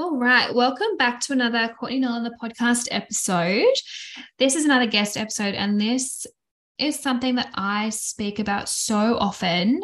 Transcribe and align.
All 0.00 0.16
right. 0.16 0.54
Welcome 0.54 0.96
back 0.96 1.20
to 1.20 1.34
another 1.34 1.76
Courtney 1.78 2.00
Nolan 2.00 2.22
the 2.22 2.34
podcast 2.42 2.88
episode. 2.90 3.74
This 4.38 4.56
is 4.56 4.64
another 4.64 4.86
guest 4.86 5.18
episode, 5.18 5.54
and 5.54 5.78
this 5.78 6.26
is 6.78 6.98
something 6.98 7.34
that 7.34 7.50
I 7.54 7.90
speak 7.90 8.38
about 8.38 8.70
so 8.70 9.18
often. 9.18 9.78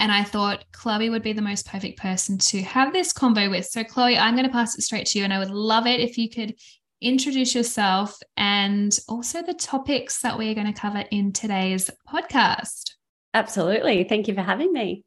And 0.00 0.10
I 0.10 0.24
thought 0.24 0.64
Chloe 0.72 1.10
would 1.10 1.22
be 1.22 1.32
the 1.32 1.42
most 1.42 1.68
perfect 1.68 2.00
person 2.00 2.38
to 2.38 2.60
have 2.62 2.92
this 2.92 3.12
convo 3.12 3.48
with. 3.50 3.66
So, 3.66 3.84
Chloe, 3.84 4.18
I'm 4.18 4.34
going 4.34 4.48
to 4.48 4.52
pass 4.52 4.76
it 4.76 4.82
straight 4.82 5.06
to 5.06 5.20
you. 5.20 5.24
And 5.24 5.32
I 5.32 5.38
would 5.38 5.52
love 5.52 5.86
it 5.86 6.00
if 6.00 6.18
you 6.18 6.28
could 6.28 6.56
introduce 7.00 7.54
yourself 7.54 8.18
and 8.36 8.90
also 9.08 9.42
the 9.42 9.54
topics 9.54 10.22
that 10.22 10.36
we're 10.36 10.56
going 10.56 10.72
to 10.72 10.80
cover 10.80 11.04
in 11.12 11.32
today's 11.32 11.88
podcast. 12.12 12.94
Absolutely. 13.32 14.02
Thank 14.02 14.26
you 14.26 14.34
for 14.34 14.42
having 14.42 14.72
me. 14.72 15.04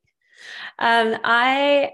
Um, 0.79 1.17
I 1.25 1.91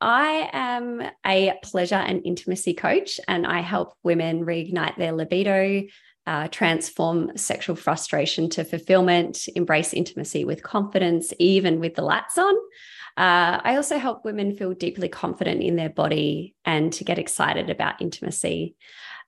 I 0.00 0.48
am 0.52 1.02
a 1.26 1.54
pleasure 1.62 1.94
and 1.96 2.22
intimacy 2.24 2.74
coach, 2.74 3.20
and 3.28 3.46
I 3.46 3.60
help 3.60 3.94
women 4.02 4.46
reignite 4.46 4.96
their 4.96 5.12
libido, 5.12 5.82
uh, 6.26 6.48
transform 6.48 7.36
sexual 7.36 7.76
frustration 7.76 8.48
to 8.50 8.64
fulfillment, 8.64 9.48
embrace 9.54 9.92
intimacy 9.92 10.44
with 10.44 10.62
confidence, 10.62 11.32
even 11.38 11.80
with 11.80 11.94
the 11.94 12.02
lats 12.02 12.38
on. 12.38 12.54
Uh, 13.16 13.60
I 13.62 13.76
also 13.76 13.98
help 13.98 14.24
women 14.24 14.56
feel 14.56 14.72
deeply 14.72 15.08
confident 15.08 15.62
in 15.62 15.76
their 15.76 15.90
body 15.90 16.54
and 16.64 16.92
to 16.94 17.04
get 17.04 17.18
excited 17.18 17.68
about 17.68 18.00
intimacy 18.00 18.76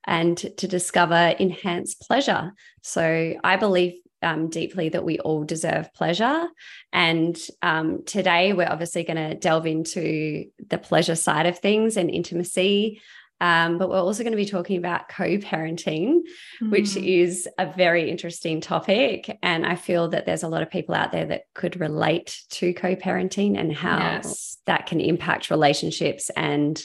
and 0.05 0.37
to 0.37 0.67
discover 0.67 1.35
enhanced 1.39 2.01
pleasure. 2.01 2.53
So 2.81 3.35
I 3.43 3.55
believe 3.57 3.99
um, 4.23 4.49
deeply 4.49 4.89
that 4.89 5.03
we 5.03 5.19
all 5.19 5.43
deserve 5.43 5.93
pleasure. 5.93 6.47
And 6.91 7.37
um, 7.61 8.03
today 8.05 8.53
we're 8.53 8.69
obviously 8.69 9.03
going 9.03 9.17
to 9.17 9.35
delve 9.35 9.67
into 9.67 10.45
the 10.69 10.77
pleasure 10.77 11.15
side 11.15 11.45
of 11.45 11.59
things 11.59 11.97
and 11.97 12.09
intimacy. 12.09 13.01
Um, 13.41 13.77
but 13.77 13.89
we're 13.89 13.99
also 13.99 14.23
going 14.23 14.31
to 14.31 14.37
be 14.37 14.45
talking 14.45 14.77
about 14.77 15.09
co 15.09 15.37
parenting, 15.37 16.21
mm. 16.61 16.69
which 16.69 16.95
is 16.95 17.47
a 17.57 17.65
very 17.65 18.09
interesting 18.09 18.61
topic. 18.61 19.37
And 19.43 19.65
I 19.65 19.75
feel 19.75 20.07
that 20.09 20.25
there's 20.25 20.43
a 20.43 20.47
lot 20.47 20.61
of 20.61 20.69
people 20.69 20.95
out 20.95 21.11
there 21.11 21.25
that 21.25 21.43
could 21.53 21.79
relate 21.79 22.41
to 22.51 22.73
co 22.73 22.95
parenting 22.95 23.59
and 23.59 23.73
how 23.73 23.97
yes. 23.97 24.59
that 24.65 24.85
can 24.85 25.01
impact 25.01 25.49
relationships 25.49 26.31
and 26.37 26.81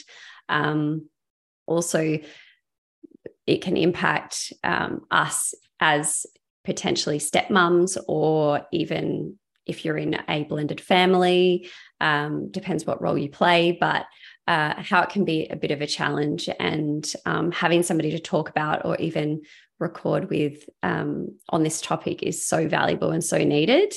um, 0.49 1.07
also 1.65 2.19
it 3.47 3.61
can 3.61 3.77
impact 3.77 4.53
um, 4.63 5.01
us 5.09 5.53
as 5.79 6.25
potentially 6.69 7.17
stepmoms 7.17 7.97
or 8.07 8.61
even 8.71 9.39
if 9.65 9.83
you're 9.83 9.97
in 9.97 10.15
a 10.27 10.43
blended 10.43 10.79
family, 10.79 11.67
um, 11.99 12.51
depends 12.51 12.85
what 12.85 13.01
role 13.01 13.17
you 13.17 13.27
play, 13.27 13.71
but 13.71 14.05
uh, 14.47 14.75
how 14.77 15.01
it 15.01 15.09
can 15.09 15.25
be 15.25 15.47
a 15.47 15.55
bit 15.55 15.71
of 15.71 15.81
a 15.81 15.87
challenge 15.87 16.47
and 16.59 17.11
um, 17.25 17.51
having 17.51 17.81
somebody 17.81 18.11
to 18.11 18.19
talk 18.19 18.49
about 18.49 18.85
or 18.85 18.95
even 18.97 19.41
record 19.79 20.29
with 20.29 20.69
um, 20.83 21.39
on 21.49 21.63
this 21.63 21.81
topic 21.81 22.21
is 22.21 22.45
so 22.45 22.67
valuable 22.67 23.09
and 23.09 23.23
so 23.23 23.39
needed. 23.43 23.91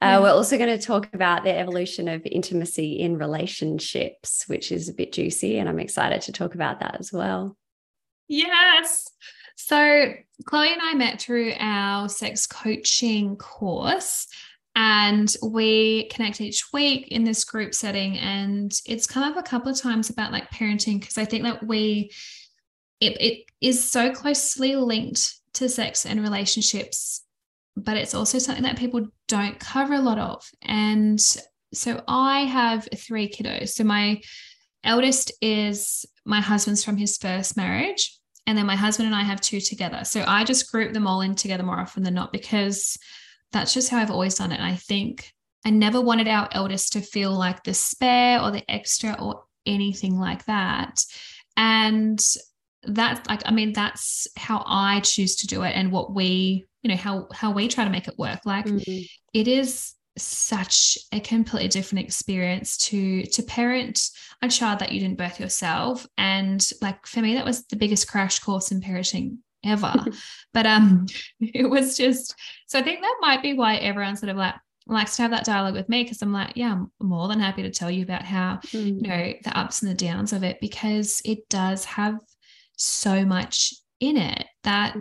Uh, 0.00 0.18
We're 0.20 0.30
also 0.30 0.58
going 0.58 0.76
to 0.76 0.84
talk 0.84 1.14
about 1.14 1.44
the 1.44 1.56
evolution 1.56 2.08
of 2.08 2.26
intimacy 2.26 2.98
in 2.98 3.18
relationships, 3.18 4.48
which 4.48 4.72
is 4.72 4.88
a 4.88 4.94
bit 4.94 5.12
juicy, 5.12 5.58
and 5.58 5.68
I'm 5.68 5.78
excited 5.78 6.22
to 6.22 6.32
talk 6.32 6.56
about 6.56 6.80
that 6.80 6.96
as 6.98 7.12
well. 7.12 7.56
Yes. 8.26 9.08
So, 9.56 10.12
Chloe 10.46 10.72
and 10.72 10.82
I 10.82 10.94
met 10.94 11.20
through 11.20 11.52
our 11.58 12.08
sex 12.08 12.46
coaching 12.46 13.36
course, 13.36 14.26
and 14.76 15.34
we 15.42 16.08
connect 16.08 16.40
each 16.40 16.72
week 16.72 17.08
in 17.08 17.24
this 17.24 17.44
group 17.44 17.74
setting. 17.74 18.18
And 18.18 18.72
it's 18.86 19.06
come 19.06 19.22
up 19.22 19.36
a 19.36 19.42
couple 19.42 19.70
of 19.70 19.80
times 19.80 20.10
about 20.10 20.32
like 20.32 20.50
parenting 20.50 21.00
because 21.00 21.18
I 21.18 21.24
think 21.24 21.44
that 21.44 21.64
we, 21.66 22.10
it, 23.00 23.20
it 23.20 23.44
is 23.60 23.88
so 23.88 24.12
closely 24.12 24.74
linked 24.74 25.34
to 25.54 25.68
sex 25.68 26.04
and 26.04 26.20
relationships, 26.20 27.22
but 27.76 27.96
it's 27.96 28.14
also 28.14 28.38
something 28.38 28.64
that 28.64 28.78
people 28.78 29.06
don't 29.28 29.60
cover 29.60 29.94
a 29.94 30.00
lot 30.00 30.18
of. 30.18 30.44
And 30.62 31.20
so 31.72 32.02
I 32.08 32.40
have 32.40 32.88
three 32.96 33.28
kiddos. 33.28 33.70
So 33.70 33.84
my 33.84 34.20
eldest 34.82 35.32
is 35.40 36.04
my 36.24 36.40
husband's 36.40 36.82
from 36.82 36.96
his 36.96 37.16
first 37.16 37.56
marriage. 37.56 38.18
And 38.46 38.58
then 38.58 38.66
my 38.66 38.76
husband 38.76 39.06
and 39.06 39.16
I 39.16 39.22
have 39.22 39.40
two 39.40 39.60
together. 39.60 40.04
So 40.04 40.24
I 40.26 40.44
just 40.44 40.70
group 40.70 40.92
them 40.92 41.06
all 41.06 41.22
in 41.22 41.34
together 41.34 41.62
more 41.62 41.80
often 41.80 42.02
than 42.02 42.14
not 42.14 42.32
because 42.32 42.98
that's 43.52 43.72
just 43.72 43.88
how 43.88 43.98
I've 43.98 44.10
always 44.10 44.34
done 44.34 44.52
it. 44.52 44.56
And 44.56 44.66
I 44.66 44.74
think 44.74 45.32
I 45.64 45.70
never 45.70 46.00
wanted 46.00 46.28
our 46.28 46.48
eldest 46.52 46.92
to 46.92 47.00
feel 47.00 47.32
like 47.32 47.62
the 47.62 47.72
spare 47.72 48.40
or 48.42 48.50
the 48.50 48.68
extra 48.70 49.16
or 49.18 49.44
anything 49.64 50.18
like 50.18 50.44
that. 50.44 51.02
And 51.56 52.22
that's 52.82 53.26
like, 53.28 53.42
I 53.46 53.50
mean, 53.50 53.72
that's 53.72 54.28
how 54.36 54.62
I 54.66 55.00
choose 55.00 55.36
to 55.36 55.46
do 55.46 55.62
it 55.62 55.72
and 55.74 55.90
what 55.90 56.14
we, 56.14 56.66
you 56.82 56.90
know, 56.90 56.96
how 56.96 57.28
how 57.32 57.50
we 57.50 57.68
try 57.68 57.84
to 57.84 57.90
make 57.90 58.08
it 58.08 58.18
work. 58.18 58.40
Like 58.44 58.66
mm-hmm. 58.66 59.04
it 59.32 59.48
is 59.48 59.94
such 60.16 60.98
a 61.12 61.20
completely 61.20 61.68
different 61.68 62.04
experience 62.04 62.76
to 62.76 63.24
to 63.24 63.42
parent 63.42 64.10
a 64.42 64.48
child 64.48 64.78
that 64.78 64.92
you 64.92 65.00
didn't 65.00 65.18
birth 65.18 65.40
yourself. 65.40 66.06
And 66.18 66.64
like 66.80 67.06
for 67.06 67.20
me 67.20 67.34
that 67.34 67.44
was 67.44 67.66
the 67.66 67.76
biggest 67.76 68.08
crash 68.08 68.38
course 68.38 68.70
in 68.70 68.80
parenting 68.80 69.38
ever. 69.64 69.92
But 70.52 70.66
um 70.66 71.06
it 71.40 71.68
was 71.68 71.96
just 71.96 72.34
so 72.68 72.78
i 72.78 72.82
think 72.82 73.00
that 73.00 73.16
might 73.20 73.42
be 73.42 73.54
why 73.54 73.76
everyone 73.76 74.16
sort 74.16 74.30
of 74.30 74.36
like 74.36 74.54
likes 74.86 75.16
to 75.16 75.22
have 75.22 75.32
that 75.32 75.44
dialogue 75.44 75.74
with 75.74 75.88
me 75.88 76.04
because 76.04 76.22
i'm 76.22 76.32
like 76.32 76.52
yeah 76.54 76.72
i'm 76.72 76.92
more 77.00 77.26
than 77.26 77.40
happy 77.40 77.62
to 77.62 77.70
tell 77.70 77.90
you 77.90 78.04
about 78.04 78.22
how 78.22 78.60
mm. 78.66 79.02
you 79.02 79.02
know 79.02 79.32
the 79.42 79.58
ups 79.58 79.82
and 79.82 79.90
the 79.90 79.96
downs 79.96 80.32
of 80.32 80.44
it 80.44 80.60
because 80.60 81.20
it 81.24 81.48
does 81.48 81.84
have 81.86 82.20
so 82.76 83.24
much 83.24 83.74
in 84.00 84.16
it 84.16 84.46
that 84.62 84.94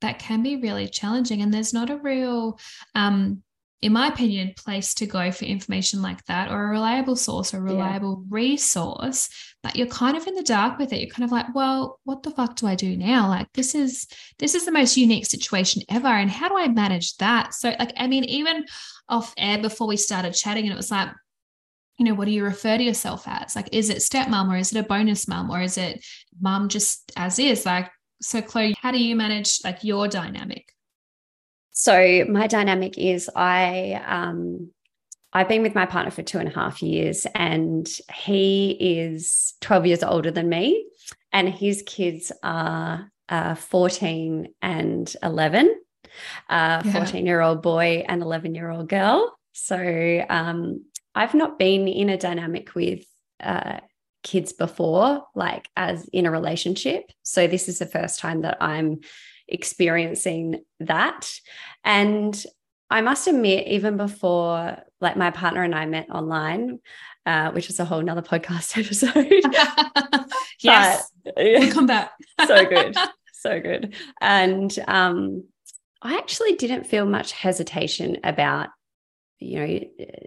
that 0.00 0.18
can 0.18 0.42
be 0.42 0.56
really 0.56 0.88
challenging. 0.88 1.42
And 1.42 1.52
there's 1.52 1.74
not 1.74 1.90
a 1.90 1.96
real 1.96 2.58
um 2.94 3.42
in 3.80 3.92
my 3.92 4.08
opinion, 4.08 4.54
place 4.56 4.92
to 4.94 5.06
go 5.06 5.30
for 5.30 5.44
information 5.44 6.02
like 6.02 6.24
that 6.24 6.50
or 6.50 6.64
a 6.64 6.70
reliable 6.70 7.14
source 7.14 7.54
or 7.54 7.58
a 7.58 7.62
reliable 7.62 8.24
yeah. 8.24 8.26
resource, 8.28 9.28
but 9.62 9.76
you're 9.76 9.86
kind 9.86 10.16
of 10.16 10.26
in 10.26 10.34
the 10.34 10.42
dark 10.42 10.78
with 10.78 10.92
it. 10.92 11.00
You're 11.00 11.10
kind 11.10 11.24
of 11.24 11.30
like, 11.30 11.54
well, 11.54 12.00
what 12.02 12.24
the 12.24 12.32
fuck 12.32 12.56
do 12.56 12.66
I 12.66 12.74
do 12.74 12.96
now? 12.96 13.28
Like 13.28 13.52
this 13.52 13.76
is 13.76 14.08
this 14.40 14.56
is 14.56 14.64
the 14.64 14.72
most 14.72 14.96
unique 14.96 15.26
situation 15.26 15.82
ever. 15.88 16.08
And 16.08 16.28
how 16.28 16.48
do 16.48 16.56
I 16.56 16.66
manage 16.66 17.16
that? 17.18 17.54
So, 17.54 17.74
like, 17.78 17.92
I 17.96 18.08
mean, 18.08 18.24
even 18.24 18.64
off 19.08 19.32
air 19.38 19.58
before 19.58 19.86
we 19.86 19.96
started 19.96 20.32
chatting, 20.32 20.64
and 20.64 20.72
it 20.72 20.76
was 20.76 20.90
like, 20.90 21.10
you 21.98 22.04
know, 22.04 22.14
what 22.14 22.24
do 22.24 22.32
you 22.32 22.44
refer 22.44 22.78
to 22.78 22.84
yourself 22.84 23.24
as? 23.28 23.54
Like, 23.54 23.68
is 23.72 23.90
it 23.90 23.98
stepmom 23.98 24.52
or 24.52 24.56
is 24.56 24.72
it 24.72 24.78
a 24.80 24.82
bonus 24.82 25.28
mom 25.28 25.50
or 25.50 25.60
is 25.60 25.78
it 25.78 26.04
mom 26.40 26.68
just 26.68 27.12
as 27.16 27.38
is? 27.38 27.64
Like, 27.64 27.90
so 28.20 28.42
Chloe, 28.42 28.74
how 28.80 28.90
do 28.90 28.98
you 28.98 29.14
manage 29.14 29.60
like 29.62 29.84
your 29.84 30.08
dynamic? 30.08 30.72
So 31.78 32.24
my 32.28 32.48
dynamic 32.48 32.98
is 32.98 33.30
I 33.36 34.02
um, 34.04 34.72
I've 35.32 35.46
been 35.46 35.62
with 35.62 35.76
my 35.76 35.86
partner 35.86 36.10
for 36.10 36.24
two 36.24 36.38
and 36.38 36.48
a 36.48 36.52
half 36.52 36.82
years, 36.82 37.24
and 37.36 37.88
he 38.12 38.72
is 38.80 39.54
12 39.60 39.86
years 39.86 40.02
older 40.02 40.32
than 40.32 40.48
me, 40.48 40.86
and 41.32 41.48
his 41.48 41.84
kids 41.86 42.32
are 42.42 43.12
uh, 43.28 43.54
14 43.54 44.48
and 44.60 45.16
11, 45.22 45.72
uh, 46.48 46.82
14 46.82 47.24
year 47.24 47.40
old 47.40 47.62
boy 47.62 48.04
and 48.08 48.22
11 48.22 48.56
year 48.56 48.70
old 48.70 48.88
girl. 48.88 49.38
So 49.52 50.26
um, 50.28 50.84
I've 51.14 51.34
not 51.34 51.60
been 51.60 51.86
in 51.86 52.08
a 52.08 52.18
dynamic 52.18 52.74
with 52.74 53.04
uh, 53.38 53.78
kids 54.24 54.52
before, 54.52 55.22
like 55.36 55.68
as 55.76 56.08
in 56.08 56.26
a 56.26 56.32
relationship. 56.32 57.04
So 57.22 57.46
this 57.46 57.68
is 57.68 57.78
the 57.78 57.86
first 57.86 58.18
time 58.18 58.42
that 58.42 58.56
I'm 58.60 58.98
experiencing 59.48 60.62
that. 60.80 61.30
And 61.84 62.44
I 62.90 63.00
must 63.00 63.26
admit, 63.26 63.68
even 63.68 63.96
before 63.96 64.78
like 65.00 65.16
my 65.16 65.30
partner 65.30 65.62
and 65.62 65.74
I 65.74 65.86
met 65.86 66.10
online, 66.10 66.80
uh, 67.26 67.50
which 67.50 67.68
is 67.68 67.78
a 67.78 67.84
whole 67.84 68.02
nother 68.02 68.22
podcast 68.22 68.78
episode. 68.84 69.44
yes. 70.60 71.10
But, 71.24 71.34
we'll 71.36 71.72
come 71.72 71.86
back. 71.86 72.12
so 72.46 72.64
good. 72.64 72.96
So 73.34 73.60
good. 73.60 73.94
And 74.20 74.76
um, 74.88 75.44
I 76.02 76.16
actually 76.16 76.54
didn't 76.54 76.86
feel 76.86 77.06
much 77.06 77.32
hesitation 77.32 78.18
about 78.24 78.68
you 79.40 79.58
know 79.58 79.80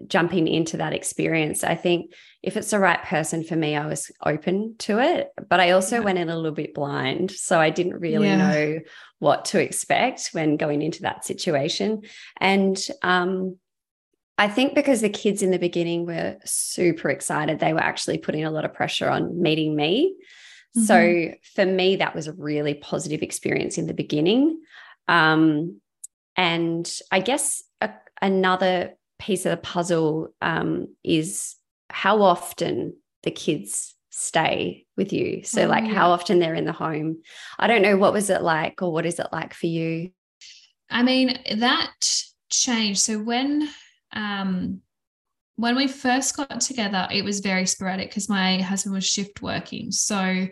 jumping 0.08 0.48
into 0.48 0.78
that 0.78 0.94
experience 0.94 1.63
i 1.63 1.75
think 1.75 2.13
if 2.42 2.56
it's 2.56 2.72
the 2.72 2.80
right 2.80 3.04
person 3.04 3.44
for 3.44 3.56
me 3.56 3.75
i 3.75 3.86
was 3.86 4.12
open 4.25 4.75
to 4.80 5.00
it 5.00 5.30
but 5.50 5.60
i 5.60 5.72
also 5.72 5.98
yeah. 5.98 6.04
went 6.04 6.18
in 6.18 6.30
a 6.30 6.36
little 6.36 6.52
bit 6.52 6.74
blind 6.74 7.30
so 7.31 7.60
i 7.60 7.69
didn't 7.69 8.00
really 8.00 8.28
yeah. 8.28 8.38
know 8.38 8.80
what 9.19 9.46
to 9.46 9.62
expect 9.62 10.30
when 10.31 10.58
going 10.58 10.81
into 10.81 11.02
that 11.02 11.25
situation 11.25 12.02
and 12.40 12.88
um, 13.04 13.58
i 14.38 14.48
think 14.48 14.75
because 14.75 15.02
the 15.02 15.10
kids 15.10 15.42
in 15.42 15.52
the 15.52 15.60
beginning 15.60 16.06
were 16.06 16.38
super 16.46 17.10
excited 17.10 17.60
they 17.60 17.74
were 17.74 17.80
actually 17.80 18.18
putting 18.18 18.46
a 18.46 18.52
lot 18.52 18.66
of 18.66 18.74
pressure 18.74 19.10
on 19.10 19.42
meeting 19.42 19.75
me 19.75 20.16
mm-hmm. 20.78 20.86
so 20.86 21.34
for 21.54 21.66
me 21.66 21.98
that 21.98 22.16
was 22.16 22.28
a 22.28 22.34
really 22.34 22.75
positive 22.75 23.22
experience 23.22 23.78
in 23.78 23.88
the 23.88 23.94
beginning 23.94 24.62
um, 25.10 25.81
and 26.38 27.00
i 27.12 27.19
guess 27.19 27.62
a, 27.81 27.90
another 28.22 28.94
piece 29.21 29.45
of 29.45 29.51
the 29.51 29.57
puzzle 29.57 30.33
um, 30.41 30.88
is 31.03 31.56
how 31.89 32.21
often 32.23 32.95
the 33.23 33.31
kids 33.31 33.95
stay 34.09 34.85
with 34.97 35.13
you. 35.13 35.44
So, 35.44 35.65
Oh, 35.65 35.68
like, 35.68 35.85
how 35.85 36.12
often 36.12 36.39
they're 36.39 36.56
in 36.56 36.65
the 36.65 36.73
home. 36.73 37.21
I 37.57 37.68
don't 37.68 37.81
know 37.83 37.97
what 37.97 38.13
was 38.13 38.29
it 38.29 38.41
like, 38.41 38.81
or 38.81 38.91
what 38.91 39.06
is 39.06 39.19
it 39.19 39.27
like 39.31 39.53
for 39.53 39.68
you? 39.68 40.12
I 40.89 41.03
mean, 41.03 41.39
that 41.57 41.94
changed. 42.50 43.00
So 43.01 43.19
when 43.19 43.69
um 44.13 44.81
when 45.56 45.75
we 45.75 45.88
first 45.88 46.35
got 46.35 46.59
together, 46.59 47.07
it 47.12 47.23
was 47.23 47.39
very 47.39 47.65
sporadic 47.65 48.09
because 48.09 48.27
my 48.27 48.59
husband 48.62 48.95
was 48.95 49.06
shift 49.06 49.41
working. 49.41 49.91
So 49.91 50.47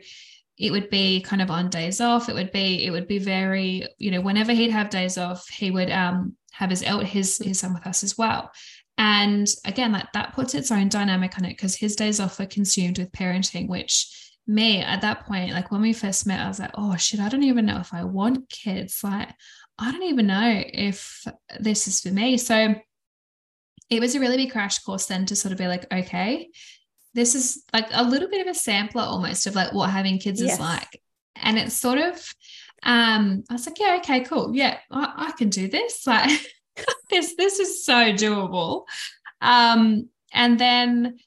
it 0.58 0.72
would 0.72 0.90
be 0.90 1.22
kind 1.22 1.42
of 1.42 1.50
on 1.50 1.70
days 1.70 2.00
off. 2.00 2.30
It 2.30 2.36
would 2.36 2.52
be, 2.52 2.86
it 2.86 2.92
would 2.92 3.08
be 3.08 3.18
very, 3.18 3.88
you 3.98 4.12
know, 4.12 4.22
whenever 4.22 4.54
he'd 4.54 4.72
have 4.72 4.90
days 4.90 5.18
off, 5.18 5.48
he 5.50 5.72
would 5.72 5.90
um 5.90 6.36
have 6.52 6.70
his 6.70 6.84
el- 6.84 7.00
his 7.00 7.38
his 7.38 7.60
son 7.60 7.74
with 7.74 7.86
us 7.88 8.04
as 8.04 8.18
well. 8.18 8.52
And 8.98 9.48
again, 9.66 9.92
that 9.94 10.10
that 10.14 10.34
puts 10.34 10.54
its 10.54 10.72
own 10.72 10.90
dynamic 10.90 11.38
on 11.38 11.46
it 11.46 11.50
because 11.50 11.76
his 11.76 11.96
days 11.96 12.20
off 12.20 12.40
are 12.40 12.46
consumed 12.46 12.98
with 12.98 13.12
parenting, 13.12 13.68
which 13.70 14.16
me 14.46 14.82
at 14.82 15.02
that 15.02 15.26
point, 15.26 15.52
like 15.54 15.72
when 15.72 15.82
we 15.82 15.94
first 15.94 16.26
met, 16.28 16.40
I 16.40 16.48
was 16.48 16.60
like, 16.60 16.72
oh 16.74 16.96
shit, 16.98 17.20
I 17.20 17.30
don't 17.30 17.44
even 17.44 17.66
know 17.66 17.80
if 17.80 17.94
I 17.94 18.04
want 18.04 18.50
kids. 18.50 19.00
Like, 19.04 19.30
I 19.78 19.92
don't 19.92 20.04
even 20.04 20.28
know 20.28 20.64
if 20.66 21.24
this 21.60 21.88
is 21.88 22.02
for 22.02 22.10
me. 22.10 22.38
So 22.38 22.76
it 23.90 24.00
was 24.00 24.16
a 24.16 24.20
really 24.20 24.38
big 24.38 24.52
crash 24.52 24.80
course 24.80 25.06
then 25.06 25.26
to 25.28 25.36
sort 25.36 25.52
of 25.52 25.58
be 25.58 25.68
like, 25.68 25.86
okay, 25.94 26.50
this 27.14 27.36
is 27.36 27.64
like 27.74 27.88
a 27.92 28.04
little 28.04 28.30
bit 28.30 28.42
of 28.42 28.48
a 28.48 28.58
sampler 28.58 29.04
almost 29.04 29.48
of 29.48 29.56
like 29.56 29.74
what 29.74 29.90
having 29.90 30.20
kids 30.20 30.42
Yes. 30.42 30.54
is 30.54 30.60
like. 30.60 31.02
And 31.36 31.58
it's 31.58 31.74
sort 31.76 31.98
of, 32.00 32.34
um, 32.84 33.44
I 33.50 33.54
was 33.54 33.66
like, 33.68 33.80
yeah, 33.80 33.98
okay, 34.00 34.22
cool. 34.22 34.56
Yeah, 34.56 34.78
I, 34.92 35.28
I 35.28 35.32
can 35.38 35.50
do 35.50 35.68
this. 35.68 36.06
Like 36.08 36.32
this, 37.10 37.36
this 37.36 37.60
is 37.60 37.84
so 37.84 38.14
doable. 38.14 38.86
Um, 39.42 40.10
and 40.34 40.58
then 40.60 41.18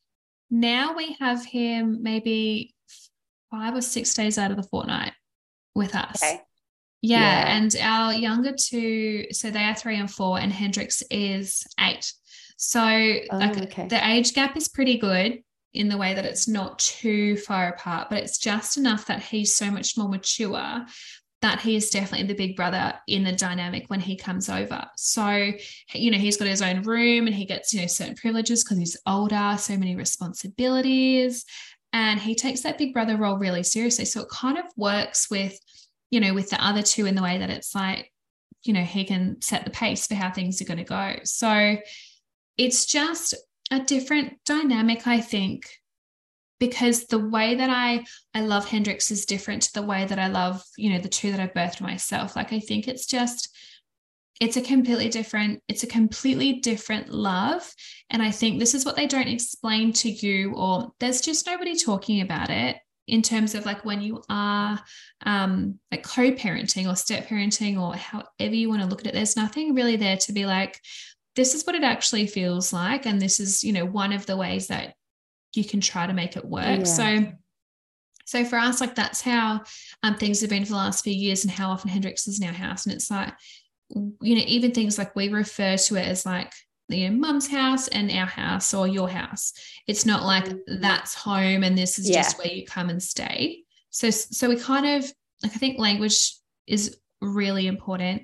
now 0.51 0.95
we 0.97 1.17
have 1.21 1.45
him 1.45 2.03
maybe 2.03 2.75
five 3.51 3.75
or 3.75 3.83
six 3.83 4.15
days 4.15 4.39
out 4.39 4.51
of 4.51 4.57
the 4.57 4.63
fortnight 4.63 5.13
with 5.75 5.95
us. 5.95 6.23
Okay. 6.23 6.41
Yeah, 7.03 7.21
Yeah. 7.21 7.57
and 7.57 7.77
our 7.81 8.15
younger 8.15 8.53
two, 8.59 9.27
so 9.33 9.51
they 9.51 9.65
are 9.65 9.75
three 9.75 9.99
and 9.99 10.11
four, 10.11 10.39
and 10.39 10.53
Hendrix 10.53 11.03
is 11.11 11.65
eight. 11.81 12.11
So 12.57 12.79
like 12.81 13.59
Oh, 13.59 13.63
okay. 13.65 13.89
the 13.89 14.09
age 14.09 14.33
gap 14.35 14.57
is 14.57 14.69
pretty 14.69 14.97
good 14.99 15.43
in 15.75 15.89
the 15.89 15.99
way 15.99 16.15
that 16.15 16.25
it's 16.25 16.47
not 16.47 16.79
too 16.79 17.37
far 17.39 17.69
apart, 17.69 18.09
but 18.09 18.19
it's 18.23 18.39
just 18.39 18.77
enough 18.77 19.07
that 19.07 19.23
he's 19.23 19.57
so 19.57 19.71
much 19.71 19.99
more 19.99 20.09
mature 20.09 20.87
that 21.43 21.61
he 21.61 21.75
is 21.75 21.91
definitely 21.91 22.27
the 22.27 22.35
big 22.35 22.57
brother 22.57 22.95
in 23.09 23.25
the 23.25 23.33
dynamic 23.33 23.85
when 23.89 24.01
he 24.01 24.17
comes 24.17 24.49
over. 24.49 24.85
So, 24.97 25.53
you 25.93 26.11
know, 26.13 26.19
he's 26.19 26.37
got 26.37 26.47
his 26.47 26.63
own 26.63 26.83
room 26.83 27.27
and 27.27 27.35
he 27.35 27.45
gets, 27.45 27.75
you 27.75 27.81
know, 27.81 27.89
certain 27.89 28.15
privileges 28.15 28.63
because 28.63 28.79
he's 28.79 28.97
older, 29.07 29.57
so 29.59 29.77
many 29.77 29.97
responsibilities. 29.97 31.45
And 31.93 32.21
he 32.21 32.37
takes 32.37 32.63
that 32.63 32.79
big 32.79 32.95
brother 32.95 33.17
role 33.17 33.39
really 33.39 33.65
seriously. 33.65 34.05
So 34.05 34.23
it 34.23 34.29
kind 34.31 34.57
of 34.57 34.65
works 34.77 35.29
with, 35.31 35.59
you 36.11 36.21
know, 36.21 36.33
with 36.33 36.49
the 36.49 36.65
other 36.65 36.83
two 36.83 37.07
in 37.07 37.17
the 37.17 37.23
way 37.23 37.39
that 37.39 37.51
it's 37.51 37.75
like, 37.75 38.13
you 38.63 38.73
know, 38.73 38.85
he 38.85 39.05
can 39.05 39.43
set 39.43 39.65
the 39.65 39.71
pace 39.71 40.07
for 40.07 40.15
how 40.15 40.31
things 40.31 40.63
are 40.63 40.65
going 40.65 40.79
to 40.79 40.85
go. 40.85 41.17
So 41.25 41.77
it's 42.57 42.87
just 42.87 43.35
a 43.73 43.81
different 43.81 44.35
dynamic, 44.45 45.07
I 45.09 45.21
think, 45.21 45.69
because 46.63 47.07
the 47.07 47.19
way 47.19 47.57
that 47.57 47.71
I 47.71 48.05
I 48.35 48.43
love 48.43 48.69
Hendrix 48.69 49.11
is 49.11 49.27
different 49.27 49.63
to 49.63 49.73
the 49.75 49.83
way 49.83 50.05
that 50.05 50.21
I 50.21 50.29
love, 50.29 50.63
you 50.77 50.91
know, 50.93 51.01
the 51.01 51.09
two 51.09 51.33
that 51.33 51.41
I've 51.41 51.55
birthed 51.55 51.81
myself. 51.81 52.37
Like 52.37 52.53
I 52.53 52.61
think 52.61 52.87
it's 52.87 53.05
just 53.05 53.49
it's 54.41 54.57
a 54.57 54.63
completely 54.63 55.09
different 55.09 55.61
it's 55.67 55.83
a 55.83 55.89
completely 55.89 56.55
different 56.55 57.11
love 57.11 57.69
and 58.11 58.23
i 58.23 58.31
think 58.31 58.59
this 58.59 58.75
is 58.75 58.85
what 58.85 58.97
they 58.97 59.07
don't 59.07 59.29
explain 59.29 59.93
to 59.93 60.11
you 60.11 60.55
or 60.55 60.91
there's 61.01 61.21
just 61.21 61.47
nobody 61.47 61.77
talking 61.77 62.23
about 62.23 62.49
it 62.49 62.77
in 63.07 63.23
terms 63.23 63.55
of 63.55 63.67
like 63.67 63.85
when 63.85 64.01
you 64.01 64.23
are 64.29 64.81
um 65.27 65.79
like 65.93 66.03
co-parenting 66.03 66.91
or 66.91 66.97
step 66.97 67.29
parenting 67.29 67.81
or 67.81 67.95
however 67.95 68.55
you 68.55 68.69
want 68.69 68.81
to 68.81 68.89
look 68.89 69.01
at 69.01 69.07
it 69.07 69.15
there's 69.15 69.37
nothing 69.37 69.75
really 69.75 69.97
there 69.97 70.17
to 70.17 70.33
be 70.33 70.47
like 70.47 70.81
this 71.37 71.55
is 71.55 71.65
what 71.65 71.77
it 71.77 71.85
actually 71.85 72.27
feels 72.27 72.73
like 72.73 73.07
and 73.07 73.21
this 73.21 73.39
is 73.39 73.63
you 73.63 73.73
know 73.73 73.85
one 73.85 74.13
of 74.13 74.27
the 74.27 74.37
ways 74.37 74.69
that 74.69 74.95
you 75.55 75.65
can 75.65 75.81
try 75.81 76.07
to 76.07 76.13
make 76.13 76.37
it 76.37 76.45
work 76.45 76.81
Yeah. 76.81 76.85
so 76.85 77.33
so 78.25 78.45
for 78.45 78.57
us 78.57 78.81
like 78.81 78.95
that's 78.95 79.21
how 79.21 79.63
um, 80.03 80.17
things 80.17 80.41
have 80.41 80.51
been 80.51 80.65
for 80.65 80.71
the 80.71 80.77
last 80.77 81.05
few 81.05 81.13
years 81.13 81.45
and 81.45 81.51
how 81.53 81.71
often 81.71 81.91
hendrix 81.91 82.27
is 82.29 82.41
in 82.41 82.47
our 82.47 82.53
house 82.55 82.87
and 82.87 82.95
it's 82.95 83.11
like 83.11 83.33
you 83.91 84.37
know 84.37 84.45
even 84.47 84.73
things 84.73 84.97
like 84.99 85.15
we 85.17 85.29
refer 85.29 85.77
to 85.77 85.97
it 85.97 86.07
as 86.07 86.25
like 86.25 86.53
you 86.89 87.09
know 87.11 87.17
mum's 87.17 87.49
house 87.49 87.89
and 87.89 88.11
our 88.11 88.27
house 88.27 88.73
or 88.75 88.87
your 88.89 89.09
house 89.09 89.53
it's 89.87 90.07
not 90.07 90.25
like 90.25 90.45
Mhm. 90.47 90.81
that's 90.81 91.15
home 91.15 91.63
and 91.65 91.77
this 91.77 91.99
is 91.99 92.09
Yeah. 92.09 92.23
just 92.23 92.39
where 92.39 92.47
you 92.53 92.65
come 92.67 92.89
and 92.91 93.03
stay 93.03 93.65
so 93.91 94.09
so 94.11 94.49
we 94.49 94.57
kind 94.57 94.87
of 94.87 95.13
like 95.43 95.53
i 95.55 95.59
think 95.59 95.79
language 95.79 96.35
is 96.67 96.97
really 97.21 97.67
important 97.67 98.23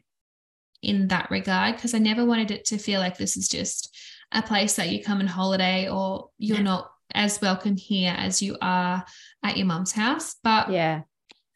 in 0.82 1.08
that 1.08 1.30
regard 1.30 1.74
because 1.76 1.92
i 1.94 1.98
never 1.98 2.24
wanted 2.24 2.50
it 2.50 2.64
to 2.66 2.78
feel 2.78 3.00
like 3.00 3.18
this 3.18 3.36
is 3.36 3.48
just 3.48 3.94
a 4.32 4.42
place 4.42 4.76
that 4.76 4.90
you 4.90 5.02
come 5.02 5.20
and 5.20 5.28
holiday 5.28 5.88
or 5.88 6.30
you're 6.38 6.58
Yeah. 6.58 6.62
not 6.62 6.90
as 7.14 7.40
welcome 7.40 7.76
here 7.76 8.14
as 8.16 8.42
you 8.42 8.56
are 8.60 9.04
at 9.42 9.56
your 9.56 9.66
mum's 9.66 9.92
house 9.92 10.36
but 10.42 10.70
Yeah. 10.70 11.02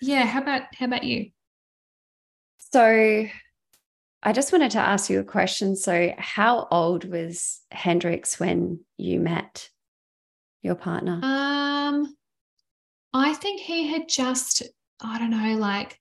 yeah 0.01 0.25
how 0.25 0.41
about 0.41 0.63
how 0.75 0.87
about 0.87 1.05
you 1.05 1.31
So 2.73 3.27
I 4.25 4.33
just 4.33 4.53
wanted 4.53 4.71
to 4.73 4.79
ask 4.79 5.11
you 5.11 5.19
a 5.19 5.25
question. 5.25 5.75
So, 5.75 6.15
how 6.17 6.69
old 6.71 7.05
was 7.05 7.61
Hendrix 7.73 8.39
when 8.39 8.79
you 8.97 9.19
met 9.19 9.69
your 10.63 10.77
partner? 10.77 11.19
Um, 11.25 12.17
I 13.13 13.35
think 13.35 13.61
he 13.61 13.89
had 13.89 14.09
just, 14.09 14.63
I 15.01 15.19
don't 15.19 15.31
know, 15.31 15.57
like 15.59 15.99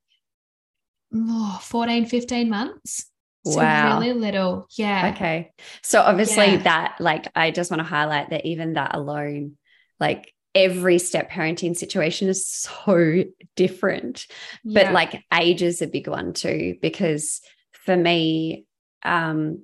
oh, 1.14 1.60
14, 1.64 2.06
15 2.06 2.48
months. 2.50 3.11
So 3.46 3.58
Wow. 3.58 4.00
really 4.00 4.14
little. 4.14 4.68
Yeah. 4.78 5.12
Okay. 5.16 5.52
So 5.82 6.02
obviously 6.02 6.46
Yeah. 6.52 6.58
that 6.58 6.96
like 7.00 7.28
I 7.36 7.52
just 7.52 7.72
want 7.72 7.80
to 7.80 7.88
highlight 7.88 8.30
that 8.30 8.46
even 8.46 8.74
that 8.74 8.96
alone 8.96 9.58
like 10.00 10.34
every 10.54 11.00
step 11.00 11.30
parenting 11.32 11.76
situation 11.76 12.28
is 12.28 12.46
so 12.48 13.24
different. 13.56 14.28
But 14.64 14.92
like 14.94 15.24
age 15.34 15.62
is 15.62 15.82
a 15.82 15.88
big 15.88 16.08
one 16.08 16.34
too 16.34 16.76
because 16.82 17.42
for 17.72 17.96
me 17.96 18.66
um 19.04 19.64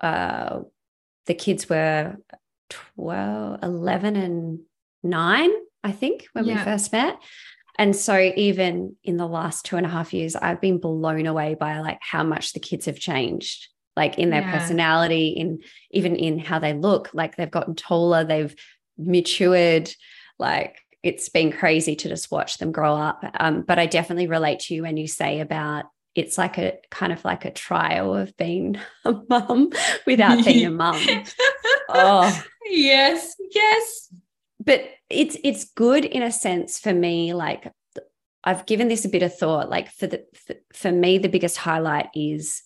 uh 0.00 0.60
the 1.26 1.34
kids 1.34 1.68
were 1.68 2.16
12 2.70 3.60
11 3.62 4.16
and 4.16 4.60
9 5.02 5.50
I 5.82 5.92
think 5.92 6.26
when 6.32 6.46
we 6.46 6.56
first 6.56 6.92
met. 6.92 7.16
And 7.80 7.96
so 7.96 8.30
even 8.36 8.94
in 9.04 9.16
the 9.16 9.26
last 9.26 9.64
two 9.64 9.78
and 9.78 9.86
a 9.86 9.88
half 9.88 10.12
years, 10.12 10.36
I've 10.36 10.60
been 10.60 10.76
blown 10.76 11.24
away 11.24 11.54
by 11.54 11.80
like 11.80 11.96
how 12.02 12.22
much 12.22 12.52
the 12.52 12.60
kids 12.60 12.84
have 12.84 12.98
changed, 12.98 13.68
like 13.96 14.18
in 14.18 14.28
their 14.28 14.42
Yeah. 14.42 14.50
personality, 14.50 15.28
in 15.28 15.60
even 15.90 16.14
in 16.14 16.38
how 16.38 16.58
they 16.58 16.74
look, 16.74 17.08
like 17.14 17.36
they've 17.36 17.50
gotten 17.50 17.74
taller, 17.74 18.22
they've 18.22 18.54
matured, 18.98 19.90
like 20.38 20.76
it's 21.02 21.30
been 21.30 21.50
crazy 21.50 21.96
to 21.96 22.08
just 22.10 22.30
watch 22.30 22.58
them 22.58 22.70
grow 22.70 22.94
up. 22.94 23.24
Um, 23.40 23.62
but 23.62 23.78
I 23.78 23.86
definitely 23.86 24.26
relate 24.26 24.58
to 24.60 24.74
you 24.74 24.82
when 24.82 24.98
you 24.98 25.08
say 25.08 25.40
about 25.40 25.86
it's 26.14 26.36
like 26.36 26.58
a 26.58 26.76
kind 26.90 27.14
of 27.14 27.24
like 27.24 27.46
a 27.46 27.50
trial 27.50 28.14
of 28.14 28.36
being 28.36 28.76
a 29.06 29.14
mum 29.30 29.70
without 30.06 30.44
being 30.44 30.66
a 30.66 30.70
mum. 30.70 30.98
Oh, 31.92 32.40
yes. 32.66 33.34
Yes. 33.50 34.12
But 34.70 34.84
it's 35.10 35.36
it's 35.42 35.64
good 35.74 36.04
in 36.04 36.22
a 36.22 36.30
sense 36.30 36.78
for 36.78 36.94
me 36.94 37.34
like 37.34 37.72
i've 38.44 38.66
given 38.66 38.86
this 38.86 39.04
a 39.04 39.08
bit 39.08 39.24
of 39.24 39.36
thought 39.36 39.68
like 39.68 39.90
for 39.90 40.06
the 40.06 40.24
for, 40.32 40.54
for 40.72 40.92
me 40.92 41.18
the 41.18 41.28
biggest 41.28 41.56
highlight 41.56 42.06
is 42.14 42.62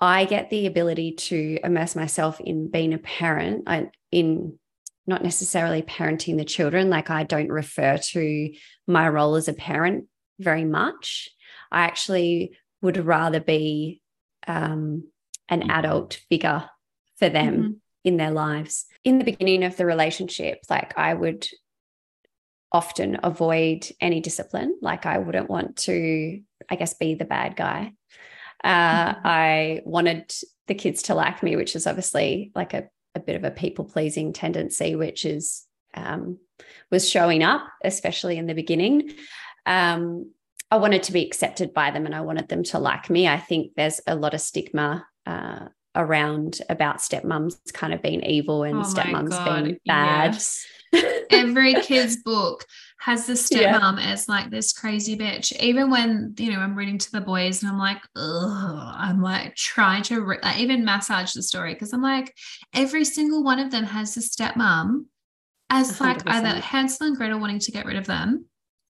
i 0.00 0.24
get 0.24 0.50
the 0.50 0.66
ability 0.66 1.12
to 1.12 1.60
immerse 1.62 1.94
myself 1.94 2.40
in 2.40 2.68
being 2.68 2.92
a 2.92 2.98
parent 2.98 3.62
I, 3.68 3.88
in 4.10 4.58
not 5.06 5.22
necessarily 5.22 5.82
parenting 5.82 6.38
the 6.38 6.44
children 6.44 6.90
like 6.90 7.08
i 7.08 7.22
don't 7.22 7.52
refer 7.52 7.98
to 7.98 8.52
my 8.88 9.08
role 9.08 9.36
as 9.36 9.46
a 9.46 9.52
parent 9.52 10.06
very 10.40 10.64
much 10.64 11.28
i 11.70 11.84
actually 11.84 12.58
would 12.82 12.96
rather 12.96 13.38
be 13.38 14.02
um, 14.48 15.04
an 15.48 15.70
adult 15.70 16.20
figure 16.28 16.68
for 17.16 17.28
them 17.28 17.54
Mhm. 17.56 17.74
In 18.06 18.16
their 18.16 18.30
lives. 18.30 18.86
In 19.04 19.18
the 19.18 19.24
beginning 19.24 19.64
of 19.64 19.76
the 19.76 19.84
relationship, 19.84 20.60
like 20.70 20.96
I 20.96 21.12
would 21.12 21.46
often 22.70 23.18
avoid 23.22 23.88
any 24.00 24.20
discipline. 24.20 24.78
Like 24.80 25.06
I 25.06 25.18
wouldn't 25.18 25.50
want 25.50 25.76
to, 25.88 26.40
I 26.70 26.76
guess, 26.76 26.94
be 26.94 27.14
the 27.14 27.24
bad 27.24 27.56
guy. 27.56 27.92
Uh, 28.64 29.14
Mhm. 29.14 29.20
I 29.24 29.82
wanted 29.84 30.32
the 30.68 30.74
kids 30.74 31.02
to 31.04 31.14
like 31.14 31.42
me, 31.42 31.56
which 31.56 31.74
is 31.76 31.86
obviously 31.86 32.52
like 32.54 32.74
a, 32.74 32.88
a 33.14 33.20
bit 33.20 33.36
of 33.36 33.44
a 33.44 33.50
people 33.50 33.84
pleasing 33.84 34.32
tendency, 34.32 34.94
which 34.94 35.24
is 35.24 35.64
um, 35.94 36.38
was 36.90 37.08
showing 37.08 37.42
up, 37.42 37.62
especially 37.82 38.36
in 38.36 38.46
the 38.46 38.54
beginning. 38.54 39.12
Um, 39.64 40.30
I 40.70 40.76
wanted 40.76 41.02
to 41.04 41.12
be 41.12 41.24
accepted 41.24 41.72
by 41.74 41.90
them 41.90 42.06
and 42.06 42.14
I 42.14 42.20
wanted 42.20 42.48
them 42.48 42.62
to 42.64 42.78
like 42.78 43.10
me. 43.10 43.26
I 43.26 43.38
think 43.38 43.72
there's 43.76 44.00
a 44.06 44.14
lot 44.14 44.34
of 44.34 44.40
stigma 44.40 45.06
uh, 45.24 45.66
around 45.96 46.60
about 46.68 46.98
stepmoms 46.98 47.56
kind 47.72 47.92
of 47.92 48.02
being 48.02 48.22
evil 48.22 48.62
and 48.62 48.84
Oh 48.84 48.94
being 49.02 49.78
bad. 49.86 50.34
yes. 50.34 50.66
every 51.30 51.74
kid's 51.74 52.16
book 52.16 52.64
has 52.98 53.26
the 53.26 53.34
stepmom 53.34 53.98
yeah. 53.98 54.12
as 54.12 54.28
like 54.28 54.50
this 54.50 54.72
crazy 54.72 55.16
bitch. 55.16 55.52
Even 55.60 55.90
when 55.90 56.34
you 56.38 56.52
know 56.52 56.60
I'm 56.60 56.74
reading 56.74 56.98
to 56.98 57.12
the 57.12 57.20
boys 57.20 57.62
and 57.62 57.70
I'm 57.70 57.78
like, 57.78 58.02
ugh, 58.16 58.94
I'm 58.96 59.20
like 59.22 59.54
trying 59.54 60.02
to 60.04 60.20
re- 60.22 60.38
even 60.56 60.84
massage 60.84 61.32
the 61.32 61.42
story 61.42 61.74
because 61.74 61.92
I'm 61.92 62.02
like, 62.02 62.34
every 62.74 63.04
single 63.04 63.42
one 63.44 63.58
of 63.58 63.70
them 63.70 63.84
has 63.84 64.14
the 64.14 64.20
stepmom 64.20 65.06
as 65.70 65.98
100%. 65.98 66.00
like 66.00 66.22
either 66.26 66.60
Hansel 66.60 67.08
and 67.08 67.16
Gretel 67.16 67.40
wanting 67.40 67.58
to 67.60 67.72
get 67.72 67.86
rid 67.86 67.96
of 67.96 68.06
them, 68.06 68.46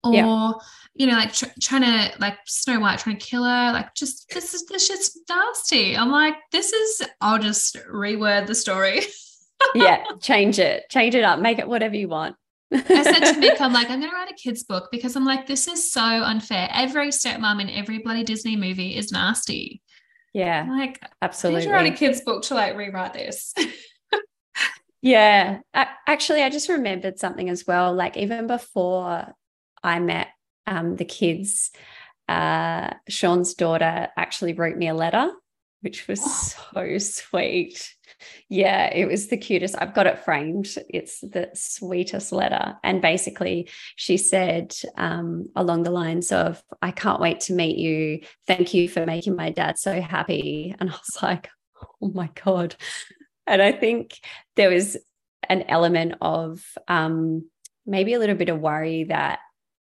or 0.08 0.14
yeah. 0.14 0.52
you 0.94 1.06
know, 1.06 1.14
like 1.14 1.32
tr- 1.32 1.46
trying 1.60 1.82
to 1.82 2.18
like 2.18 2.38
Snow 2.46 2.80
White 2.80 2.98
trying 2.98 3.18
to 3.18 3.26
kill 3.26 3.44
her. 3.44 3.72
Like, 3.72 3.94
just 3.94 4.28
this 4.32 4.54
is 4.54 4.66
this 4.66 4.86
shit's 4.86 5.18
nasty. 5.28 5.96
I'm 5.96 6.10
like, 6.10 6.34
this 6.52 6.72
is. 6.72 7.02
I'll 7.20 7.38
just 7.38 7.76
reword 7.90 8.46
the 8.46 8.54
story. 8.54 9.02
yeah, 9.74 10.04
change 10.20 10.58
it, 10.58 10.84
change 10.90 11.14
it 11.14 11.24
up, 11.24 11.38
make 11.38 11.58
it 11.58 11.68
whatever 11.68 11.96
you 11.96 12.08
want. 12.08 12.36
I 12.72 13.02
said 13.02 13.32
to 13.32 13.40
Mick, 13.40 13.60
I'm 13.60 13.72
like, 13.72 13.88
I'm 13.90 14.00
going 14.00 14.10
to 14.10 14.16
write 14.16 14.30
a 14.30 14.34
kid's 14.34 14.64
book 14.64 14.88
because 14.90 15.14
I'm 15.14 15.24
like, 15.24 15.46
this 15.46 15.68
is 15.68 15.92
so 15.92 16.02
unfair. 16.02 16.68
Every 16.72 17.08
stepmom 17.08 17.60
in 17.60 17.70
every 17.70 17.98
bloody 17.98 18.24
Disney 18.24 18.56
movie 18.56 18.96
is 18.96 19.12
nasty. 19.12 19.82
Yeah, 20.32 20.62
I'm 20.62 20.78
like 20.78 21.00
absolutely. 21.22 21.66
I 21.66 21.72
write 21.72 21.92
a 21.92 21.96
kid's 21.96 22.20
book 22.20 22.42
to 22.44 22.54
like 22.54 22.76
rewrite 22.76 23.14
this. 23.14 23.54
yeah, 25.02 25.60
actually, 25.72 26.42
I 26.42 26.50
just 26.50 26.68
remembered 26.68 27.18
something 27.18 27.48
as 27.48 27.66
well. 27.66 27.94
Like 27.94 28.18
even 28.18 28.46
before 28.46 29.32
I 29.86 30.00
met 30.00 30.28
um, 30.66 30.96
the 30.96 31.04
kids, 31.04 31.70
uh, 32.28 32.90
Sean's 33.08 33.54
daughter 33.54 34.08
actually 34.16 34.52
wrote 34.52 34.76
me 34.76 34.88
a 34.88 34.94
letter, 34.94 35.30
which 35.80 36.08
was 36.08 36.20
oh. 36.22 36.64
so 36.74 36.98
sweet. 36.98 37.94
Yeah, 38.48 38.86
it 38.92 39.06
was 39.06 39.28
the 39.28 39.36
cutest. 39.36 39.76
I've 39.78 39.94
got 39.94 40.06
it 40.06 40.24
framed. 40.24 40.74
It's 40.88 41.20
the 41.20 41.50
sweetest 41.54 42.32
letter. 42.32 42.76
And 42.82 43.02
basically, 43.02 43.68
she 43.94 44.16
said 44.16 44.74
um, 44.96 45.50
along 45.54 45.82
the 45.82 45.90
lines 45.90 46.32
of, 46.32 46.62
I 46.82 46.90
can't 46.90 47.20
wait 47.20 47.40
to 47.40 47.52
meet 47.52 47.76
you. 47.76 48.20
Thank 48.46 48.74
you 48.74 48.88
for 48.88 49.06
making 49.06 49.36
my 49.36 49.50
dad 49.50 49.78
so 49.78 50.00
happy. 50.00 50.74
And 50.80 50.90
I 50.90 50.94
was 50.94 51.22
like, 51.22 51.48
oh 52.02 52.10
my 52.10 52.30
God. 52.44 52.74
And 53.46 53.62
I 53.62 53.70
think 53.70 54.18
there 54.56 54.70
was 54.70 54.96
an 55.48 55.62
element 55.68 56.14
of 56.20 56.64
um, 56.88 57.48
maybe 57.86 58.14
a 58.14 58.18
little 58.18 58.34
bit 58.34 58.48
of 58.48 58.58
worry 58.58 59.04
that 59.04 59.38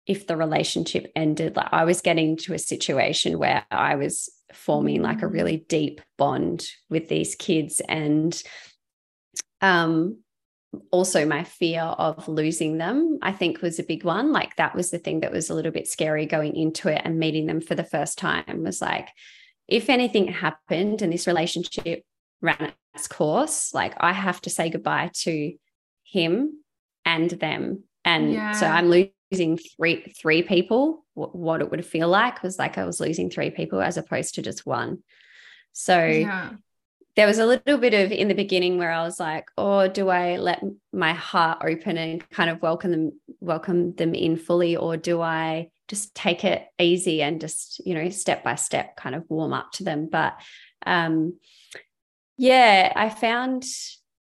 if 0.07 0.27
the 0.27 0.35
relationship 0.35 1.11
ended, 1.15 1.55
like 1.55 1.69
I 1.71 1.85
was 1.85 2.01
getting 2.01 2.37
to 2.37 2.53
a 2.53 2.59
situation 2.59 3.37
where 3.37 3.65
I 3.69 3.95
was 3.95 4.29
forming 4.53 5.01
like 5.01 5.21
a 5.21 5.27
really 5.27 5.65
deep 5.69 6.01
bond 6.17 6.67
with 6.89 7.07
these 7.07 7.35
kids 7.35 7.81
and 7.87 8.41
um 9.61 10.17
also 10.91 11.25
my 11.25 11.43
fear 11.43 11.81
of 11.81 12.27
losing 12.27 12.77
them 12.77 13.17
i 13.21 13.31
think 13.31 13.61
was 13.61 13.79
a 13.79 13.83
big 13.83 14.03
one 14.03 14.31
like 14.31 14.55
that 14.55 14.75
was 14.75 14.89
the 14.89 14.97
thing 14.97 15.19
that 15.21 15.31
was 15.31 15.49
a 15.49 15.53
little 15.53 15.71
bit 15.71 15.87
scary 15.87 16.25
going 16.25 16.55
into 16.55 16.87
it 16.87 17.01
and 17.03 17.19
meeting 17.19 17.45
them 17.45 17.61
for 17.61 17.75
the 17.75 17.83
first 17.83 18.17
time 18.17 18.63
was 18.63 18.81
like 18.81 19.09
if 19.67 19.89
anything 19.89 20.27
happened 20.27 21.01
and 21.01 21.11
this 21.11 21.27
relationship 21.27 22.03
ran 22.41 22.73
its 22.95 23.07
course 23.07 23.73
like 23.73 23.93
i 23.99 24.11
have 24.11 24.41
to 24.41 24.49
say 24.49 24.69
goodbye 24.69 25.09
to 25.13 25.53
him 26.03 26.63
and 27.05 27.31
them 27.31 27.83
and 28.05 28.33
yeah. 28.33 28.51
so 28.53 28.65
i'm 28.65 28.89
losing 28.89 29.11
three 29.31 30.13
three 30.19 30.43
people 30.43 31.05
what 31.13 31.61
it 31.61 31.71
would 31.71 31.85
feel 31.85 32.07
like 32.07 32.43
was 32.43 32.57
like 32.59 32.77
I 32.77 32.85
was 32.85 32.99
losing 32.99 33.29
three 33.29 33.49
people 33.49 33.81
as 33.81 33.97
opposed 33.97 34.35
to 34.35 34.41
just 34.41 34.65
one. 34.65 34.99
So 35.73 36.05
yeah. 36.05 36.51
there 37.15 37.27
was 37.27 37.39
a 37.39 37.45
little 37.45 37.77
bit 37.77 37.93
of 37.93 38.11
in 38.11 38.27
the 38.27 38.33
beginning 38.33 38.77
where 38.77 38.91
I 38.91 39.03
was 39.03 39.19
like, 39.19 39.45
oh, 39.57 39.87
do 39.87 40.09
I 40.09 40.37
let 40.37 40.63
my 40.93 41.13
heart 41.13 41.59
open 41.63 41.97
and 41.97 42.29
kind 42.29 42.49
of 42.49 42.61
welcome 42.61 42.91
them, 42.91 43.11
welcome 43.39 43.93
them 43.95 44.13
in 44.13 44.37
fully, 44.37 44.75
or 44.75 44.97
do 44.97 45.21
I 45.21 45.69
just 45.87 46.15
take 46.15 46.43
it 46.45 46.65
easy 46.79 47.21
and 47.21 47.41
just, 47.41 47.81
you 47.85 47.93
know, 47.93 48.09
step 48.09 48.43
by 48.43 48.55
step 48.55 48.95
kind 48.95 49.15
of 49.15 49.23
warm 49.29 49.53
up 49.53 49.71
to 49.73 49.83
them? 49.83 50.09
But 50.11 50.35
um 50.85 51.37
yeah, 52.37 52.91
I 52.95 53.09
found 53.09 53.65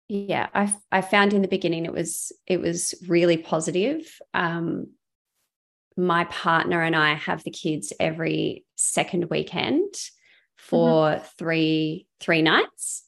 yeah, 0.08 0.48
I 0.54 0.74
I 0.92 1.00
found 1.00 1.32
in 1.32 1.42
the 1.42 1.48
beginning 1.48 1.84
it 1.84 1.92
was 1.92 2.32
it 2.46 2.60
was 2.60 2.94
really 3.06 3.36
positive. 3.36 4.18
Um 4.34 4.88
my 5.96 6.24
partner 6.24 6.82
and 6.82 6.94
I 6.94 7.14
have 7.14 7.42
the 7.42 7.50
kids 7.50 7.92
every 7.98 8.64
second 8.76 9.30
weekend 9.30 9.94
for 10.56 11.10
mm-hmm. 11.10 11.24
three 11.38 12.06
three 12.20 12.42
nights 12.42 13.04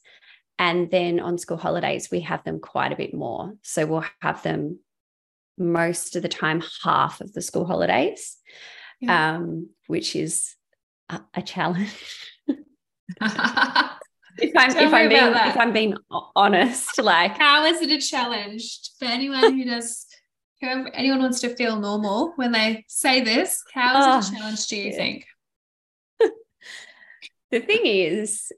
and 0.57 0.89
then 0.89 1.19
on 1.19 1.37
school 1.37 1.57
holidays 1.57 2.09
we 2.11 2.21
have 2.21 2.43
them 2.43 2.59
quite 2.59 2.91
a 2.91 2.95
bit 2.95 3.13
more 3.13 3.53
so 3.63 3.85
we'll 3.85 4.05
have 4.21 4.41
them 4.43 4.79
most 5.57 6.15
of 6.15 6.21
the 6.21 6.29
time 6.29 6.63
half 6.83 7.21
of 7.21 7.33
the 7.33 7.41
school 7.41 7.65
holidays 7.65 8.37
yeah. 9.01 9.35
um, 9.35 9.69
which 9.87 10.15
is 10.15 10.55
a, 11.09 11.19
a 11.33 11.41
challenge 11.41 12.33
if 14.41 14.51
I'm 14.55 14.71
if 14.71 14.93
I'm 14.93 15.09
being 15.09 15.33
if 15.33 15.57
I'm 15.57 15.73
being 15.73 15.95
honest, 16.35 17.01
like 17.01 17.37
how 17.37 17.65
is 17.65 17.81
it 17.81 17.91
a 17.91 17.99
challenge 17.99 18.79
for 18.97 19.05
anyone 19.05 19.57
who 19.57 19.65
does 19.65 20.05
whoever 20.61 20.89
anyone 20.93 21.19
wants 21.19 21.39
to 21.41 21.55
feel 21.55 21.79
normal 21.79 22.33
when 22.35 22.51
they 22.51 22.85
say 22.87 23.21
this, 23.21 23.63
how 23.73 23.99
is 23.99 24.05
oh, 24.05 24.09
it 24.09 24.13
a 24.13 24.17
ah, 24.17 24.39
challenge 24.39 24.67
do 24.67 24.75
you 24.75 24.93
think? 24.93 25.25
the 27.51 27.59
thing 27.59 27.81
is, 27.85 28.51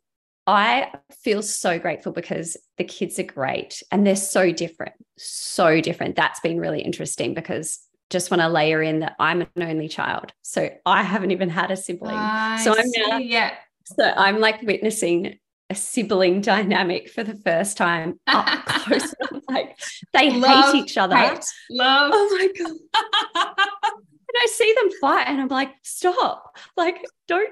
I 0.47 0.91
feel 1.23 1.41
so 1.41 1.77
grateful 1.77 2.11
because 2.11 2.57
the 2.77 2.83
kids 2.83 3.19
are 3.19 3.23
great 3.23 3.83
and 3.91 4.05
they're 4.05 4.15
so 4.15 4.51
different, 4.51 4.95
so 5.17 5.79
different. 5.81 6.15
That's 6.15 6.39
been 6.39 6.59
really 6.59 6.81
interesting 6.81 7.33
because 7.33 7.79
just 8.09 8.31
want 8.31 8.41
to 8.41 8.49
layer 8.49 8.81
in 8.81 8.99
that 8.99 9.15
I'm 9.19 9.41
an 9.41 9.63
only 9.63 9.87
child. 9.87 10.33
So 10.41 10.69
I 10.85 11.03
haven't 11.03 11.31
even 11.31 11.49
had 11.49 11.71
a 11.71 11.77
sibling. 11.77 12.15
I 12.15 12.57
so 12.57 12.75
I'm 12.77 12.91
now, 12.95 13.17
yeah. 13.17 13.53
So 13.85 14.03
I'm 14.03 14.39
like 14.39 14.61
witnessing 14.63 15.39
a 15.71 15.75
sibling 15.75 16.41
dynamic 16.41 17.09
for 17.09 17.23
the 17.23 17.35
first 17.35 17.77
time 17.77 18.19
up 18.27 18.65
close. 18.67 19.15
like 19.49 19.79
they 20.11 20.29
Love, 20.29 20.73
hate 20.73 20.83
each 20.83 20.97
other. 20.97 21.15
Hate, 21.15 21.45
love. 21.69 22.11
Oh 22.13 22.37
my 22.37 22.63
god. 22.63 23.55
and 24.33 24.37
I 24.37 24.47
see 24.47 24.73
them 24.73 24.89
fight 24.99 25.27
and 25.27 25.39
I'm 25.39 25.47
like, 25.47 25.71
stop. 25.81 26.57
Like, 26.75 27.05
don't 27.29 27.49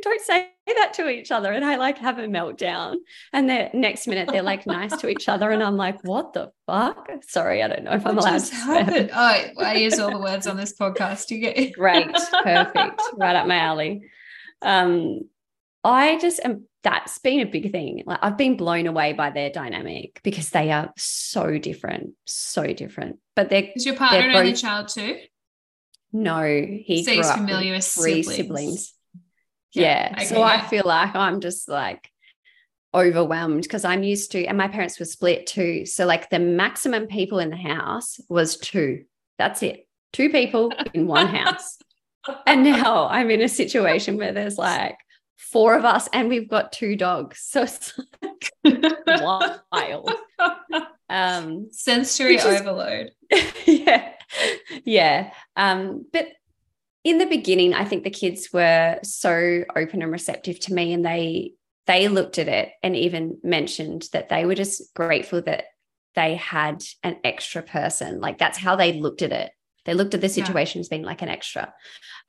don't 0.00 0.20
say 0.20 0.52
that 0.68 0.94
to 0.94 1.08
each 1.08 1.32
other. 1.32 1.50
And 1.50 1.64
I 1.64 1.74
like 1.74 1.98
have 1.98 2.18
a 2.18 2.26
meltdown. 2.26 2.98
And 3.32 3.50
the 3.50 3.68
next 3.74 4.06
minute 4.06 4.28
they're 4.30 4.42
like 4.42 4.64
nice 4.64 4.96
to 4.98 5.08
each 5.08 5.28
other. 5.28 5.50
And 5.50 5.60
I'm 5.60 5.76
like, 5.76 5.98
what 6.04 6.34
the 6.34 6.52
fuck? 6.66 7.08
Sorry, 7.22 7.64
I 7.64 7.68
don't 7.68 7.82
know 7.82 7.94
if 7.94 8.04
what 8.04 8.12
I'm 8.12 8.18
allowed 8.18 8.44
to 8.44 8.54
happen? 8.54 9.10
Oh, 9.12 9.62
I 9.64 9.74
use 9.74 9.98
all 9.98 10.12
the 10.12 10.20
words 10.20 10.46
on 10.46 10.56
this 10.56 10.72
podcast. 10.72 11.30
You 11.32 11.40
get 11.40 11.72
great, 11.74 12.12
perfect. 12.44 13.02
Right 13.14 13.34
up 13.34 13.48
my 13.48 13.56
alley. 13.56 14.02
Um, 14.62 15.22
I 15.82 16.18
just 16.18 16.40
am 16.44 16.64
that's 16.86 17.18
been 17.18 17.40
a 17.40 17.46
big 17.46 17.72
thing. 17.72 18.04
Like 18.06 18.20
I've 18.22 18.38
been 18.38 18.56
blown 18.56 18.86
away 18.86 19.12
by 19.12 19.30
their 19.30 19.50
dynamic 19.50 20.20
because 20.22 20.50
they 20.50 20.70
are 20.70 20.92
so 20.96 21.58
different, 21.58 22.12
so 22.26 22.72
different. 22.72 23.18
But 23.34 23.50
they're 23.50 23.72
is 23.74 23.84
your 23.84 23.96
partner 23.96 24.28
an 24.28 24.36
only 24.36 24.52
child 24.52 24.86
too? 24.86 25.18
No, 26.12 26.44
he 26.44 27.02
so 27.02 27.10
he's 27.10 27.28
familiar 27.28 27.72
with 27.72 27.84
three 27.84 28.22
siblings. 28.22 28.36
siblings. 28.36 28.94
Yeah, 29.72 30.14
yeah. 30.16 30.24
so 30.26 30.42
I 30.42 30.60
feel 30.60 30.84
like 30.86 31.16
I'm 31.16 31.40
just 31.40 31.68
like 31.68 32.08
overwhelmed 32.94 33.62
because 33.62 33.84
I'm 33.84 34.04
used 34.04 34.30
to, 34.32 34.46
and 34.46 34.56
my 34.56 34.68
parents 34.68 35.00
were 35.00 35.06
split 35.06 35.48
too. 35.48 35.86
So 35.86 36.06
like 36.06 36.30
the 36.30 36.38
maximum 36.38 37.08
people 37.08 37.40
in 37.40 37.50
the 37.50 37.56
house 37.56 38.20
was 38.28 38.58
two. 38.58 39.06
That's 39.38 39.60
it, 39.64 39.88
two 40.12 40.30
people 40.30 40.72
in 40.94 41.08
one 41.08 41.26
house. 41.26 41.78
And 42.44 42.64
now 42.64 43.06
I'm 43.06 43.30
in 43.30 43.40
a 43.40 43.48
situation 43.48 44.16
where 44.16 44.32
there's 44.32 44.58
like 44.58 44.96
four 45.36 45.76
of 45.76 45.84
us 45.84 46.08
and 46.12 46.28
we've 46.28 46.48
got 46.48 46.72
two 46.72 46.96
dogs. 46.96 47.40
So 47.40 47.62
it's 47.62 47.98
like 48.64 49.22
wild. 49.72 50.12
Um, 51.08 51.68
Sensory 51.70 52.40
overload. 52.40 53.12
yeah. 53.64 54.12
Yeah. 54.84 55.32
Um, 55.56 56.04
but 56.12 56.26
in 57.04 57.18
the 57.18 57.26
beginning, 57.26 57.74
I 57.74 57.84
think 57.84 58.02
the 58.02 58.10
kids 58.10 58.48
were 58.52 58.98
so 59.04 59.64
open 59.76 60.02
and 60.02 60.10
receptive 60.10 60.58
to 60.60 60.74
me 60.74 60.92
and 60.92 61.04
they 61.06 61.52
they 61.86 62.08
looked 62.08 62.38
at 62.38 62.48
it 62.48 62.72
and 62.82 62.96
even 62.96 63.38
mentioned 63.44 64.08
that 64.12 64.28
they 64.28 64.44
were 64.44 64.56
just 64.56 64.92
grateful 64.94 65.40
that 65.42 65.66
they 66.16 66.34
had 66.34 66.82
an 67.04 67.18
extra 67.22 67.62
person. 67.62 68.20
Like 68.20 68.38
that's 68.38 68.58
how 68.58 68.74
they 68.74 68.94
looked 68.94 69.22
at 69.22 69.30
it. 69.30 69.52
They 69.86 69.94
looked 69.94 70.14
at 70.14 70.20
the 70.20 70.28
situation 70.28 70.78
yeah. 70.78 70.82
as 70.82 70.88
being 70.88 71.02
like 71.02 71.22
an 71.22 71.28
extra. 71.28 71.72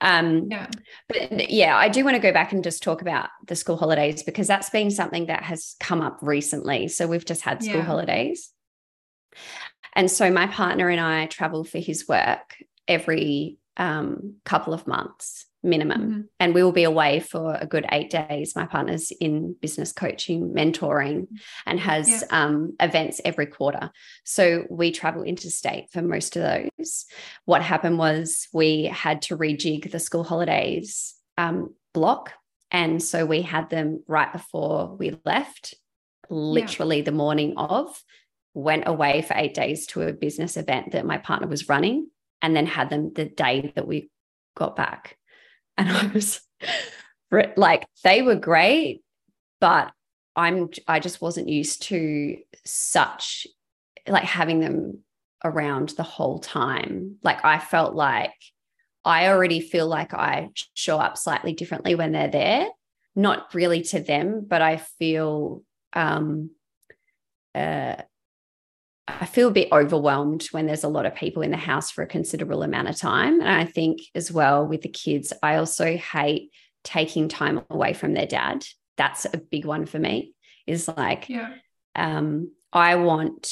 Um, 0.00 0.48
yeah. 0.50 0.68
But 1.08 1.50
yeah, 1.50 1.76
I 1.76 1.88
do 1.88 2.04
want 2.04 2.14
to 2.14 2.22
go 2.22 2.32
back 2.32 2.52
and 2.52 2.64
just 2.64 2.82
talk 2.82 3.02
about 3.02 3.28
the 3.46 3.56
school 3.56 3.76
holidays 3.76 4.22
because 4.22 4.46
that's 4.46 4.70
been 4.70 4.90
something 4.90 5.26
that 5.26 5.42
has 5.42 5.74
come 5.80 6.00
up 6.00 6.18
recently. 6.22 6.88
So 6.88 7.06
we've 7.06 7.24
just 7.24 7.42
had 7.42 7.62
school 7.62 7.76
yeah. 7.76 7.82
holidays. 7.82 8.50
And 9.94 10.10
so 10.10 10.30
my 10.30 10.46
partner 10.46 10.88
and 10.88 11.00
I 11.00 11.26
travel 11.26 11.64
for 11.64 11.78
his 11.78 12.06
work 12.08 12.56
every 12.86 13.58
um, 13.76 14.36
couple 14.44 14.72
of 14.72 14.86
months. 14.86 15.46
Minimum. 15.62 16.00
Mm-hmm. 16.00 16.20
And 16.40 16.54
we 16.54 16.62
will 16.62 16.72
be 16.72 16.84
away 16.84 17.20
for 17.20 17.54
a 17.54 17.66
good 17.66 17.84
eight 17.90 18.10
days. 18.10 18.54
My 18.54 18.66
partner's 18.66 19.10
in 19.10 19.56
business 19.60 19.92
coaching, 19.92 20.52
mentoring, 20.54 21.26
and 21.66 21.80
has 21.80 22.08
yeah. 22.08 22.22
um, 22.30 22.76
events 22.80 23.20
every 23.24 23.46
quarter. 23.46 23.90
So 24.24 24.64
we 24.70 24.92
travel 24.92 25.22
interstate 25.22 25.90
for 25.90 26.00
most 26.00 26.36
of 26.36 26.42
those. 26.42 27.06
What 27.44 27.62
happened 27.62 27.98
was 27.98 28.48
we 28.52 28.84
had 28.84 29.22
to 29.22 29.36
rejig 29.36 29.90
the 29.90 29.98
school 29.98 30.24
holidays 30.24 31.14
um, 31.36 31.74
block. 31.92 32.32
And 32.70 33.02
so 33.02 33.26
we 33.26 33.42
had 33.42 33.70
them 33.70 34.02
right 34.06 34.32
before 34.32 34.94
we 34.96 35.18
left, 35.24 35.74
literally 36.30 36.98
yeah. 36.98 37.04
the 37.04 37.12
morning 37.12 37.54
of, 37.56 38.02
went 38.54 38.86
away 38.86 39.22
for 39.22 39.34
eight 39.36 39.54
days 39.54 39.86
to 39.88 40.02
a 40.02 40.12
business 40.12 40.56
event 40.56 40.92
that 40.92 41.06
my 41.06 41.18
partner 41.18 41.48
was 41.48 41.68
running, 41.68 42.08
and 42.42 42.54
then 42.54 42.66
had 42.66 42.90
them 42.90 43.12
the 43.12 43.24
day 43.24 43.72
that 43.74 43.86
we 43.86 44.10
got 44.56 44.76
back. 44.76 45.16
And 45.80 45.90
I 45.90 46.06
was 46.08 46.40
like, 47.56 47.86
they 48.02 48.22
were 48.22 48.34
great, 48.34 49.02
but 49.60 49.92
I'm, 50.34 50.70
I 50.88 50.98
just 50.98 51.20
wasn't 51.20 51.48
used 51.48 51.82
to 51.82 52.36
such 52.64 53.46
like 54.08 54.24
having 54.24 54.58
them 54.58 55.04
around 55.44 55.90
the 55.90 56.02
whole 56.02 56.40
time. 56.40 57.18
Like, 57.22 57.44
I 57.44 57.60
felt 57.60 57.94
like 57.94 58.34
I 59.04 59.28
already 59.28 59.60
feel 59.60 59.86
like 59.86 60.14
I 60.14 60.50
show 60.74 60.98
up 60.98 61.16
slightly 61.16 61.52
differently 61.52 61.94
when 61.94 62.10
they're 62.10 62.28
there, 62.28 62.68
not 63.14 63.54
really 63.54 63.82
to 63.82 64.00
them, 64.00 64.44
but 64.48 64.62
I 64.62 64.78
feel, 64.78 65.62
um, 65.92 66.50
uh, 67.54 67.96
I 69.20 69.26
feel 69.26 69.48
a 69.48 69.52
bit 69.52 69.72
overwhelmed 69.72 70.44
when 70.52 70.66
there's 70.66 70.84
a 70.84 70.88
lot 70.88 71.06
of 71.06 71.14
people 71.14 71.42
in 71.42 71.50
the 71.50 71.56
house 71.56 71.90
for 71.90 72.02
a 72.02 72.06
considerable 72.06 72.62
amount 72.62 72.88
of 72.88 72.96
time. 72.96 73.40
And 73.40 73.48
I 73.48 73.64
think 73.64 74.00
as 74.14 74.30
well 74.30 74.66
with 74.66 74.82
the 74.82 74.88
kids, 74.88 75.32
I 75.42 75.56
also 75.56 75.96
hate 75.96 76.50
taking 76.84 77.28
time 77.28 77.62
away 77.70 77.92
from 77.92 78.14
their 78.14 78.26
dad. 78.26 78.64
That's 78.96 79.24
a 79.24 79.38
big 79.38 79.64
one 79.64 79.86
for 79.86 79.98
me. 79.98 80.34
Is 80.66 80.88
like, 80.88 81.28
yeah. 81.28 81.54
um, 81.94 82.52
I 82.72 82.96
want 82.96 83.50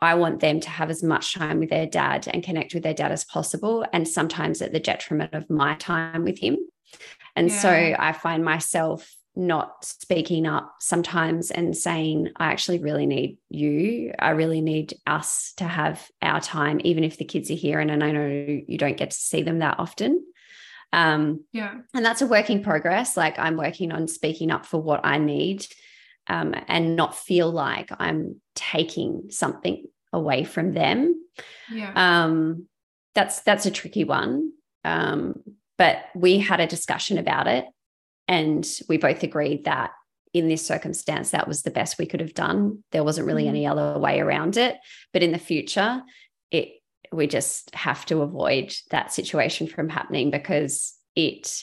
I 0.00 0.14
want 0.14 0.40
them 0.40 0.60
to 0.60 0.70
have 0.70 0.90
as 0.90 1.02
much 1.02 1.34
time 1.34 1.58
with 1.58 1.70
their 1.70 1.86
dad 1.86 2.28
and 2.32 2.42
connect 2.42 2.72
with 2.72 2.84
their 2.84 2.94
dad 2.94 3.10
as 3.10 3.24
possible. 3.24 3.84
And 3.92 4.06
sometimes 4.06 4.62
at 4.62 4.72
the 4.72 4.80
detriment 4.80 5.34
of 5.34 5.50
my 5.50 5.74
time 5.74 6.22
with 6.22 6.38
him. 6.38 6.56
And 7.34 7.50
yeah. 7.50 7.58
so 7.58 7.96
I 7.98 8.12
find 8.12 8.44
myself 8.44 9.12
not 9.38 9.84
speaking 9.84 10.46
up 10.46 10.74
sometimes 10.80 11.50
and 11.50 11.76
saying, 11.76 12.30
I 12.36 12.46
actually 12.46 12.80
really 12.80 13.06
need 13.06 13.38
you. 13.48 14.12
I 14.18 14.30
really 14.30 14.60
need 14.60 14.94
us 15.06 15.52
to 15.58 15.64
have 15.64 16.10
our 16.20 16.40
time, 16.40 16.80
even 16.82 17.04
if 17.04 17.16
the 17.16 17.24
kids 17.24 17.50
are 17.50 17.54
here. 17.54 17.78
And 17.78 18.02
I 18.02 18.10
know 18.10 18.26
you 18.26 18.76
don't 18.76 18.96
get 18.96 19.12
to 19.12 19.16
see 19.16 19.42
them 19.42 19.60
that 19.60 19.78
often. 19.78 20.24
Um, 20.92 21.44
yeah. 21.52 21.74
And 21.94 22.04
that's 22.04 22.20
a 22.20 22.26
work 22.26 22.50
in 22.50 22.64
progress. 22.64 23.16
Like 23.16 23.38
I'm 23.38 23.56
working 23.56 23.92
on 23.92 24.08
speaking 24.08 24.50
up 24.50 24.66
for 24.66 24.82
what 24.82 25.00
I 25.04 25.18
need 25.18 25.66
um, 26.26 26.54
and 26.66 26.96
not 26.96 27.16
feel 27.16 27.50
like 27.50 27.90
I'm 27.96 28.40
taking 28.56 29.30
something 29.30 29.84
away 30.12 30.42
from 30.42 30.72
them. 30.72 31.14
Yeah. 31.70 31.92
Um, 31.94 32.66
that's 33.14 33.40
that's 33.42 33.66
a 33.66 33.70
tricky 33.70 34.04
one. 34.04 34.52
Um, 34.84 35.42
but 35.76 35.98
we 36.16 36.38
had 36.38 36.58
a 36.58 36.66
discussion 36.66 37.18
about 37.18 37.46
it 37.46 37.64
and 38.28 38.66
we 38.88 38.98
both 38.98 39.22
agreed 39.22 39.64
that 39.64 39.92
in 40.34 40.48
this 40.48 40.66
circumstance, 40.66 41.30
that 41.30 41.48
was 41.48 41.62
the 41.62 41.70
best 41.70 41.98
we 41.98 42.06
could 42.06 42.20
have 42.20 42.34
done. 42.34 42.84
There 42.92 43.02
wasn't 43.02 43.26
really 43.26 43.44
mm-hmm. 43.44 43.50
any 43.50 43.66
other 43.66 43.98
way 43.98 44.20
around 44.20 44.56
it. 44.56 44.76
But 45.12 45.22
in 45.22 45.32
the 45.32 45.38
future, 45.38 46.02
it 46.50 46.74
we 47.10 47.26
just 47.26 47.74
have 47.74 48.04
to 48.06 48.20
avoid 48.20 48.74
that 48.90 49.12
situation 49.12 49.66
from 49.66 49.88
happening 49.88 50.30
because 50.30 50.94
it 51.16 51.62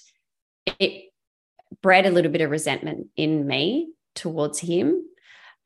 it 0.79 1.11
bred 1.81 2.07
a 2.07 2.11
little 2.11 2.31
bit 2.31 2.41
of 2.41 2.49
resentment 2.49 3.07
in 3.15 3.45
me 3.45 3.91
towards 4.15 4.59
him, 4.59 5.03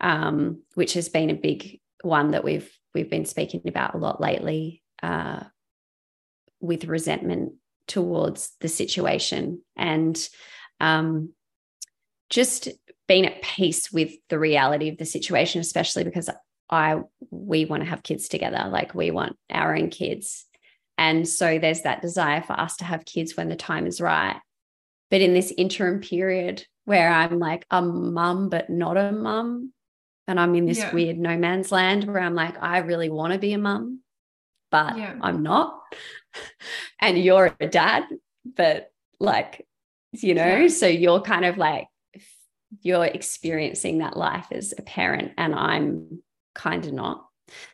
um, 0.01 0.61
which 0.75 0.93
has 0.93 1.07
been 1.07 1.29
a 1.29 1.35
big 1.35 1.79
one 2.01 2.31
that 2.31 2.43
we've 2.43 2.69
we've 2.93 3.09
been 3.09 3.25
speaking 3.25 3.61
about 3.67 3.95
a 3.95 3.99
lot 3.99 4.19
lately 4.19 4.83
uh, 5.01 5.43
with 6.59 6.85
resentment 6.85 7.53
towards 7.87 8.51
the 8.59 8.67
situation 8.67 9.61
and 9.77 10.29
um, 10.79 11.33
just 12.29 12.69
being 13.07 13.25
at 13.25 13.41
peace 13.41 13.91
with 13.91 14.13
the 14.29 14.39
reality 14.39 14.89
of 14.89 14.97
the 14.97 15.05
situation, 15.05 15.61
especially 15.61 16.03
because 16.03 16.29
I 16.69 17.01
we 17.31 17.65
want 17.65 17.83
to 17.83 17.89
have 17.89 18.03
kids 18.03 18.27
together, 18.27 18.69
like 18.71 18.93
we 18.93 19.11
want 19.11 19.35
our 19.49 19.75
own 19.75 19.89
kids. 19.89 20.45
And 20.97 21.27
so 21.27 21.59
there's 21.59 21.81
that 21.81 22.01
desire 22.01 22.43
for 22.43 22.53
us 22.53 22.77
to 22.77 22.85
have 22.85 23.05
kids 23.05 23.35
when 23.35 23.49
the 23.49 23.55
time 23.55 23.87
is 23.87 24.01
right. 24.01 24.39
But 25.09 25.21
in 25.21 25.33
this 25.33 25.51
interim 25.57 26.01
period 26.01 26.65
where 26.85 27.11
I'm 27.11 27.39
like 27.39 27.65
a 27.71 27.81
mum, 27.81 28.49
but 28.49 28.69
not 28.69 28.97
a 28.97 29.11
mum, 29.11 29.73
and 30.27 30.39
I'm 30.39 30.53
in 30.55 30.65
this 30.65 30.77
yeah. 30.77 30.93
weird 30.93 31.17
no 31.17 31.37
man's 31.37 31.71
land 31.71 32.03
where 32.03 32.19
I'm 32.19 32.35
like, 32.35 32.61
I 32.61 32.79
really 32.79 33.09
want 33.09 33.33
to 33.33 33.39
be 33.39 33.53
a 33.53 33.57
mum, 33.57 34.01
but 34.69 34.97
yeah. 34.97 35.15
I'm 35.21 35.41
not. 35.41 35.81
and 37.01 37.17
you're 37.17 37.55
a 37.59 37.67
dad, 37.67 38.03
but 38.45 38.91
like 39.19 39.65
you 40.11 40.33
know? 40.33 40.57
Yeah. 40.57 40.67
so 40.67 40.87
you're 40.87 41.21
kind 41.21 41.45
of 41.45 41.57
like 41.57 41.87
you're 42.81 43.05
experiencing 43.05 43.99
that 43.99 44.15
life 44.15 44.47
as 44.51 44.73
a 44.77 44.83
parent 44.83 45.31
and 45.37 45.55
i'm 45.55 46.21
kind 46.53 46.85
of 46.85 46.93
not. 46.93 47.25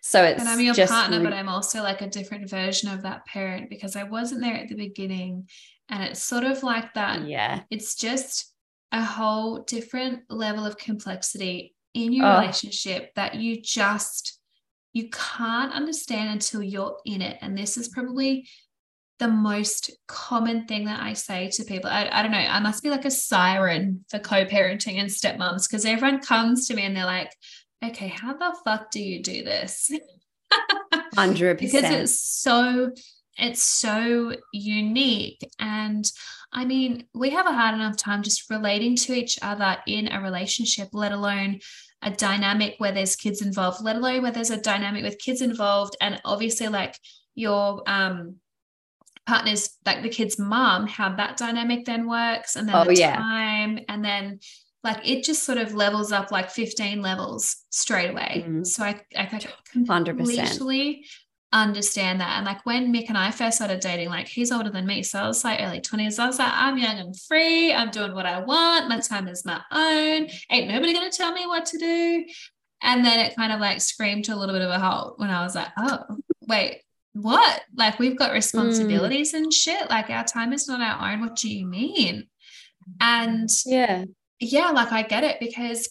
So 0.01 0.23
it's 0.23 0.39
and 0.39 0.47
i'm 0.47 0.61
your 0.61 0.75
partner 0.87 1.21
but 1.21 1.33
i'm 1.33 1.49
also 1.49 1.81
like 1.83 2.01
a 2.01 2.09
different 2.09 2.49
version 2.49 2.89
of 2.89 3.01
that 3.01 3.25
parent 3.25 3.69
because 3.69 3.95
i 3.95 4.03
wasn't 4.03 4.41
there 4.41 4.55
at 4.55 4.69
the 4.69 4.75
beginning. 4.75 5.49
And 5.89 6.01
it's 6.03 6.23
sort 6.23 6.43
of 6.43 6.63
like 6.63 6.93
that. 6.95 7.27
Yeah. 7.27 7.61
It's 7.69 7.95
just 7.95 8.51
a 8.91 9.03
whole 9.03 9.59
different 9.59 10.21
level 10.29 10.65
of 10.65 10.77
complexity 10.77 11.75
in 11.93 12.11
your 12.11 12.25
oh. 12.25 12.39
relationship 12.39 13.13
that 13.15 13.35
you 13.35 13.61
just 13.61 14.39
you 14.93 15.09
can't 15.09 15.73
understand 15.73 16.29
until 16.29 16.63
you're 16.63 16.97
in 17.05 17.21
it. 17.21 17.37
And 17.41 17.57
this 17.57 17.77
is 17.77 17.89
probably 17.89 18.47
the 19.19 19.27
most 19.27 19.91
common 20.07 20.65
thing 20.65 20.85
that 20.85 21.01
I 21.01 21.13
say 21.13 21.49
to 21.51 21.63
people. 21.63 21.89
I, 21.89 22.09
I 22.11 22.21
don't 22.21 22.31
know, 22.31 22.37
I 22.37 22.59
must 22.59 22.83
be 22.83 22.89
like 22.89 23.05
a 23.05 23.11
siren 23.11 24.03
for 24.09 24.19
co 24.19 24.45
parenting 24.45 24.99
and 24.99 25.09
stepmoms 25.09 25.69
because 25.69 25.85
everyone 25.85 26.19
comes 26.19 26.67
to 26.67 26.75
me 26.75 26.83
and 26.83 26.95
they're 26.95 27.05
like, 27.05 27.31
okay, 27.83 28.07
how 28.07 28.33
the 28.33 28.55
fuck 28.63 28.91
do 28.91 29.01
you 29.01 29.23
do 29.23 29.43
this? 29.43 29.91
100%. 31.15 31.57
because 31.57 31.83
it's 31.83 32.19
so, 32.19 32.91
it's 33.37 33.63
so 33.63 34.35
unique. 34.51 35.39
And 35.59 36.05
I 36.51 36.65
mean, 36.65 37.07
we 37.13 37.29
have 37.29 37.47
a 37.47 37.53
hard 37.53 37.75
enough 37.75 37.97
time 37.97 38.21
just 38.21 38.49
relating 38.49 38.95
to 38.97 39.13
each 39.13 39.39
other 39.41 39.77
in 39.87 40.11
a 40.11 40.21
relationship, 40.21 40.89
let 40.91 41.13
alone 41.13 41.59
a 42.01 42.11
dynamic 42.11 42.75
where 42.77 42.91
there's 42.91 43.15
kids 43.15 43.41
involved, 43.41 43.81
let 43.81 43.95
alone 43.95 44.23
where 44.23 44.31
there's 44.31 44.51
a 44.51 44.61
dynamic 44.61 45.03
with 45.03 45.19
kids 45.19 45.41
involved. 45.41 45.95
And 46.01 46.21
obviously, 46.25 46.67
like, 46.67 46.97
your 47.35 47.83
um 47.85 48.37
partner's 49.25 49.77
like 49.85 50.03
the 50.03 50.09
kid's 50.09 50.37
mom, 50.37 50.87
how 50.87 51.15
that 51.15 51.37
dynamic 51.37 51.85
then 51.85 52.07
works, 52.07 52.55
and 52.55 52.67
then 52.67 52.75
oh, 52.75 52.85
the 52.85 52.95
yeah. 52.95 53.15
time, 53.15 53.79
and 53.89 54.03
then 54.03 54.39
like 54.85 55.07
it 55.07 55.23
just 55.23 55.43
sort 55.43 55.57
of 55.57 55.73
levels 55.73 56.11
up 56.11 56.31
like 56.31 56.51
15 56.51 57.01
levels 57.01 57.57
straight 57.71 58.11
away. 58.11 58.43
Mm-hmm. 58.45 58.63
So 58.63 58.83
I, 58.83 59.01
I 59.17 59.25
completely 59.71 60.37
100%. 60.37 60.99
understand 61.51 62.21
that. 62.21 62.37
And 62.37 62.45
like 62.45 62.63
when 62.67 62.93
Mick 62.93 63.09
and 63.09 63.17
I 63.17 63.31
first 63.31 63.57
started 63.57 63.79
dating, 63.79 64.09
like 64.09 64.27
he's 64.27 64.51
older 64.51 64.69
than 64.69 64.85
me. 64.85 65.01
So 65.01 65.19
I 65.19 65.27
was 65.27 65.43
like 65.43 65.59
early 65.59 65.81
20s. 65.81 66.19
I 66.19 66.27
was 66.27 66.37
like, 66.37 66.51
I'm 66.53 66.77
young 66.77 66.99
and 66.99 67.19
free. 67.19 67.73
I'm 67.73 67.89
doing 67.89 68.13
what 68.13 68.27
I 68.27 68.41
want. 68.41 68.87
My 68.87 68.99
time 68.99 69.27
is 69.27 69.43
my 69.43 69.59
own. 69.71 70.27
Ain't 70.51 70.69
nobody 70.69 70.93
gonna 70.93 71.09
tell 71.09 71.33
me 71.33 71.47
what 71.47 71.65
to 71.67 71.79
do. 71.79 72.25
And 72.83 73.03
then 73.03 73.25
it 73.25 73.35
kind 73.35 73.51
of 73.51 73.59
like 73.59 73.81
screamed 73.81 74.25
to 74.25 74.35
a 74.35 74.37
little 74.37 74.53
bit 74.53 74.61
of 74.61 74.69
a 74.69 74.77
halt 74.77 75.17
when 75.17 75.31
I 75.31 75.41
was 75.43 75.55
like, 75.55 75.69
oh, 75.79 76.03
wait, 76.47 76.81
what? 77.15 77.61
Like 77.75 77.97
we've 77.97 78.17
got 78.17 78.33
responsibilities 78.33 79.33
mm. 79.33 79.37
and 79.37 79.53
shit. 79.53 79.89
Like 79.89 80.09
our 80.09 80.25
time 80.25 80.51
is 80.51 80.67
not 80.67 80.81
our 80.81 81.11
own. 81.11 81.21
What 81.21 81.37
do 81.37 81.49
you 81.49 81.65
mean? 81.65 82.27
And 82.99 83.49
yeah, 83.65 84.03
yeah, 84.39 84.69
like 84.69 84.91
I 84.91 85.01
get 85.01 85.23
it 85.23 85.39
because 85.39 85.89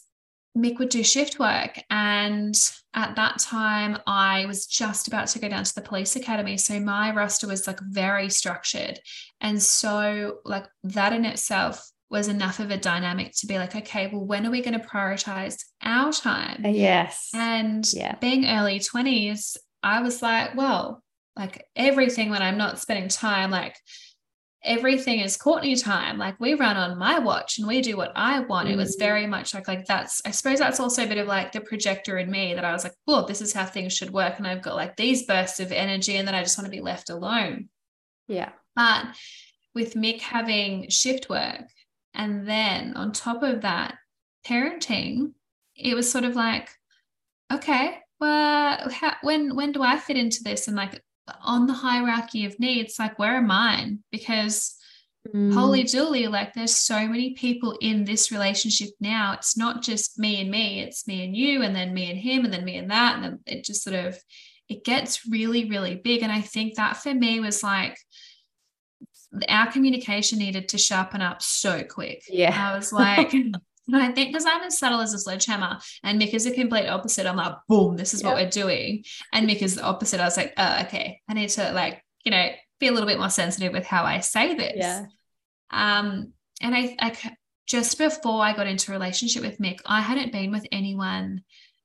Mick 0.57 0.79
would 0.79 0.91
do 0.91 1.03
shift 1.03 1.39
work. 1.39 1.81
And 1.91 2.55
at 2.93 3.17
that 3.17 3.39
time, 3.39 3.99
I 4.07 4.47
was 4.47 4.67
just 4.67 5.09
about 5.09 5.27
to 5.29 5.39
go 5.39 5.49
down 5.49 5.65
to 5.65 5.75
the 5.75 5.81
police 5.81 6.15
academy. 6.15 6.57
So 6.59 6.79
my 6.79 7.13
roster 7.13 7.49
was 7.49 7.67
like 7.67 7.81
very 7.81 8.29
structured. 8.29 9.01
And 9.41 9.61
so, 9.61 10.39
like, 10.45 10.67
that 10.85 11.13
in 11.13 11.25
itself 11.25 11.91
was 12.09 12.29
enough 12.29 12.61
of 12.61 12.71
a 12.71 12.77
dynamic 12.77 13.33
to 13.39 13.47
be 13.47 13.59
like, 13.59 13.75
okay, 13.75 14.07
well, 14.07 14.25
when 14.25 14.47
are 14.47 14.51
we 14.51 14.63
going 14.63 14.79
to 14.79 14.87
prioritize 14.87 15.57
our 15.83 16.13
time? 16.13 16.63
Yes. 16.65 17.31
And 17.35 17.91
yeah. 17.93 18.15
being 18.21 18.47
early 18.47 18.79
20s, 18.79 19.57
I 19.83 20.03
was 20.03 20.23
like, 20.23 20.55
well, 20.55 21.03
like 21.37 21.67
everything 21.75 22.31
when 22.31 22.43
I'm 22.43 22.59
not 22.59 22.79
spending 22.79 23.09
time, 23.09 23.51
like 23.51 23.77
everything 24.65 25.21
is 25.21 25.37
Courtney 25.37 25.77
time. 25.77 26.17
Like 26.17 26.41
we 26.41 26.55
run 26.55 26.77
on 26.77 26.99
my 26.99 27.19
watch 27.19 27.59
and 27.59 27.69
we 27.69 27.81
do 27.83 27.97
what 27.97 28.13
I 28.17 28.41
want. 28.41 28.69
Mm-hmm. 28.69 28.75
It 28.75 28.83
was 28.83 28.97
mm. 28.97 29.01
very 29.01 29.27
much 29.27 29.55
like 29.55 29.69
like 29.69 29.85
that's 29.87 30.23
I 30.25 30.31
suppose 30.31 30.59
that's 30.59 30.81
also 30.81 31.05
a 31.05 31.09
bit 31.09 31.19
of 31.19 31.27
like 31.27 31.53
the 31.53 31.61
projector 31.61 32.19
in 32.19 32.31
me 32.31 32.55
that 32.55 32.65
I 32.65 32.73
was 32.73 32.85
like, 32.85 32.95
well, 33.07 33.27
this 33.27 33.41
is 33.41 33.53
how 33.53 33.67
things 33.67 33.93
should 33.93 34.11
work. 34.11 34.39
And 34.39 34.47
I've 34.47 34.63
got 34.63 34.77
like 34.77 34.97
these 34.97 35.27
bursts 35.27 35.61
of 35.61 35.73
energy 35.73 36.17
and 36.17 36.27
then 36.27 36.35
I 36.35 36.43
just 36.43 36.59
want 36.59 36.67
to 36.67 36.77
be 36.77 36.83
left 36.83 37.11
alone. 37.11 37.69
Yeah. 38.27 38.51
But 38.75 39.07
with 39.75 39.95
Mick 39.95 40.21
having 40.21 40.89
shift 40.89 41.29
work 41.29 41.69
and 42.15 42.49
then 42.49 42.97
on 42.97 43.13
top 43.13 43.43
of 43.43 43.63
that, 43.63 43.97
parenting, 44.47 45.33
it 45.77 45.95
was 45.95 46.11
sort 46.11 46.25
of 46.25 46.37
like, 46.37 46.71
okay, 47.53 47.99
well, 48.21 48.89
how, 48.91 49.17
when 49.23 49.55
when 49.55 49.73
do 49.73 49.83
I 49.83 49.99
fit 49.99 50.17
into 50.17 50.43
this? 50.43 50.69
And 50.69 50.77
like 50.77 51.03
on 51.43 51.67
the 51.67 51.73
hierarchy 51.73 52.45
of 52.45 52.59
needs, 52.59 52.99
like 52.99 53.19
where 53.19 53.37
am 53.37 53.51
I? 53.51 53.97
Because 54.11 54.77
mm. 55.35 55.53
holy 55.53 55.85
dooly, 55.85 56.31
like 56.31 56.53
there's 56.53 56.75
so 56.75 57.07
many 57.07 57.35
people 57.35 57.77
in 57.81 58.05
this 58.05 58.31
relationship 58.31 58.91
now. 59.01 59.33
It's 59.33 59.57
not 59.57 59.83
just 59.83 60.19
me 60.19 60.41
and 60.41 60.51
me, 60.51 60.81
it's 60.81 61.07
me 61.07 61.25
and 61.25 61.37
you, 61.37 61.63
and 61.63 61.75
then 61.75 61.95
me 61.95 62.11
and 62.11 62.19
him, 62.19 62.45
and 62.45 62.53
then 62.53 62.65
me 62.65 62.77
and 62.77 62.91
that. 62.91 63.17
And 63.17 63.25
then 63.25 63.39
it 63.47 63.65
just 63.65 63.83
sort 63.83 63.97
of 63.97 64.19
it 64.69 64.85
gets 64.85 65.27
really, 65.27 65.69
really 65.69 65.97
big. 65.97 66.23
And 66.23 66.33
I 66.33 66.41
think 66.41 66.77
that 66.77 66.97
for 66.97 67.15
me 67.15 67.41
was 67.41 67.63
like 67.63 67.99
our 69.49 69.71
communication 69.71 70.39
needed 70.39 70.69
to 70.71 70.79
sharpen 70.79 71.21
up 71.21 71.43
so 71.43 71.83
quick. 71.83 72.23
Yeah. 72.29 72.73
I 72.73 72.77
was 72.77 72.93
like, 72.93 73.33
and 73.87 74.03
I 74.03 74.13
think 74.13 74.33
because 74.33 74.47
I'm 74.47 74.63
as 74.63 74.79
subtle 74.79 75.01
as 75.01 75.13
a 75.13 75.19
sledgehammer 75.19 75.79
and 76.03 76.21
Mick 76.21 76.33
is 76.33 76.45
the 76.45 76.53
complete 76.53 76.89
opposite. 76.89 77.27
I'm 77.27 77.37
like, 77.37 77.55
boom, 77.69 77.97
this 77.97 78.15
is 78.15 78.23
what 78.23 78.35
we're 78.35 78.49
doing. 78.49 79.05
And 79.33 79.49
Mick 79.49 79.63
is 79.63 79.77
the 79.77 79.83
opposite. 79.83 80.21
I 80.21 80.25
was 80.25 80.37
like, 80.37 80.55
oh, 80.57 80.83
okay. 80.83 81.21
I 81.29 81.35
need 81.35 81.51
to 81.51 81.73
like, 81.73 82.03
you 82.25 82.31
know, 82.31 82.49
be 82.81 82.89
a 82.89 82.93
little 82.93 83.09
bit 83.09 83.19
more 83.19 83.31
sensitive 83.31 83.73
with 83.73 83.85
how 83.85 84.05
I 84.05 84.21
say 84.21 84.55
this. 84.55 84.77
Yeah. 84.77 85.07
Um, 85.71 86.33
and 86.63 86.75
I, 86.75 86.97
I 86.99 87.37
just 87.67 87.99
before 87.99 88.43
I 88.43 88.55
got 88.55 88.67
into 88.67 88.91
a 88.91 88.95
relationship 88.95 89.43
with 89.43 89.59
Mick, 89.59 89.81
I 89.85 90.01
hadn't 90.01 90.33
been 90.33 90.51
with 90.51 90.67
anyone 90.73 91.43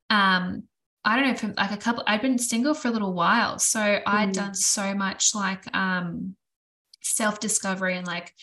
um 0.09 0.63
I 1.05 1.15
don't 1.15 1.29
know, 1.29 1.35
for 1.35 1.53
like 1.57 1.71
a 1.71 1.77
couple, 1.77 2.03
I'd 2.05 2.21
been 2.21 2.37
single 2.37 2.73
for 2.73 2.89
a 2.89 2.91
little 2.91 3.13
while. 3.13 3.57
So 3.57 3.79
mm. 3.79 4.01
I'd 4.05 4.33
done 4.33 4.53
so 4.53 4.93
much 4.93 5.33
like 5.33 5.63
um 5.75 6.35
self 7.01 7.39
discovery 7.39 7.97
and 7.97 8.05
like 8.05 8.33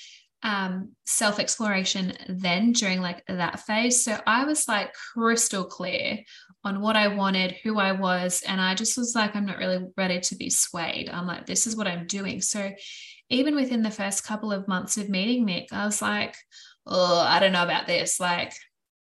um, 0.46 0.92
self 1.04 1.40
exploration 1.40 2.12
then 2.28 2.70
during 2.70 3.00
like 3.00 3.24
that 3.26 3.61
phase. 3.61 4.04
So 4.04 4.18
I 4.26 4.44
was 4.44 4.68
like 4.68 4.94
crystal 5.12 5.64
clear 5.64 6.20
on 6.62 6.80
what 6.80 6.94
I 6.94 7.09
wanted, 7.09 7.56
who 7.64 7.80
I 7.80 7.92
was. 7.92 8.42
And 8.46 8.61
I 8.61 8.76
just 8.76 8.96
was 8.96 9.14
like, 9.16 9.35
I'm 9.35 9.44
not 9.44 9.59
really 9.59 9.85
ready 9.96 10.20
to 10.20 10.37
be 10.37 10.48
swayed. 10.48 11.11
I'm 11.11 11.26
like, 11.26 11.46
this 11.46 11.66
is 11.66 11.76
what 11.76 11.88
I'm 11.88 12.06
doing. 12.06 12.40
So 12.40 12.70
even 13.28 13.56
within 13.56 13.82
the 13.82 13.90
first 13.90 14.24
couple 14.24 14.52
of 14.52 14.68
months 14.68 14.96
of 14.96 15.09
meeting 15.09 15.44
Mick, 15.44 15.72
I 15.72 15.85
was 15.85 16.00
like, 16.00 16.37
oh, 16.87 17.18
I 17.18 17.40
don't 17.40 17.52
know 17.52 17.64
about 17.64 17.88
this. 17.88 18.20
Like, 18.20 18.52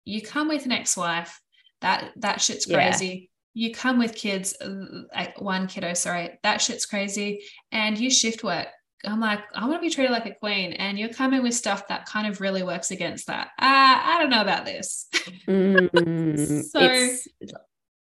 you 0.07 0.23
come 0.23 0.49
with 0.49 0.65
an 0.65 0.73
ex 0.73 0.97
wife, 0.97 1.39
that, 1.83 2.13
that 2.17 2.41
shit's 2.41 2.65
crazy. 2.65 3.31
Yeah. 3.53 3.67
You 3.69 3.75
come 3.75 3.99
with 3.99 4.15
kids, 4.15 4.55
uh, 4.63 5.27
one 5.39 5.67
kiddo, 5.67 5.93
sorry, 5.93 6.39
that 6.43 6.63
shit's 6.63 6.87
crazy. 6.87 7.45
And 7.73 7.99
you 7.99 8.11
shift 8.11 8.43
work 8.43 8.69
I'm 9.05 9.21
like, 9.21 9.41
I 9.55 9.67
want 9.67 9.83
to 9.83 9.89
be 9.89 9.95
treated 9.95 10.13
like 10.13 10.27
a 10.27 10.35
queen. 10.35 10.73
And 10.73 10.99
you're 10.99 11.11
coming 11.11 11.43
with 11.43 11.55
stuff 11.55 11.89
that 11.89 12.07
kind 12.07 12.27
of 12.27 12.41
really 12.41 12.63
works 12.63 12.91
against 12.91 13.27
that. 13.27 13.49
Uh, 13.59 14.01
I 14.03 14.17
don't 14.21 14.31
know 14.31 14.43
about 14.43 14.65
this. 14.65 15.07
Mm, 15.47 16.65
so, 16.65 17.57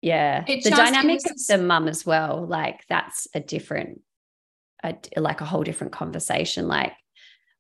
yeah, 0.00 0.44
the 0.44 0.60
just, 0.60 0.76
dynamic 0.76 1.20
of 1.30 1.36
the 1.48 1.58
mum 1.58 1.86
as 1.86 2.04
well. 2.04 2.46
Like, 2.46 2.84
that's 2.88 3.28
a 3.34 3.40
different, 3.40 4.00
a, 4.82 4.96
like 5.16 5.40
a 5.40 5.44
whole 5.44 5.62
different 5.62 5.92
conversation. 5.92 6.66
Like, 6.66 6.92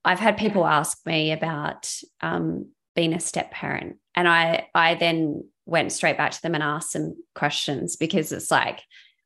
I've 0.04 0.18
had 0.18 0.38
people 0.38 0.66
ask 0.66 0.98
me 1.06 1.32
about 1.32 1.92
um, 2.20 2.70
being 2.96 3.12
a 3.12 3.20
step 3.20 3.50
parent, 3.50 3.96
and 4.14 4.26
I, 4.26 4.68
I 4.74 4.94
then 4.94 5.44
went 5.66 5.92
straight 5.92 6.16
back 6.16 6.32
to 6.32 6.42
them 6.42 6.54
and 6.54 6.62
asked 6.62 6.92
some 6.92 7.16
questions 7.34 7.96
because 7.96 8.32
it's 8.32 8.50
like, 8.50 8.80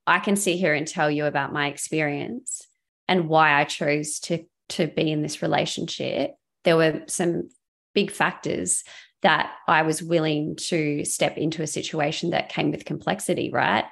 I 0.07 0.19
can 0.19 0.37
sit 0.37 0.59
here 0.59 0.75
and 0.75 0.87
tell 0.87 1.11
you 1.11 1.25
about 1.27 1.53
my 1.53 1.69
experience 1.69 2.67
and 3.09 3.29
why 3.29 3.59
I 3.59 3.65
chose 3.65 4.19
to 4.21 4.45
to 4.71 4.87
be 4.87 5.13
in 5.13 5.23
this 5.23 5.43
relationship, 5.43 6.33
there 6.65 6.77
were 6.77 7.03
some 7.07 7.51
big 7.95 8.11
factors 8.11 8.83
that 9.23 9.53
I 9.69 9.83
was 9.83 10.03
willing 10.03 10.57
to 10.57 11.05
step 11.05 11.37
into 11.37 11.63
a 11.63 11.67
situation 11.67 12.31
that 12.31 12.49
came 12.49 12.71
with 12.71 12.85
complexity, 12.85 13.51
right? 13.51 13.85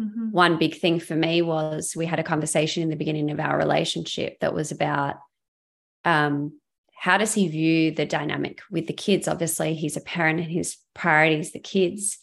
Mm-hmm. 0.00 0.30
One 0.30 0.58
big 0.58 0.78
thing 0.78 1.00
for 1.00 1.16
me 1.16 1.42
was 1.42 1.94
we 1.96 2.06
had 2.06 2.20
a 2.20 2.24
conversation 2.24 2.82
in 2.82 2.90
the 2.90 2.96
beginning 2.96 3.30
of 3.30 3.40
our 3.40 3.58
relationship 3.58 4.38
that 4.40 4.54
was 4.54 4.70
about 4.70 5.16
um, 6.04 6.58
how 6.94 7.18
does 7.18 7.34
he 7.34 7.48
view 7.48 7.92
the 7.92 8.06
dynamic 8.06 8.60
with 8.70 8.86
the 8.86 8.92
kids? 8.92 9.28
Obviously, 9.28 9.74
he's 9.74 9.96
a 9.96 10.00
parent 10.00 10.40
and 10.40 10.50
his 10.50 10.76
priority 10.94 11.38
is 11.38 11.52
the 11.52 11.60
kids, 11.60 12.18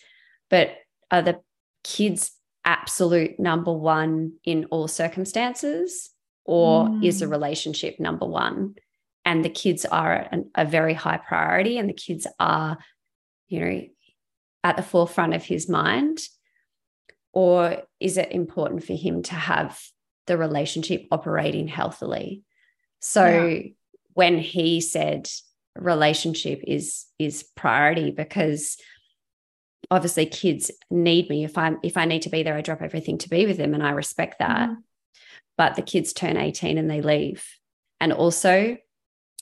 but 0.50 0.72
are 1.12 1.22
the 1.22 1.40
kids 1.84 2.32
absolute 2.66 3.40
number 3.40 3.72
one 3.72 4.34
in 4.44 4.66
all 4.66 4.88
circumstances? 4.88 6.10
Or 6.44 6.88
mm. 6.88 7.06
is 7.06 7.20
the 7.20 7.28
relationship 7.28 8.00
number 8.00 8.26
one? 8.26 8.76
And 9.24 9.44
the 9.44 9.50
kids 9.50 9.86
are 9.86 10.28
an, 10.32 10.52
a 10.54 10.66
very 10.66 10.94
high 10.94 11.18
priority, 11.18 11.78
and 11.78 11.90
the 11.90 11.94
kids 11.94 12.28
are, 12.40 12.78
you 13.48 13.60
know, 13.60 13.82
at 14.64 14.78
the 14.78 14.84
forefront 14.84 15.34
of 15.34 15.44
his 15.44 15.70
mind? 15.70 16.20
Or 17.34 17.84
is 18.00 18.18
it 18.18 18.32
important 18.32 18.84
for 18.84 18.94
him 18.94 19.22
to 19.24 19.36
have 19.36 19.80
the 20.26 20.38
relationship 20.38 21.06
operating 21.12 21.68
healthily? 21.68 22.44
So 23.00 23.46
yeah. 23.46 23.70
when 24.14 24.40
he 24.40 24.82
said 24.82 25.30
relationship 25.78 26.62
is 26.66 27.06
is 27.20 27.44
priority 27.56 28.10
because 28.10 28.78
obviously 29.92 30.26
kids 30.26 30.72
need 30.90 31.30
me 31.30 31.44
if 31.44 31.58
i'm 31.58 31.78
if 31.84 31.98
i 31.98 32.06
need 32.06 32.22
to 32.22 32.30
be 32.30 32.44
there 32.44 32.56
i 32.56 32.62
drop 32.62 32.82
everything 32.82 33.18
to 33.18 33.30
be 33.30 33.46
with 33.46 33.58
them 33.58 33.74
and 33.74 33.84
i 33.84 33.92
respect 33.92 34.40
that 34.40 34.70
mm. 34.70 34.78
but 35.58 35.76
the 35.76 35.82
kids 35.82 36.14
turn 36.14 36.38
18 36.38 36.78
and 36.78 36.90
they 36.90 37.02
leave 37.02 37.46
and 38.00 38.12
also 38.12 38.78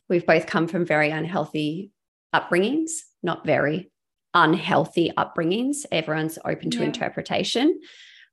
we've 0.09 0.25
both 0.25 0.45
come 0.45 0.67
from 0.67 0.85
very 0.85 1.09
unhealthy 1.09 1.91
upbringings 2.33 2.91
not 3.21 3.45
very 3.45 3.91
unhealthy 4.33 5.11
upbringings 5.17 5.85
everyone's 5.91 6.39
open 6.43 6.69
to 6.69 6.79
yeah. 6.79 6.85
interpretation 6.85 7.79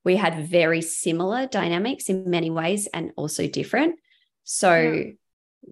we 0.05 0.17
had 0.17 0.47
very 0.49 0.81
similar 0.81 1.47
dynamics 1.47 2.09
in 2.09 2.29
many 2.29 2.51
ways 2.51 2.89
and 2.93 3.13
also 3.17 3.47
different 3.47 3.97
so 4.45 4.81
yeah. 4.81 5.11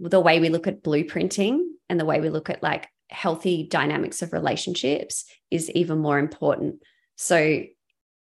the 0.01 0.21
way 0.21 0.39
we 0.39 0.51
look 0.51 0.67
at 0.67 0.83
blueprinting 0.83 1.61
and 1.89 1.99
the 1.99 2.05
way 2.05 2.21
we 2.21 2.29
look 2.29 2.51
at 2.51 2.63
like 2.63 2.89
healthy 3.11 3.65
dynamics 3.65 4.23
of 4.23 4.33
relationships 4.33 5.25
is 5.51 5.71
even 5.71 5.99
more 5.99 6.19
important. 6.19 6.83
So, 7.17 7.65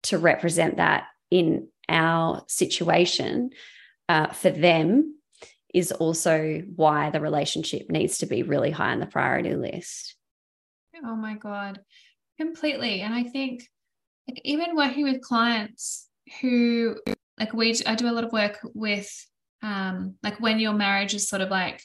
to 0.05 0.19
represent 0.19 0.77
that 0.77 1.05
in 1.31 1.69
our 1.89 2.45
situation 2.47 3.51
uh, 4.09 4.29
for 4.29 4.51
them 4.51 5.17
is 5.75 5.93
also 5.93 6.63
why 6.75 7.11
the 7.11 7.21
relationship 7.21 7.91
needs 7.91 8.19
to 8.19 8.27
be 8.27 8.43
really 8.43 8.71
high 8.71 8.93
on 8.93 9.01
the 9.01 9.07
priority 9.07 9.55
list. 9.55 10.15
Oh 11.05 11.17
my 11.17 11.35
God, 11.35 11.81
completely. 12.39 13.01
And 13.03 13.15
I 13.15 13.25
think 13.25 13.65
like, 14.27 14.41
even 14.45 14.77
working 14.77 15.05
with 15.05 15.21
clients 15.21 16.09
who, 16.41 16.97
like, 17.39 17.53
we, 17.53 17.75
I 17.87 17.95
do 17.95 18.09
a 18.09 18.13
lot 18.13 18.25
of 18.25 18.33
work 18.33 18.59
with, 18.75 19.11
um, 19.63 20.15
like, 20.23 20.41
when 20.41 20.59
your 20.59 20.73
marriage 20.73 21.15
is 21.15 21.29
sort 21.29 21.43
of 21.43 21.51
like, 21.51 21.83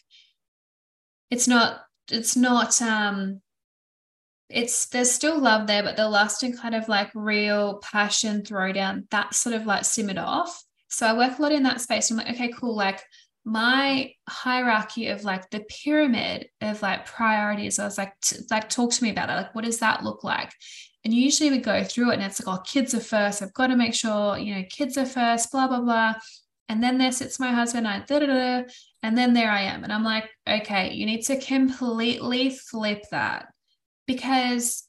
it's 1.30 1.48
not 1.48 1.82
it's 2.12 2.36
not 2.36 2.82
um 2.82 3.42
it's 4.50 4.88
there's 4.88 5.12
still 5.12 5.40
love 5.40 5.68
there, 5.68 5.84
but 5.84 5.98
the 5.98 6.08
lust 6.08 6.44
and 6.44 6.58
kind 6.58 6.76
of 6.76 6.88
like 6.88 7.10
real 7.16 7.80
passion 7.80 8.44
throwdown, 8.44 9.10
that 9.10 9.34
sort 9.34 9.56
of 9.56 9.66
like 9.66 9.86
simmered 9.86 10.18
off. 10.18 10.64
So 10.90 11.08
I 11.08 11.18
work 11.18 11.40
a 11.40 11.42
lot 11.42 11.52
in 11.52 11.64
that 11.64 11.82
space. 11.82 12.12
I'm 12.12 12.18
like, 12.18 12.30
okay, 12.30 12.50
cool. 12.50 12.76
Like 12.76 13.04
my 13.46 14.12
hierarchy 14.30 15.08
of 15.08 15.24
like 15.24 15.50
the 15.50 15.62
pyramid 15.62 16.48
of 16.62 16.82
like 16.82 17.06
priorities, 17.06 17.80
I 17.80 17.86
was 17.86 17.98
like, 17.98 18.14
t- 18.22 18.38
like 18.52 18.70
talk 18.70 18.92
to 18.92 19.04
me 19.04 19.10
about 19.10 19.30
it. 19.30 19.34
Like, 19.34 19.56
what 19.56 19.66
does 19.66 19.80
that 19.80 20.04
look 20.04 20.24
like? 20.24 20.52
And 21.04 21.14
usually 21.14 21.50
we 21.50 21.58
go 21.58 21.84
through 21.84 22.12
it 22.12 22.16
and 22.16 22.24
it's 22.24 22.46
like, 22.46 22.56
oh, 22.56 22.62
kids 22.62 22.94
are 22.94 23.00
first. 23.00 23.42
I've 23.42 23.54
got 23.54 23.68
to 23.68 23.76
make 23.76 23.94
sure, 23.94 24.38
you 24.38 24.56
know, 24.56 24.64
kids 24.70 24.98
are 24.98 25.06
first, 25.06 25.52
blah, 25.52 25.68
blah, 25.68 25.82
blah. 25.82 26.14
And 26.70 26.82
then 26.82 26.98
there 26.98 27.12
sits 27.12 27.40
my 27.40 27.52
husband, 27.52 27.88
I 27.88 28.00
da 28.00 28.20
da 28.20 28.26
da, 28.26 28.64
and 29.04 29.18
then 29.18 29.34
there 29.34 29.52
I 29.52 29.62
am. 29.62 29.84
And 29.84 29.94
I'm 29.94 30.04
like, 30.04 30.30
okay, 30.48 30.94
you 30.94 31.06
need 31.06 31.24
to 31.24 31.40
completely 31.40 32.50
flip 32.50 33.04
that 33.12 33.48
because 34.08 34.84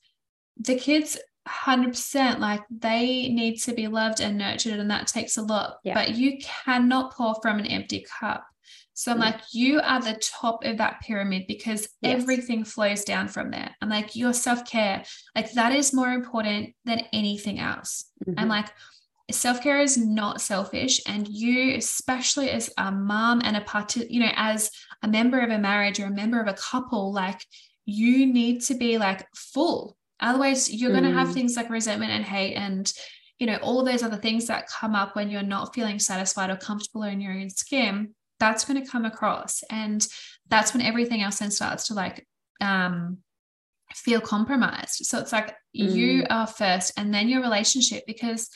the 0.57 0.77
kids 0.77 1.19
100% 1.47 2.39
like 2.39 2.63
they 2.71 3.29
need 3.29 3.57
to 3.59 3.75
be 3.75 3.87
loved 3.87 4.21
and 4.21 4.39
nurtured 4.39 4.79
and 4.81 4.91
that 4.91 5.07
takes 5.07 5.37
a 5.37 5.43
lot 5.43 5.77
yeah. 5.85 5.93
but 5.93 6.15
you 6.15 6.39
cannot 6.41 7.13
pour 7.13 7.35
from 7.43 7.59
an 7.59 7.67
empty 7.67 8.07
cup 8.19 8.47
so 8.95 9.11
I'm 9.11 9.19
like, 9.19 9.41
you 9.53 9.81
are 9.81 10.01
the 10.01 10.21
top 10.23 10.65
of 10.65 10.79
that 10.79 11.01
pyramid 11.01 11.47
because 11.49 11.89
yes. 12.01 12.21
everything 12.21 12.65
flows 12.65 13.05
down 13.05 13.27
from 13.27 13.51
there. 13.51 13.75
I'm 13.83 13.89
like, 13.89 14.15
your 14.15 14.33
self 14.33 14.65
care, 14.65 15.05
like 15.35 15.53
that 15.53 15.75
is 15.75 15.93
more 15.93 16.13
important 16.13 16.75
than 16.85 17.01
anything 17.13 17.59
else. 17.59 18.05
Mm-hmm. 18.25 18.39
I'm 18.39 18.49
like, 18.49 18.69
self 19.31 19.63
care 19.63 19.81
is 19.81 19.97
not 19.97 20.41
selfish. 20.41 21.01
And 21.07 21.27
you, 21.29 21.77
especially 21.77 22.51
as 22.51 22.71
a 22.77 22.93
mom 22.93 23.41
and 23.45 23.57
a 23.57 23.63
part, 23.63 23.97
you 23.97 24.21
know, 24.21 24.33
as 24.35 24.71
a 25.03 25.09
member 25.09 25.41
of 25.41 25.51
a 25.51 25.59
marriage 25.59 25.99
or 25.99 26.07
a 26.07 26.11
member 26.11 26.41
of 26.41 26.49
a 26.49 26.55
couple, 26.55 27.13
like 27.13 27.41
you 27.87 28.27
need 28.27 28.63
to 28.63 28.75
be 28.75 28.99
like 28.99 29.27
full. 29.35 29.97
Otherwise, 30.21 30.73
you're 30.73 30.91
mm. 30.91 31.01
going 31.01 31.13
to 31.13 31.19
have 31.19 31.33
things 31.33 31.57
like 31.57 31.71
resentment 31.71 32.13
and 32.13 32.25
hate 32.25 32.55
and, 32.55 32.93
you 33.39 33.47
know, 33.47 33.57
all 33.57 33.81
of 33.81 33.87
those 33.87 34.03
other 34.03 34.17
things 34.17 34.47
that 34.47 34.69
come 34.69 34.95
up 34.95 35.17
when 35.17 35.31
you're 35.31 35.43
not 35.43 35.75
feeling 35.75 35.99
satisfied 35.99 36.51
or 36.51 36.57
comfortable 36.57 37.03
in 37.03 37.21
your 37.21 37.33
own 37.33 37.51
skin. 37.51 38.15
that's 38.39 38.65
going 38.65 38.83
to 38.83 38.91
come 38.91 39.05
across 39.05 39.63
and 39.71 40.07
that's 40.49 40.75
when 40.75 40.83
everything 40.83 41.23
else 41.23 41.39
then 41.39 41.51
starts 41.51 41.89
to 41.89 41.95
like 41.95 42.27
um 42.61 43.19
feel 43.95 44.21
compromised 44.21 45.07
so 45.07 45.19
it's 45.19 45.33
like 45.33 45.51
mm. 45.51 45.93
you 45.93 46.27
are 46.29 46.47
first 46.47 46.93
and 46.97 47.15
then 47.15 47.29
your 47.29 47.41
relationship 47.41 48.03
because 48.07 48.51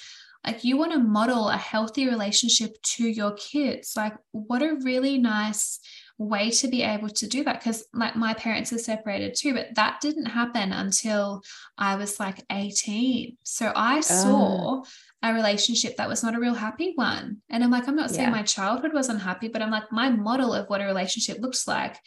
like 0.48 0.64
you 0.64 0.78
want 0.78 0.92
to 0.92 0.98
model 0.98 1.50
a 1.50 1.56
healthy 1.56 2.08
relationship 2.08 2.74
to 2.82 3.06
your 3.06 3.32
kids 3.32 3.92
like 3.96 4.14
what 4.32 4.62
a 4.62 4.78
really 4.82 5.18
nice 5.18 5.78
way 6.16 6.50
to 6.50 6.68
be 6.68 6.82
able 6.82 7.10
to 7.10 7.28
do 7.28 7.44
that 7.44 7.60
because 7.60 7.86
like 7.92 8.16
my 8.16 8.32
parents 8.32 8.72
are 8.72 8.78
separated 8.78 9.34
too 9.36 9.52
but 9.52 9.66
that 9.74 10.00
didn't 10.00 10.24
happen 10.24 10.72
until 10.72 11.42
i 11.76 11.96
was 11.96 12.18
like 12.18 12.42
18 12.50 13.36
so 13.44 13.66
i 13.76 13.98
ah. 13.98 14.00
saw 14.00 14.80
oh. 14.80 14.84
a 15.22 15.34
relationship 15.34 15.96
that 15.96 16.08
was 16.08 16.22
not 16.22 16.34
a 16.34 16.40
real 16.40 16.54
happy 16.54 16.92
one 16.96 17.36
and 17.50 17.62
i'm 17.62 17.70
like 17.70 17.86
i'm 17.86 17.94
not 17.94 18.10
saying 18.10 18.28
yeah. 18.28 18.34
my 18.34 18.42
childhood 18.42 18.94
was 18.94 19.10
unhappy 19.10 19.48
but 19.48 19.60
i'm 19.60 19.70
like 19.70 19.92
my 19.92 20.08
model 20.08 20.54
of 20.54 20.66
what 20.68 20.80
a 20.80 20.86
relationship 20.86 21.38
looks 21.40 21.68
like 21.68 21.98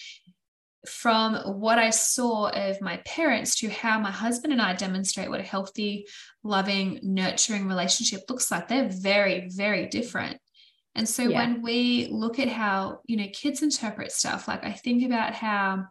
from 0.87 1.35
what 1.59 1.77
I 1.77 1.91
saw 1.91 2.49
of 2.49 2.81
my 2.81 2.97
parents 3.05 3.55
to 3.57 3.69
how 3.69 3.99
my 3.99 4.11
husband 4.11 4.51
and 4.51 4.61
I 4.61 4.73
demonstrate 4.73 5.29
what 5.29 5.39
a 5.39 5.43
healthy, 5.43 6.07
loving, 6.43 6.99
nurturing 7.03 7.67
relationship 7.67 8.21
looks 8.29 8.49
like, 8.49 8.67
they're 8.67 8.89
very, 8.89 9.47
very 9.49 9.87
different. 9.87 10.39
And 10.95 11.07
so 11.07 11.23
yeah. 11.23 11.37
when 11.37 11.61
we 11.61 12.07
look 12.11 12.39
at 12.39 12.47
how, 12.47 12.99
you 13.05 13.15
know, 13.15 13.27
kids 13.31 13.61
interpret 13.61 14.11
stuff, 14.11 14.47
like 14.47 14.65
I 14.65 14.71
think 14.71 15.05
about 15.05 15.33
how 15.33 15.85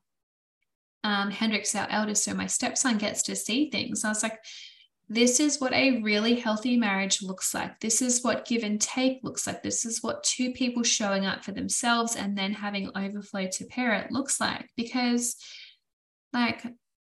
um, 1.05 1.31
Hendrix, 1.31 1.74
our 1.74 1.87
eldest, 1.88 2.24
so 2.24 2.35
my 2.35 2.46
stepson 2.46 2.98
gets 2.98 3.22
to 3.22 3.37
see 3.37 3.70
things. 3.70 4.05
I 4.05 4.09
was 4.09 4.22
like, 4.22 4.38
this 5.12 5.40
is 5.40 5.60
what 5.60 5.72
a 5.72 6.00
really 6.02 6.36
healthy 6.36 6.76
marriage 6.76 7.20
looks 7.20 7.52
like. 7.52 7.80
This 7.80 8.00
is 8.00 8.22
what 8.22 8.46
give 8.46 8.62
and 8.62 8.80
take 8.80 9.18
looks 9.24 9.44
like. 9.44 9.60
This 9.60 9.84
is 9.84 10.04
what 10.04 10.22
two 10.22 10.52
people 10.52 10.84
showing 10.84 11.26
up 11.26 11.44
for 11.44 11.50
themselves 11.50 12.14
and 12.14 12.38
then 12.38 12.52
having 12.52 12.90
overflow 12.96 13.48
to 13.54 13.66
parent 13.66 14.12
looks 14.12 14.40
like. 14.40 14.70
Because 14.76 15.34
like 16.32 16.64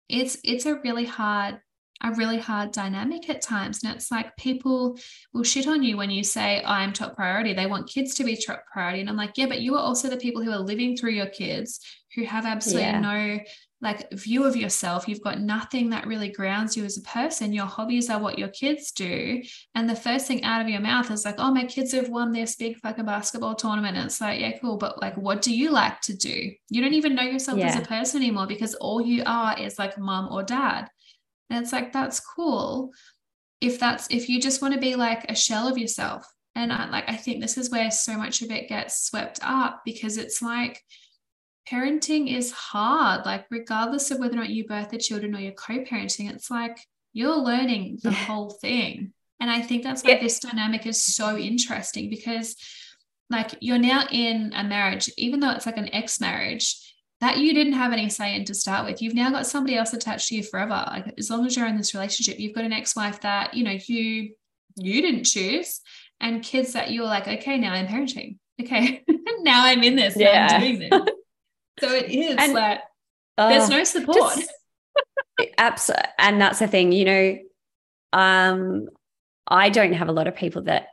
it's 0.09 0.35
it's 0.43 0.65
a 0.65 0.79
really 0.83 1.05
hard 1.05 1.59
a 2.03 2.11
really 2.13 2.39
hard 2.39 2.71
dynamic 2.71 3.29
at 3.29 3.43
times. 3.43 3.83
And 3.83 3.95
it's 3.95 4.09
like 4.09 4.35
people 4.35 4.97
will 5.31 5.43
shit 5.43 5.67
on 5.67 5.83
you 5.83 5.97
when 5.97 6.09
you 6.09 6.23
say, 6.23 6.63
I'm 6.65 6.93
top 6.93 7.15
priority. 7.15 7.53
They 7.53 7.67
want 7.67 7.87
kids 7.87 8.15
to 8.15 8.23
be 8.23 8.35
top 8.35 8.63
priority. 8.73 9.01
And 9.01 9.09
I'm 9.09 9.15
like, 9.15 9.37
yeah, 9.37 9.45
but 9.45 9.61
you 9.61 9.75
are 9.75 9.81
also 9.83 10.09
the 10.09 10.17
people 10.17 10.41
who 10.41 10.49
are 10.49 10.57
living 10.57 10.97
through 10.97 11.11
your 11.11 11.27
kids 11.27 11.79
who 12.15 12.23
have 12.23 12.47
absolutely 12.47 12.89
yeah. 12.89 12.99
no 12.99 13.39
like 13.82 14.12
view 14.12 14.44
of 14.44 14.56
yourself. 14.56 15.08
You've 15.08 15.24
got 15.24 15.41
nothing 15.41 15.89
that 15.89 16.06
really 16.06 16.30
grounds 16.30 16.78
you 16.78 16.86
as 16.86 16.98
a 16.98 17.02
person. 17.02 17.52
Your 17.52 17.65
hobbies 17.65 18.10
are 18.12 18.20
what 18.20 18.38
your 18.38 18.50
kids 18.50 18.91
do. 18.91 19.41
And 19.74 19.89
the 19.89 19.96
first 19.96 20.28
thing 20.28 20.44
out 20.44 20.62
of 20.62 20.70
your 20.70 20.82
mouth 20.82 21.10
is 21.10 21.26
like, 21.26 21.36
oh, 21.39 21.52
my 21.52 21.65
kids 21.65 21.91
have 21.94 22.10
won 22.10 22.32
this 22.32 22.56
big 22.56 22.78
fucking 22.78 23.06
basketball 23.06 23.56
tournament. 23.56 23.98
And 23.98 24.06
it's 24.06 24.22
like, 24.22 24.39
yeah, 24.39 24.58
cool. 24.60 24.78
But 24.78 25.02
like, 25.02 25.17
what 25.17 25.41
do 25.41 25.56
you 25.56 25.72
like 25.72 26.00
to 26.02 26.15
do? 26.15 26.52
You 26.70 26.82
don't 26.82 26.94
even 26.94 27.15
know 27.15 27.24
yourself 27.24 27.58
yeah. 27.58 27.67
as 27.67 27.76
a 27.78 27.82
person 27.82 28.22
anymore 28.22 28.46
because 28.46 28.76
all 28.76 29.02
you 29.02 29.24
are 29.26 29.60
is 29.60 29.80
like 29.80 29.98
mom 29.98 30.32
or 30.32 30.44
dad. 30.44 30.88
And 31.50 31.63
it's 31.63 31.74
like, 31.74 31.91
that's 31.91 32.20
cool. 32.20 32.91
If 33.62 33.80
that's, 33.80 34.08
if 34.12 34.30
you 34.30 34.39
just 34.39 34.62
want 34.62 34.76
to 34.76 34.80
be 34.80 34.96
like 34.96 35.30
a 35.30 35.36
shell 35.36 35.67
of 35.67 35.78
yourself. 35.78 36.26
And 36.54 36.72
I 36.72 36.88
like, 36.89 37.10
I 37.10 37.15
think 37.15 37.41
this 37.41 37.58
is 37.58 37.72
where 37.72 37.89
so 37.89 38.15
much 38.15 38.41
of 38.41 38.52
it 38.52 38.70
gets 38.70 39.08
swept 39.08 39.39
up 39.41 39.82
because 39.86 40.17
it's 40.17 40.41
like, 40.41 40.84
parenting 41.69 42.36
is 42.36 42.52
hard. 42.52 43.26
Like, 43.26 43.45
regardless 43.50 44.12
of 44.12 44.19
whether 44.19 44.34
or 44.34 44.38
not 44.38 44.50
you 44.50 44.67
birth 44.67 44.89
the 44.89 44.97
children 44.97 45.36
or 45.36 45.39
you're 45.39 45.52
co 45.54 45.80
parenting, 45.80 46.32
it's 46.32 46.52
like 46.52 46.78
you're 47.13 47.36
learning 47.36 48.00
the 48.04 48.12
yeah. 48.12 48.15
whole 48.15 48.50
thing. 48.50 49.13
And 49.39 49.50
I 49.50 49.62
think 49.62 49.84
that's 49.84 50.04
why 50.04 50.12
yeah. 50.12 50.21
this 50.21 50.39
dynamic 50.39 50.86
is 50.86 51.04
so 51.04 51.38
interesting 51.38 52.10
because, 52.10 52.56
like, 53.30 53.56
you're 53.60 53.80
now 53.80 54.06
in 54.12 54.54
a 54.56 54.63
marriage, 54.63 55.10
even 55.17 55.39
though 55.39 55.52
it's 55.52 55.65
like 55.65 55.78
an 55.78 55.93
ex 55.93 56.19
marriage, 56.21 56.78
that 57.21 57.38
you 57.38 57.54
didn't 57.54 57.74
have 57.74 57.93
any 57.93 58.10
say 58.10 58.36
in 58.36 58.45
to 58.45 58.54
start 58.54 58.86
with. 58.86 59.02
You've 59.02 59.15
now 59.15 59.32
got 59.32 59.47
somebody 59.47 59.78
else 59.78 59.93
attached 59.93 60.28
to 60.30 60.36
you 60.36 60.43
forever. 60.43 60.84
Like 60.88 61.13
as 61.17 61.30
long 61.30 61.45
as 61.45 61.56
you're 61.56 61.67
in 61.67 61.78
this 61.78 61.93
relationship, 61.93 62.39
you've 62.39 62.56
got 62.56 62.65
an 62.65 62.74
ex-wife 62.74 63.21
that, 63.21 63.54
you 63.54 63.63
know, 63.63 63.78
you 63.88 64.34
you 64.78 65.02
didn't 65.02 65.26
choose 65.26 65.82
and 66.19 66.43
kids 66.43 66.74
that 66.74 66.91
you're 66.91 67.06
like, 67.06 67.28
okay, 67.28 67.58
now 67.58 67.74
I'm 67.74 67.88
parenting. 67.88 68.38
Okay, 68.62 69.04
now 69.39 69.65
I'm 69.65 69.84
in 69.84 69.95
this. 69.95 70.15
Yeah. 70.15 70.47
I'm 70.52 70.62
doing 70.62 70.89
this. 70.89 71.02
So 71.79 71.93
it 71.93 72.10
is 72.10 72.36
and, 72.38 72.53
like 72.53 72.81
uh, 73.38 73.49
there's 73.49 73.69
no 73.69 73.84
support. 73.84 74.34
absolutely. 75.57 76.10
And 76.17 76.41
that's 76.41 76.60
the 76.60 76.67
thing, 76.67 76.91
you 76.91 77.05
know, 77.05 77.38
um, 78.13 78.89
I 79.47 79.69
don't 79.69 79.93
have 79.93 80.10
a 80.10 80.12
lot 80.12 80.27
of 80.27 80.36
people 80.36 80.63
that 80.63 80.88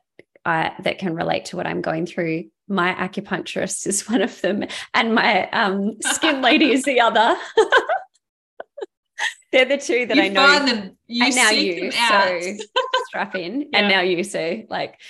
I, 0.44 0.72
that 0.82 0.98
can 0.98 1.14
relate 1.14 1.46
to 1.46 1.56
what 1.56 1.66
I'm 1.66 1.80
going 1.80 2.06
through 2.06 2.44
my 2.68 2.94
acupuncturist 2.94 3.86
is 3.86 4.08
one 4.08 4.22
of 4.22 4.40
them, 4.40 4.64
and 4.94 5.14
my 5.14 5.48
um, 5.50 5.96
skin 6.02 6.42
lady 6.48 6.72
is 6.72 6.84
the 6.84 7.00
other. 7.00 7.36
They're 9.52 9.64
the 9.64 9.78
two 9.78 10.04
that 10.06 10.16
you 10.16 10.24
I 10.24 10.28
know. 10.28 10.46
Find 10.46 10.68
them. 10.68 10.98
You 11.06 11.24
and 11.24 11.34
now 11.34 11.50
you, 11.50 11.90
so 11.90 12.40
strap 13.06 13.34
in, 13.34 13.62
yeah. 13.72 13.78
and 13.78 13.88
now 13.88 14.00
you, 14.02 14.22
so 14.22 14.62
like 14.68 15.00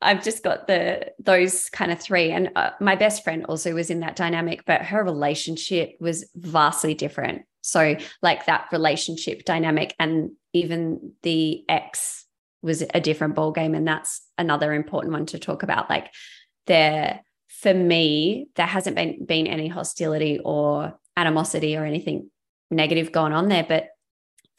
I've 0.00 0.22
just 0.22 0.44
got 0.44 0.66
the 0.66 1.12
those 1.18 1.68
kind 1.70 1.90
of 1.90 2.00
three. 2.00 2.30
And 2.30 2.50
uh, 2.54 2.70
my 2.80 2.94
best 2.94 3.24
friend 3.24 3.44
also 3.46 3.74
was 3.74 3.90
in 3.90 4.00
that 4.00 4.16
dynamic, 4.16 4.64
but 4.64 4.82
her 4.82 5.02
relationship 5.02 5.96
was 6.00 6.28
vastly 6.34 6.94
different. 6.94 7.42
So 7.62 7.96
like 8.22 8.46
that 8.46 8.68
relationship 8.72 9.44
dynamic, 9.44 9.94
and 9.98 10.30
even 10.52 11.12
the 11.22 11.64
ex 11.68 12.24
was 12.62 12.82
a 12.94 13.00
different 13.00 13.34
ball 13.34 13.52
game, 13.52 13.74
and 13.74 13.86
that's 13.86 14.22
another 14.38 14.72
important 14.72 15.12
one 15.12 15.26
to 15.26 15.38
talk 15.38 15.62
about. 15.62 15.90
Like 15.90 16.12
there 16.66 17.20
for 17.48 17.74
me 17.74 18.48
there 18.54 18.66
hasn't 18.66 18.94
been 18.94 19.24
been 19.24 19.46
any 19.46 19.66
hostility 19.66 20.38
or 20.44 20.98
animosity 21.16 21.76
or 21.76 21.84
anything 21.84 22.30
negative 22.70 23.10
going 23.10 23.32
on 23.32 23.48
there 23.48 23.64
but 23.66 23.88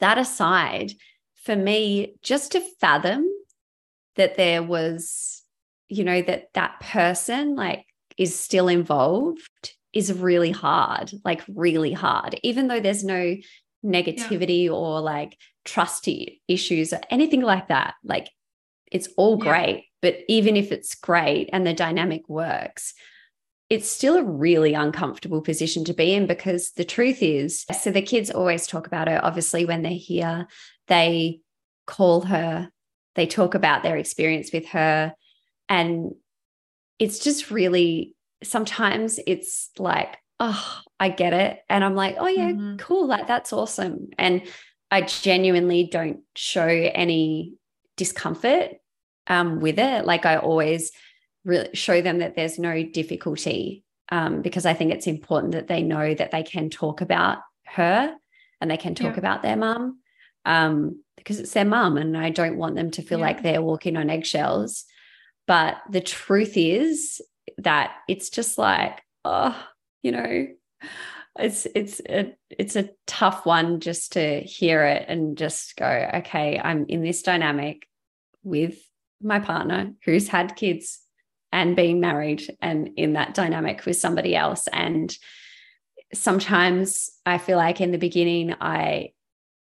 that 0.00 0.18
aside 0.18 0.92
for 1.44 1.56
me 1.56 2.14
just 2.20 2.52
to 2.52 2.60
fathom 2.80 3.24
that 4.20 4.36
there 4.36 4.62
was 4.62 5.42
you 5.88 6.04
know 6.04 6.22
that 6.22 6.52
that 6.54 6.78
person 6.80 7.56
like 7.56 7.84
is 8.16 8.38
still 8.38 8.68
involved 8.68 9.74
is 9.92 10.12
really 10.12 10.52
hard 10.52 11.10
like 11.24 11.42
really 11.48 11.92
hard 11.92 12.38
even 12.42 12.68
though 12.68 12.80
there's 12.80 13.02
no 13.02 13.36
negativity 13.84 14.64
yeah. 14.64 14.70
or 14.70 15.00
like 15.00 15.36
trusty 15.64 16.40
issues 16.46 16.92
or 16.92 17.00
anything 17.10 17.40
like 17.40 17.68
that 17.68 17.94
like 18.04 18.28
it's 18.92 19.08
all 19.16 19.38
yeah. 19.42 19.50
great 19.50 19.84
but 20.02 20.18
even 20.28 20.56
if 20.56 20.72
it's 20.72 20.94
great 20.94 21.50
and 21.52 21.66
the 21.66 21.74
dynamic 21.74 22.28
works, 22.28 22.94
it's 23.68 23.88
still 23.88 24.16
a 24.16 24.24
really 24.24 24.74
uncomfortable 24.74 25.42
position 25.42 25.84
to 25.84 25.94
be 25.94 26.14
in 26.14 26.26
because 26.26 26.72
the 26.72 26.84
truth 26.84 27.22
is 27.22 27.64
so 27.80 27.90
the 27.90 28.02
kids 28.02 28.30
always 28.30 28.66
talk 28.66 28.86
about 28.86 29.08
her. 29.08 29.20
Obviously, 29.22 29.64
when 29.64 29.82
they're 29.82 29.92
here, 29.92 30.48
they 30.88 31.40
call 31.86 32.22
her, 32.22 32.70
they 33.14 33.26
talk 33.26 33.54
about 33.54 33.82
their 33.82 33.96
experience 33.96 34.52
with 34.52 34.66
her. 34.68 35.14
And 35.68 36.12
it's 36.98 37.18
just 37.18 37.50
really 37.50 38.14
sometimes 38.42 39.20
it's 39.26 39.70
like, 39.78 40.16
oh, 40.38 40.80
I 40.98 41.10
get 41.10 41.32
it. 41.32 41.60
And 41.68 41.84
I'm 41.84 41.94
like, 41.94 42.16
oh, 42.18 42.28
yeah, 42.28 42.50
mm-hmm. 42.50 42.76
cool. 42.76 43.06
Like, 43.06 43.26
that's 43.26 43.52
awesome. 43.52 44.08
And 44.18 44.42
I 44.90 45.02
genuinely 45.02 45.88
don't 45.90 46.20
show 46.34 46.66
any 46.66 47.54
discomfort 47.96 48.72
um, 49.26 49.60
with 49.60 49.78
it. 49.78 50.04
Like 50.04 50.26
I 50.26 50.36
always 50.36 50.90
really 51.44 51.70
show 51.74 52.02
them 52.02 52.18
that 52.18 52.34
there's 52.34 52.58
no 52.58 52.82
difficulty 52.82 53.84
um, 54.10 54.42
because 54.42 54.66
I 54.66 54.74
think 54.74 54.92
it's 54.92 55.06
important 55.06 55.52
that 55.52 55.68
they 55.68 55.82
know 55.82 56.14
that 56.14 56.32
they 56.32 56.42
can 56.42 56.70
talk 56.70 57.00
about 57.00 57.38
her 57.66 58.14
and 58.60 58.70
they 58.70 58.76
can 58.76 58.94
talk 58.94 59.14
yeah. 59.14 59.20
about 59.20 59.42
their 59.42 59.56
mum 59.56 60.00
um, 60.44 61.02
because 61.16 61.38
it's 61.38 61.52
their 61.52 61.64
mum 61.64 61.96
and 61.96 62.16
I 62.16 62.30
don't 62.30 62.56
want 62.56 62.74
them 62.74 62.90
to 62.92 63.02
feel 63.02 63.18
yeah. 63.18 63.26
like 63.26 63.42
they're 63.42 63.62
walking 63.62 63.96
on 63.96 64.10
eggshells. 64.10 64.84
But 65.46 65.76
the 65.90 66.00
truth 66.00 66.56
is 66.56 67.20
that 67.58 67.92
it's 68.08 68.30
just 68.30 68.56
like, 68.56 69.00
oh, 69.24 69.56
you 70.02 70.12
know, 70.12 70.46
it's 71.38 71.66
it's 71.74 72.00
a 72.08 72.34
it's 72.48 72.76
a 72.76 72.90
tough 73.06 73.46
one 73.46 73.80
just 73.80 74.12
to 74.12 74.40
hear 74.40 74.84
it 74.84 75.06
and 75.08 75.36
just 75.36 75.76
go, 75.76 76.10
okay, 76.14 76.60
I'm 76.62 76.86
in 76.88 77.02
this 77.02 77.22
dynamic 77.22 77.86
with 78.42 78.78
my 79.22 79.38
partner 79.38 79.92
who's 80.04 80.28
had 80.28 80.56
kids 80.56 81.00
and 81.52 81.76
being 81.76 82.00
married 82.00 82.56
and 82.60 82.90
in 82.96 83.14
that 83.14 83.34
dynamic 83.34 83.84
with 83.84 83.96
somebody 83.96 84.34
else. 84.36 84.66
And 84.72 85.14
sometimes 86.14 87.10
I 87.26 87.38
feel 87.38 87.58
like 87.58 87.80
in 87.80 87.92
the 87.92 87.98
beginning, 87.98 88.54
I 88.60 89.12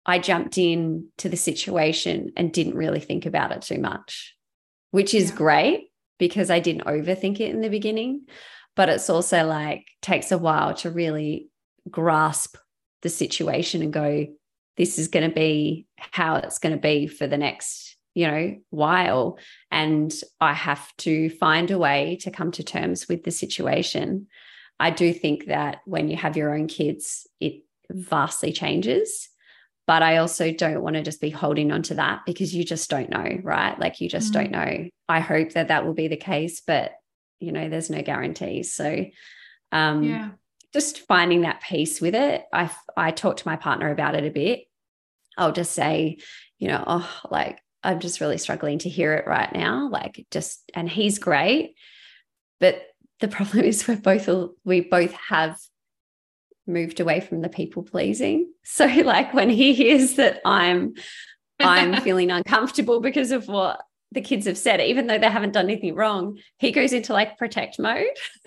I 0.07 0.19
jumped 0.19 0.57
in 0.57 1.09
to 1.19 1.29
the 1.29 1.37
situation 1.37 2.33
and 2.37 2.53
didn't 2.53 2.77
really 2.77 3.01
think 3.01 3.27
about 3.27 3.53
it 3.53 3.63
too 3.63 3.79
much, 3.79 4.35
which 4.93 5.13
is 5.13 5.31
yeah. 5.31 5.37
great 5.37 5.91
because 6.19 6.49
I 6.49 6.61
didn't 6.61 6.87
overthink 6.87 7.41
it 7.41 7.51
in 7.51 7.61
the 7.61 7.69
beginning. 7.69 8.27
But 8.77 8.89
it's 8.89 9.11
also 9.11 9.45
like 9.45 9.87
takes 10.01 10.31
a 10.31 10.39
while 10.39 10.75
to 10.77 10.91
really 10.91 11.49
grasp 11.91 12.57
the 13.03 13.09
situation 13.09 13.83
and 13.83 13.93
go, 13.93 14.27
this 14.77 14.99
is 14.99 15.09
going 15.09 15.29
to 15.29 15.35
be 15.35 15.87
how 15.99 16.37
it's 16.37 16.59
going 16.59 16.75
to 16.75 16.81
be 16.81 17.07
for 17.07 17.27
the 17.27 17.39
next 17.39 17.97
you 18.17 18.27
know, 18.27 18.57
while. 18.71 19.39
And 19.71 20.13
I 20.41 20.55
have 20.55 20.97
to 20.99 21.29
find 21.29 21.71
a 21.71 21.79
way 21.79 22.17
to 22.23 22.31
come 22.31 22.51
to 22.53 22.65
terms 22.65 23.07
with 23.09 23.25
the 23.25 23.31
situation. 23.31 24.27
I 24.81 24.91
do 24.91 25.13
think 25.13 25.47
that 25.47 25.81
when 25.85 26.09
you 26.09 26.17
have 26.17 26.35
your 26.35 26.55
own 26.55 26.67
kids, 26.67 27.27
it 27.41 27.63
vastly 27.91 28.53
changes. 28.53 29.29
But 29.87 30.03
I 30.03 30.17
also 30.17 30.53
don't 30.53 30.83
want 30.83 30.97
to 30.97 31.03
just 31.03 31.21
be 31.21 31.31
holding 31.31 31.71
on 31.71 31.83
to 31.85 31.95
that 31.95 32.23
because 32.27 32.55
you 32.55 32.65
just 32.65 32.91
don't 32.91 33.09
know, 33.09 33.39
right? 33.43 33.79
Like 33.79 34.01
you 34.01 34.09
just 34.09 34.31
mm. 34.31 34.35
don't 34.35 34.51
know. 34.51 34.89
I 35.09 35.21
hope 35.21 35.53
that 35.53 35.69
that 35.69 35.87
will 35.87 35.95
be 35.95 36.09
the 36.09 36.17
case, 36.17 36.61
but 36.61 36.93
you 37.39 37.53
know, 37.53 37.69
there's 37.69 37.91
no 37.91 38.03
guarantees. 38.03 38.73
So, 38.73 39.07
um, 39.71 40.03
yeah, 40.03 40.31
just 40.73 41.07
finding 41.07 41.43
that 41.43 41.63
peace 41.63 42.01
with 42.01 42.15
it. 42.15 42.45
I 42.53 42.71
I 42.97 43.11
talked 43.13 43.41
to 43.41 43.49
my 43.49 43.57
partner 43.57 43.91
about 43.91 44.15
it 44.15 44.25
a 44.25 44.31
bit. 44.31 44.65
I'll 45.39 45.53
just 45.53 45.73
say, 45.73 46.19
you 46.59 46.69
know, 46.69 46.83
oh, 46.87 47.21
like 47.31 47.61
I'm 47.83 48.01
just 48.01 48.21
really 48.21 48.39
struggling 48.39 48.79
to 48.81 48.89
hear 48.89 49.15
it 49.15 49.27
right 49.27 49.53
now. 49.53 49.89
Like 49.89 50.27
just, 50.31 50.71
and 50.75 50.89
he's 50.89 51.19
great, 51.19 51.77
but 52.59 52.83
the 53.21 53.29
problem 53.37 53.65
is 53.65 53.87
we're 53.87 53.97
both 53.97 54.29
we 54.65 54.81
both 54.81 55.13
have 55.29 55.57
moved 56.67 57.01
away 57.01 57.21
from 57.21 57.41
the 57.41 57.49
people 57.49 57.83
pleasing. 57.83 58.53
So 58.69 58.85
like 58.85 59.33
when 59.33 59.49
he 59.49 59.75
hears 59.75 60.15
that 60.15 60.41
I'm 60.45 60.95
I'm 61.61 62.01
feeling 62.03 62.33
uncomfortable 62.33 63.01
because 63.01 63.31
of 63.31 63.47
what 63.47 63.81
the 64.11 64.21
kids 64.21 64.47
have 64.47 64.59
said, 64.59 64.81
even 64.81 65.07
though 65.07 65.19
they 65.19 65.31
haven't 65.31 65.53
done 65.53 65.67
anything 65.67 65.95
wrong, 65.95 66.39
he 66.59 66.73
goes 66.73 66.93
into 66.93 67.13
like 67.13 67.39
protect 67.39 67.79
mode. 67.79 68.07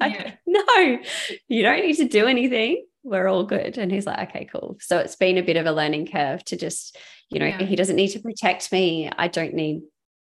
like, 0.00 0.14
yeah. 0.14 0.32
no, 0.46 0.98
you 1.48 1.62
don't 1.62 1.86
need 1.86 1.96
to 1.96 2.08
do 2.08 2.26
anything. 2.26 2.84
We're 3.04 3.28
all 3.28 3.44
good. 3.44 3.78
And 3.78 3.90
he's 3.90 4.06
like, 4.06 4.30
okay, 4.30 4.46
cool. 4.46 4.78
So 4.80 4.98
it's 4.98 5.16
been 5.16 5.38
a 5.38 5.42
bit 5.42 5.56
of 5.56 5.66
a 5.66 5.72
learning 5.72 6.08
curve 6.08 6.44
to 6.46 6.56
just, 6.56 6.96
you 7.30 7.38
know, 7.38 7.46
yeah. 7.46 7.62
he 7.62 7.76
doesn't 7.76 7.96
need 7.96 8.08
to 8.08 8.20
protect 8.20 8.70
me. 8.72 9.10
I 9.16 9.28
don't 9.28 9.54
need 9.54 9.82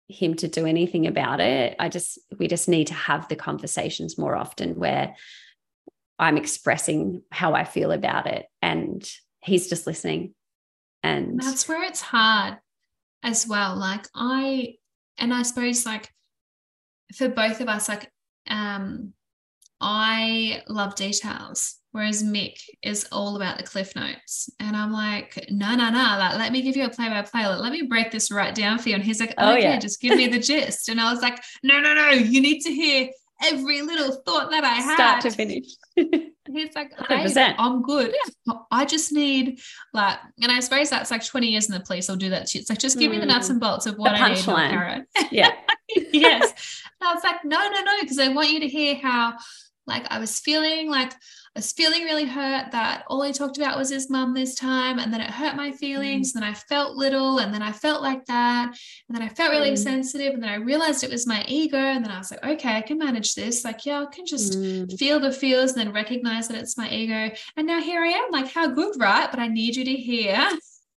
him 0.07 0.35
to 0.35 0.47
do 0.47 0.65
anything 0.65 1.07
about 1.07 1.39
it. 1.39 1.75
I 1.79 1.89
just, 1.89 2.19
we 2.37 2.47
just 2.47 2.67
need 2.67 2.87
to 2.87 2.93
have 2.93 3.27
the 3.27 3.35
conversations 3.35 4.17
more 4.17 4.35
often 4.35 4.75
where 4.75 5.15
I'm 6.19 6.37
expressing 6.37 7.23
how 7.31 7.53
I 7.53 7.63
feel 7.63 7.91
about 7.91 8.27
it 8.27 8.45
and 8.61 9.03
he's 9.41 9.67
just 9.67 9.87
listening. 9.87 10.33
And 11.01 11.39
that's 11.39 11.67
where 11.67 11.83
it's 11.83 12.01
hard 12.01 12.57
as 13.23 13.47
well. 13.47 13.75
Like 13.75 14.07
I, 14.15 14.75
and 15.17 15.33
I 15.33 15.41
suppose 15.43 15.85
like 15.85 16.09
for 17.15 17.27
both 17.27 17.61
of 17.61 17.67
us, 17.67 17.89
like 17.89 18.09
um, 18.49 19.13
I 19.81 20.63
love 20.67 20.95
details, 20.95 21.75
whereas 21.91 22.23
Mick 22.23 22.55
is 22.81 23.05
all 23.11 23.35
about 23.35 23.57
the 23.57 23.63
cliff 23.63 23.95
notes. 23.95 24.49
And 24.59 24.77
I'm 24.77 24.93
like, 24.93 25.45
no, 25.49 25.75
no, 25.75 25.89
no, 25.89 26.15
like 26.17 26.37
let 26.37 26.51
me 26.51 26.61
give 26.61 26.77
you 26.77 26.85
a 26.85 26.89
play 26.89 27.09
by 27.09 27.21
play. 27.21 27.45
Like, 27.45 27.59
let 27.59 27.71
me 27.71 27.83
break 27.83 28.11
this 28.11 28.31
right 28.31 28.55
down 28.55 28.79
for 28.79 28.89
you. 28.89 28.95
And 28.95 29.03
he's 29.03 29.19
like, 29.19 29.33
oh, 29.37 29.53
okay, 29.53 29.61
yeah. 29.63 29.79
just 29.79 29.99
give 29.99 30.17
me 30.17 30.27
the 30.27 30.39
gist. 30.39 30.89
And 30.89 31.01
I 31.01 31.11
was 31.11 31.21
like, 31.21 31.43
no, 31.63 31.81
no, 31.81 31.93
no, 31.93 32.11
you 32.11 32.41
need 32.41 32.61
to 32.61 32.71
hear 32.71 33.09
every 33.43 33.81
little 33.81 34.11
thought 34.25 34.51
that 34.51 34.63
I 34.63 34.75
had. 34.75 34.95
Start 34.95 35.21
to 35.21 35.31
finish. 35.31 35.65
He's 35.95 36.75
like, 36.75 36.91
hey, 37.07 37.55
I'm 37.57 37.81
good. 37.81 38.13
I 38.71 38.85
just 38.85 39.11
need 39.11 39.59
like, 39.93 40.19
and 40.41 40.51
I 40.51 40.59
suppose 40.59 40.89
that's 40.89 41.11
like 41.11 41.25
20 41.25 41.47
years 41.47 41.67
in 41.67 41.73
the 41.73 41.79
police. 41.79 42.09
I'll 42.09 42.15
do 42.15 42.29
that 42.29 42.53
you. 42.53 42.61
It's 42.61 42.69
like, 42.69 42.79
just 42.79 42.99
give 42.99 43.09
mm. 43.09 43.15
me 43.15 43.19
the 43.19 43.25
nuts 43.25 43.49
and 43.49 43.59
bolts 43.59 43.85
of 43.85 43.95
what 43.97 44.13
I 44.13 44.33
need, 44.33 44.43
Karen. 44.43 45.05
Yeah. 45.31 45.51
yes. 46.11 46.81
I 47.01 47.13
was 47.13 47.23
like, 47.23 47.43
no, 47.43 47.57
no, 47.57 47.81
no, 47.81 48.01
because 48.01 48.19
I 48.19 48.29
want 48.29 48.49
you 48.49 48.59
to 48.61 48.67
hear 48.67 48.95
how 48.95 49.37
like 49.85 50.05
I 50.09 50.19
was 50.19 50.39
feeling 50.39 50.89
like 50.89 51.13
I 51.55 51.59
was 51.59 51.71
feeling 51.71 52.03
really 52.03 52.25
hurt 52.25 52.71
that 52.71 53.03
all 53.07 53.21
he 53.21 53.31
talked 53.31 53.57
about 53.57 53.77
was 53.77 53.91
his 53.91 54.09
mum 54.09 54.33
this 54.33 54.55
time. 54.55 54.97
And 54.97 55.13
then 55.13 55.21
it 55.21 55.29
hurt 55.29 55.55
my 55.55 55.71
feelings. 55.71 56.31
Mm. 56.31 56.35
And 56.35 56.43
then 56.43 56.49
I 56.49 56.55
felt 56.55 56.95
little. 56.95 57.37
And 57.37 57.53
then 57.53 57.61
I 57.61 57.71
felt 57.71 58.01
like 58.01 58.25
that. 58.25 58.75
And 59.07 59.15
then 59.15 59.21
I 59.21 59.29
felt 59.29 59.51
really 59.51 59.73
mm. 59.73 59.77
sensitive. 59.77 60.33
And 60.33 60.41
then 60.41 60.49
I 60.49 60.55
realized 60.55 61.03
it 61.03 61.11
was 61.11 61.27
my 61.27 61.45
ego. 61.47 61.77
And 61.77 62.03
then 62.03 62.11
I 62.11 62.17
was 62.17 62.31
like, 62.31 62.43
okay, 62.43 62.75
I 62.75 62.81
can 62.81 62.97
manage 62.97 63.35
this. 63.35 63.63
Like, 63.63 63.85
yeah, 63.85 64.01
I 64.01 64.05
can 64.07 64.25
just 64.25 64.53
mm. 64.53 64.97
feel 64.97 65.19
the 65.19 65.31
feels 65.31 65.73
and 65.73 65.81
then 65.81 65.93
recognize 65.93 66.47
that 66.47 66.57
it's 66.57 66.75
my 66.77 66.89
ego. 66.89 67.35
And 67.55 67.67
now 67.67 67.81
here 67.81 68.01
I 68.01 68.07
am, 68.07 68.31
like, 68.31 68.51
how 68.51 68.67
good, 68.67 68.95
right? 68.99 69.29
But 69.29 69.39
I 69.39 69.47
need 69.47 69.75
you 69.75 69.85
to 69.85 69.93
hear 69.93 70.49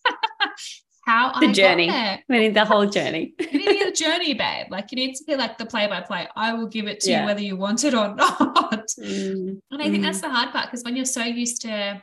how 1.06 1.39
the 1.39 1.48
I 1.48 1.54
journey. 1.54 1.89
I 1.89 2.24
mean, 2.28 2.54
the 2.54 2.65
whole 2.65 2.88
journey. 2.88 3.34
you 3.39 3.60
need 3.60 3.88
the 3.88 3.91
journey, 3.96 4.34
babe. 4.34 4.68
Like 4.70 4.91
you 4.91 4.96
need 4.96 5.15
to 5.15 5.24
be 5.26 5.36
like 5.36 5.58
the 5.58 5.65
play 5.65 5.88
by 5.88 6.02
play. 6.02 6.28
I 6.36 6.54
will 6.54 6.68
give 6.68 6.88
it 6.88 7.00
to 7.02 7.12
yeah. 7.12 7.22
you 7.22 7.26
whether 7.26 7.41
you 7.41 7.56
want 7.56 7.84
it 7.84 7.94
or 7.94 8.15
not. 8.15 8.88
Mm. 9.00 9.60
And 9.72 9.82
I 9.82 9.89
think 9.89 10.00
mm. 10.00 10.04
that's 10.04 10.22
the 10.22 10.30
hard 10.30 10.52
part 10.52 10.65
because 10.65 10.84
when 10.84 10.96
you're 10.96 11.06
so 11.06 11.24
used 11.24 11.62
to 11.62 12.02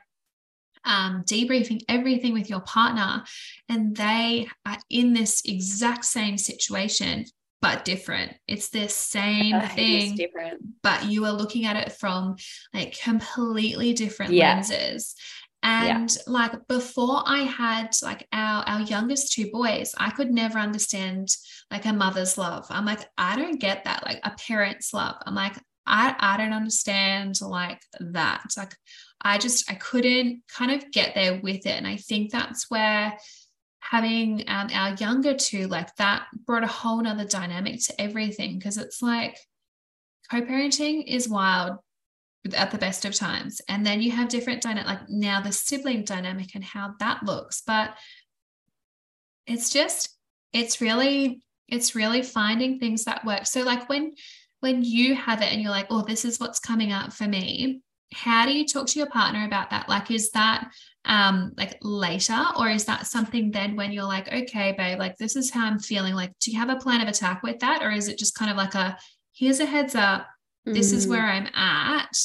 um, 0.85 1.25
debriefing 1.27 1.83
everything 1.89 2.33
with 2.33 2.49
your 2.49 2.61
partner 2.61 3.25
and 3.69 3.97
they 3.97 4.49
are 4.67 4.79
in 4.91 5.15
this 5.15 5.43
exact 5.45 6.05
same 6.05 6.39
situation 6.39 7.25
but 7.61 7.85
different. 7.85 8.35
It's 8.49 8.71
the 8.71 8.89
same 8.89 9.55
uh, 9.55 9.69
thing, 9.69 10.19
but 10.83 11.05
you 11.05 11.25
are 11.25 11.33
looking 11.33 11.65
at 11.65 11.77
it 11.77 11.93
from 11.93 12.35
like 12.75 12.99
completely 13.01 13.93
different 13.93 14.33
yeah. 14.33 14.55
lenses. 14.55 15.15
And 15.63 16.11
yeah. 16.11 16.23
like 16.27 16.67
before 16.67 17.23
I 17.25 17.41
had 17.41 17.95
like 18.03 18.27
our 18.33 18.65
our 18.67 18.81
youngest 18.81 19.33
two 19.33 19.51
boys, 19.51 19.95
I 19.97 20.11
could 20.11 20.31
never 20.31 20.59
understand 20.59 21.29
like 21.71 21.87
a 21.87 21.93
mother's 21.93 22.37
love. 22.37 22.67
I'm 22.69 22.85
like, 22.85 23.09
I 23.17 23.37
don't 23.37 23.61
get 23.61 23.85
that, 23.85 24.05
like 24.05 24.21
a 24.25 24.31
parent's 24.31 24.93
love. 24.93 25.17
I'm 25.25 25.35
like, 25.35 25.57
I, 25.87 26.15
I 26.19 26.37
don't 26.37 26.53
understand 26.53 27.41
like 27.41 27.81
that. 28.01 28.45
Like 28.57 28.75
I 29.21 29.39
just 29.39 29.71
I 29.71 29.75
couldn't 29.75 30.43
kind 30.49 30.71
of 30.71 30.91
get 30.91 31.15
there 31.15 31.41
with 31.41 31.67
it. 31.67 31.77
And 31.77 31.87
I 31.87 31.97
think 31.97 32.31
that's 32.31 32.71
where 32.71 33.17
having 33.81 34.45
um, 34.49 34.69
our 34.73 34.95
younger 34.95 35.35
two, 35.35 35.67
like 35.69 35.95
that 35.97 36.27
brought 36.47 36.65
a 36.65 36.69
whole 36.69 37.03
nother 37.03 37.25
dynamic 37.25 37.83
to 37.85 38.01
everything. 38.01 38.61
Cause 38.61 38.79
it's 38.79 39.03
like 39.03 39.39
co-parenting 40.31 41.05
is 41.07 41.29
wild 41.29 41.79
at 42.55 42.71
the 42.71 42.79
best 42.79 43.05
of 43.05 43.15
times. 43.15 43.61
And 43.69 43.87
then 43.87 44.03
you 44.03 44.11
have 44.13 44.29
different 44.29 44.63
dynamic, 44.63 44.87
like 44.87 45.09
now 45.09 45.41
the 45.41 45.53
sibling 45.53 46.05
dynamic 46.05 46.55
and 46.55 46.65
how 46.65 46.95
that 46.99 47.23
looks. 47.23 47.63
But 47.67 47.95
it's 49.47 49.71
just, 49.71 50.17
it's 50.53 50.81
really, 50.81 51.43
it's 51.69 51.95
really 51.95 52.23
finding 52.23 52.79
things 52.79 53.05
that 53.05 53.25
work. 53.25 53.47
So 53.47 53.63
like 53.63 53.89
when 53.89 54.15
when 54.61 54.85
you 54.85 55.17
have 55.17 55.43
it 55.43 55.53
and 55.53 55.61
you're 55.61 55.73
like, 55.73 55.89
oh, 55.91 56.03
this 56.03 56.25
is 56.25 56.39
what's 56.39 56.61
coming 56.61 56.93
up 56.93 57.13
for 57.13 57.27
me, 57.27 57.83
how 58.15 58.47
do 58.47 58.53
you 58.53 58.65
talk 58.65 58.87
to 58.87 58.99
your 58.99 59.09
partner 59.09 59.45
about 59.45 59.71
that? 59.71 59.89
Like, 59.89 60.11
is 60.11 60.31
that 60.31 60.71
um 61.05 61.53
like 61.57 61.79
later 61.83 62.41
or 62.57 62.69
is 62.69 62.85
that 62.85 63.09
something 63.09 63.51
then 63.51 63.75
when 63.75 63.91
you're 63.91 64.05
like 64.05 64.33
okay 64.33 64.73
babe 64.79 65.01
like 65.01 65.17
this 65.17 65.35
is 65.35 65.51
how 65.51 65.67
i'm 65.67 65.81
feeling 65.81 66.15
like 66.15 66.31
do 66.39 66.53
you 66.53 66.57
have 66.57 66.69
a 66.69 66.77
plan 66.77 67.01
of 67.01 67.09
attack 67.09 67.43
with 67.43 67.59
that 67.59 67.83
or 67.83 67.91
is 67.91 68.07
it 68.07 68.17
just 68.17 68.37
kind 68.37 68.53
of 68.53 68.57
like 68.57 68.77
a 68.77 68.97
here's 69.33 69.59
a 69.59 69.67
heads 69.67 69.97
up 69.97 70.29
this 70.65 70.93
is 70.93 71.07
where 71.07 71.23
mm. 71.23 71.31
i'm 71.31 71.49
at. 71.55 72.17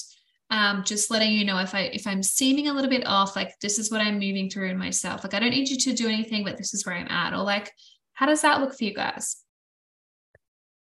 Um, 0.49 0.83
just 0.85 1.11
letting 1.11 1.33
you 1.33 1.43
know 1.43 1.59
if 1.59 1.75
i 1.75 1.81
if 1.81 2.07
i'm 2.07 2.23
seeming 2.23 2.69
a 2.69 2.73
little 2.73 2.89
bit 2.89 3.05
off 3.05 3.35
like 3.35 3.59
this 3.59 3.77
is 3.77 3.91
what 3.91 3.99
i'm 3.99 4.13
moving 4.15 4.49
through 4.49 4.69
in 4.69 4.77
myself. 4.77 5.23
Like 5.23 5.33
i 5.33 5.39
don't 5.39 5.49
need 5.49 5.69
you 5.69 5.77
to 5.77 5.93
do 5.93 6.07
anything 6.07 6.43
but 6.43 6.57
this 6.57 6.73
is 6.73 6.85
where 6.85 6.95
i'm 6.95 7.07
at. 7.07 7.33
Or 7.33 7.43
like 7.43 7.71
how 8.13 8.25
does 8.25 8.41
that 8.41 8.61
look 8.61 8.77
for 8.77 8.83
you 8.83 8.93
guys? 8.93 9.37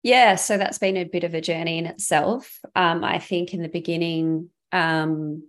Yeah 0.03 0.35
so 0.35 0.57
that's 0.57 0.77
been 0.77 0.97
a 0.97 1.03
bit 1.03 1.23
of 1.23 1.33
a 1.33 1.41
journey 1.41 1.77
in 1.77 1.85
itself. 1.85 2.59
Um, 2.75 3.03
i 3.03 3.19
think 3.19 3.53
in 3.53 3.61
the 3.61 3.69
beginning 3.69 4.49
um, 4.71 5.43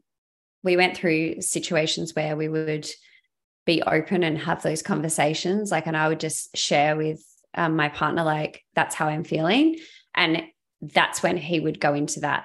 we 0.63 0.77
went 0.77 0.97
through 0.97 1.41
situations 1.43 2.15
where 2.15 2.37
we 2.37 2.49
would 2.49 2.89
be 3.67 3.83
open 3.83 4.23
and 4.23 4.39
have 4.39 4.63
those 4.63 4.83
conversations 4.83 5.71
like 5.71 5.87
and 5.87 5.97
i 5.97 6.09
would 6.09 6.21
just 6.21 6.57
share 6.57 6.97
with 6.97 7.23
um, 7.55 7.77
my 7.77 7.89
partner 7.89 8.23
like 8.25 8.63
that's 8.75 8.95
how 8.95 9.09
i'm 9.09 9.25
feeling. 9.25 9.79
And 10.15 10.43
that's 10.81 11.23
when 11.23 11.37
he 11.37 11.61
would 11.61 11.81
go 11.81 11.95
into 11.95 12.21
that 12.21 12.45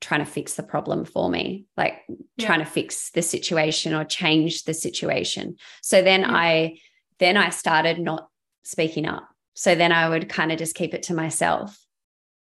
trying 0.00 0.24
to 0.24 0.30
fix 0.30 0.54
the 0.54 0.62
problem 0.62 1.04
for 1.04 1.30
me, 1.30 1.64
like 1.76 2.00
yeah. 2.36 2.46
trying 2.46 2.58
to 2.58 2.66
fix 2.66 3.10
the 3.10 3.22
situation 3.22 3.94
or 3.94 4.04
change 4.04 4.64
the 4.64 4.74
situation. 4.74 5.56
So 5.80 6.02
then 6.02 6.20
yeah. 6.20 6.32
I 6.32 6.78
then 7.18 7.36
I 7.36 7.50
started 7.50 8.00
not 8.00 8.28
speaking 8.64 9.06
up. 9.06 9.28
So 9.54 9.74
then 9.74 9.92
I 9.92 10.08
would 10.08 10.28
kind 10.28 10.50
of 10.50 10.58
just 10.58 10.74
keep 10.74 10.92
it 10.94 11.04
to 11.04 11.14
myself, 11.14 11.78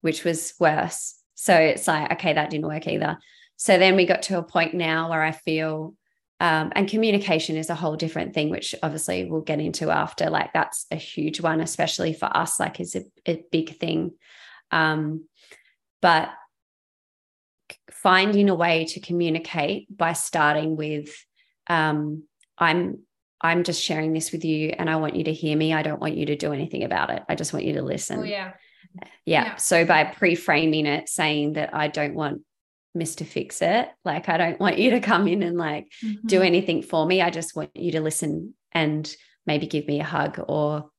which 0.02 0.24
was 0.24 0.54
worse. 0.60 1.14
So 1.34 1.54
it's 1.54 1.88
like, 1.88 2.12
okay, 2.12 2.32
that 2.34 2.50
didn't 2.50 2.66
work 2.66 2.86
either. 2.86 3.18
So 3.56 3.78
then 3.78 3.96
we 3.96 4.06
got 4.06 4.22
to 4.22 4.38
a 4.38 4.42
point 4.42 4.74
now 4.74 5.10
where 5.10 5.22
I 5.22 5.32
feel, 5.32 5.94
um, 6.38 6.72
and 6.76 6.88
communication 6.88 7.56
is 7.56 7.70
a 7.70 7.74
whole 7.74 7.96
different 7.96 8.34
thing, 8.34 8.50
which 8.50 8.74
obviously 8.82 9.24
we'll 9.24 9.40
get 9.40 9.58
into 9.58 9.90
after. 9.90 10.30
Like 10.30 10.52
that's 10.52 10.86
a 10.92 10.96
huge 10.96 11.40
one, 11.40 11.60
especially 11.60 12.12
for 12.12 12.26
us, 12.36 12.60
like 12.60 12.78
is 12.78 12.94
a, 12.94 13.02
a 13.26 13.42
big 13.50 13.76
thing. 13.78 14.12
Um, 14.70 15.24
but 16.00 16.30
finding 17.90 18.48
a 18.48 18.54
way 18.54 18.84
to 18.84 19.00
communicate 19.00 19.86
by 19.94 20.12
starting 20.12 20.76
with 20.76 21.10
um, 21.66 22.22
i'm 22.56 23.00
i'm 23.40 23.64
just 23.64 23.82
sharing 23.82 24.12
this 24.12 24.30
with 24.32 24.44
you 24.44 24.72
and 24.78 24.88
i 24.88 24.96
want 24.96 25.16
you 25.16 25.24
to 25.24 25.32
hear 25.32 25.56
me 25.56 25.74
i 25.74 25.82
don't 25.82 26.00
want 26.00 26.16
you 26.16 26.26
to 26.26 26.36
do 26.36 26.52
anything 26.52 26.84
about 26.84 27.10
it 27.10 27.22
i 27.28 27.34
just 27.34 27.52
want 27.52 27.64
you 27.64 27.74
to 27.74 27.82
listen 27.82 28.20
oh, 28.20 28.22
yeah. 28.22 28.52
yeah 28.94 29.08
yeah 29.26 29.56
so 29.56 29.84
by 29.84 30.04
pre-framing 30.04 30.86
it 30.86 31.08
saying 31.08 31.54
that 31.54 31.74
i 31.74 31.88
don't 31.88 32.14
want 32.14 32.40
mr 32.96 33.26
fix 33.26 33.60
it 33.62 33.88
like 34.04 34.28
i 34.28 34.36
don't 34.36 34.60
want 34.60 34.78
you 34.78 34.90
to 34.90 35.00
come 35.00 35.28
in 35.28 35.42
and 35.42 35.58
like 35.58 35.88
mm-hmm. 36.04 36.26
do 36.26 36.40
anything 36.40 36.82
for 36.82 37.04
me 37.04 37.20
i 37.20 37.30
just 37.30 37.54
want 37.56 37.70
you 37.74 37.92
to 37.92 38.00
listen 38.00 38.54
and 38.72 39.14
maybe 39.48 39.66
give 39.66 39.86
me 39.86 39.98
a 40.00 40.04
hug 40.04 40.40
or 40.46 40.90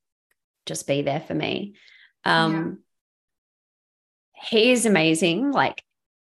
just 0.66 0.88
be 0.88 1.02
there 1.02 1.22
for 1.22 1.34
me. 1.34 1.76
Um, 2.26 2.54
yeah. 2.54 2.72
He 4.42 4.72
is 4.72 4.86
amazing. 4.86 5.52
Like 5.52 5.84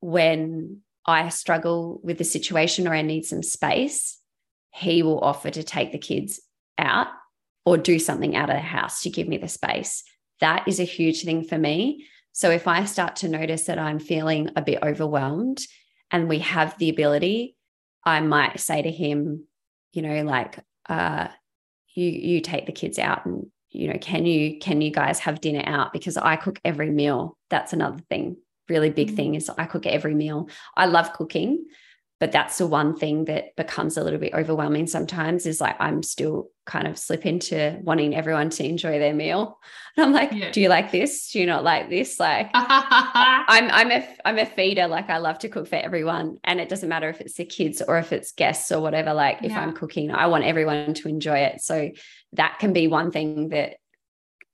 when 0.01 0.81
I 1.07 1.29
struggle 1.29 2.01
with 2.03 2.19
the 2.19 2.25
situation 2.25 2.87
or 2.87 2.95
I 2.95 3.03
need 3.03 3.25
some 3.25 3.43
space, 3.43 4.19
he 4.71 5.03
will 5.03 5.21
offer 5.21 5.51
to 5.51 5.63
take 5.63 5.93
the 5.93 5.99
kids 5.99 6.41
out 6.79 7.09
or 7.65 7.77
do 7.77 7.99
something 7.99 8.35
out 8.35 8.51
of 8.51 8.57
the 8.57 8.61
house 8.61 9.03
to 9.03 9.11
give 9.11 9.29
me 9.29 9.37
the 9.37 9.49
space. 9.49 10.03
That 10.41 10.67
is 10.67 10.81
a 10.81 10.85
huge 10.85 11.25
thing 11.25 11.45
for 11.45 11.59
me. 11.59 12.07
So 12.33 12.51
if 12.51 12.67
I 12.67 12.85
start 12.87 13.17
to 13.17 13.29
notice 13.29 13.65
that 13.65 13.79
I'm 13.79 13.99
feeling 13.99 14.51
a 14.57 14.63
bit 14.63 14.83
overwhelmed 14.83 15.61
and 16.11 16.29
we 16.29 16.41
have 16.41 16.77
the 16.79 16.89
ability, 16.89 17.57
I 18.05 18.21
might 18.21 18.59
say 18.59 18.83
to 18.83 18.91
him, 18.91 19.45
you 19.93 20.03
know, 20.03 20.23
like, 20.23 20.59
uh, 20.89 21.29
you 21.95 22.07
you 22.09 22.41
take 22.41 22.67
the 22.67 22.73
kids 22.73 22.99
out 22.99 23.27
and 23.27 23.47
you 23.73 23.89
know, 23.89 23.99
can 24.01 24.27
you 24.27 24.59
can 24.59 24.81
you 24.81 24.91
guys 24.91 25.19
have 25.21 25.41
dinner 25.41 25.63
out? 25.65 25.93
Because 25.93 26.17
I 26.17 26.37
cook 26.37 26.61
every 26.65 26.91
meal. 26.91 27.37
That's 27.51 27.73
another 27.73 28.03
thing. 28.09 28.37
Really 28.69 28.91
big 28.91 29.09
mm-hmm. 29.09 29.17
thing 29.17 29.35
is 29.35 29.51
I 29.57 29.65
cook 29.65 29.87
every 29.87 30.15
meal. 30.15 30.49
I 30.77 30.87
love 30.87 31.13
cooking, 31.13 31.65
but 32.23 32.31
that's 32.31 32.59
the 32.59 32.69
one 32.69 32.95
thing 32.95 33.25
that 33.25 33.57
becomes 33.57 33.97
a 33.97 34.05
little 34.05 34.21
bit 34.21 34.33
overwhelming 34.33 34.87
sometimes 34.87 35.45
is 35.45 35.61
like 35.61 35.75
i'm 35.81 36.05
still 36.05 36.51
kind 36.67 36.87
of 36.87 36.97
slip 36.97 37.27
into 37.27 37.77
wanting 37.83 38.15
everyone 38.15 38.49
to 38.49 38.65
enjoy 38.65 39.01
their 39.01 39.13
meal 39.13 39.59
and 39.97 40.07
i'm 40.07 40.13
like 40.13 40.31
yeah. 40.31 40.53
do 40.53 40.61
you 40.61 40.69
like 40.69 40.93
this 40.93 41.33
do 41.33 41.41
you 41.41 41.47
not 41.47 41.65
like 41.65 41.91
this 41.91 42.21
like 42.21 42.49
i'm 42.55 43.69
i'm 43.73 43.91
a 43.91 44.09
i'm 44.25 44.39
a 44.39 44.47
feeder 44.47 44.87
like 44.87 45.11
i 45.11 45.19
love 45.19 45.37
to 45.37 45.49
cook 45.49 45.67
for 45.67 45.75
everyone 45.75 46.39
and 46.45 46.61
it 46.61 46.69
doesn't 46.69 46.89
matter 46.89 47.09
if 47.09 47.21
it's 47.21 47.35
the 47.35 47.45
kids 47.45 47.83
or 47.83 47.99
if 47.99 48.13
it's 48.13 48.31
guests 48.31 48.71
or 48.71 48.81
whatever 48.81 49.13
like 49.13 49.43
if 49.43 49.51
i'm 49.51 49.73
cooking 49.73 50.13
i 50.13 50.29
want 50.29 50.45
everyone 50.45 50.95
to 50.95 51.09
enjoy 51.09 51.39
it 51.39 51.61
so 51.61 51.91
that 52.35 52.59
can 52.59 52.73
be 52.73 52.87
one 52.87 53.11
thing 53.11 53.49
that 53.51 53.77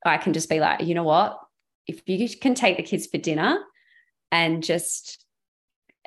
i 0.04 0.16
can 0.16 0.32
just 0.32 0.48
be 0.48 0.60
like 0.60 0.82
you 0.82 0.94
know 0.94 1.04
what 1.04 1.38
if 1.86 2.02
you 2.06 2.28
can 2.28 2.54
take 2.54 2.76
the 2.76 2.82
kids 2.82 3.06
for 3.06 3.18
dinner 3.18 3.58
and 4.30 4.62
just 4.62 5.24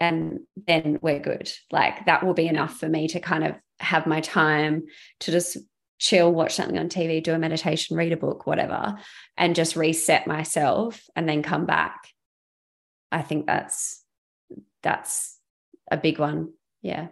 and 0.01 0.39
then 0.67 0.97
we're 1.01 1.19
good. 1.19 1.51
Like 1.71 2.05
that 2.07 2.25
will 2.25 2.33
be 2.33 2.47
enough 2.47 2.77
for 2.79 2.89
me 2.89 3.07
to 3.09 3.19
kind 3.19 3.43
of 3.43 3.55
have 3.79 4.07
my 4.07 4.19
time 4.19 4.83
to 5.21 5.31
just 5.31 5.57
chill, 5.99 6.33
watch 6.33 6.55
something 6.55 6.79
on 6.79 6.89
TV, 6.89 7.23
do 7.23 7.35
a 7.35 7.39
meditation, 7.39 7.95
read 7.95 8.11
a 8.11 8.17
book, 8.17 8.47
whatever, 8.47 8.97
and 9.37 9.55
just 9.55 9.75
reset 9.75 10.25
myself 10.25 11.03
and 11.15 11.29
then 11.29 11.43
come 11.43 11.67
back. 11.67 12.07
I 13.11 13.21
think 13.21 13.45
that's 13.45 14.03
that's 14.81 15.37
a 15.91 15.97
big 15.97 16.17
one. 16.17 16.53
Yeah. 16.81 17.09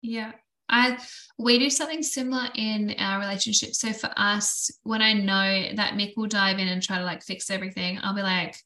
Yeah. 0.00 0.32
I 0.68 0.98
we 1.38 1.58
do 1.58 1.70
something 1.70 2.02
similar 2.02 2.48
in 2.54 2.94
our 2.98 3.20
relationship. 3.20 3.74
So 3.74 3.92
for 3.92 4.10
us, 4.16 4.70
when 4.82 5.02
I 5.02 5.12
know 5.12 5.74
that 5.76 5.94
Mick 5.94 6.16
will 6.16 6.26
dive 6.26 6.58
in 6.58 6.68
and 6.68 6.82
try 6.82 6.98
to 6.98 7.04
like 7.04 7.22
fix 7.22 7.48
everything, 7.50 7.98
I'll 8.02 8.14
be 8.14 8.22
like, 8.22 8.56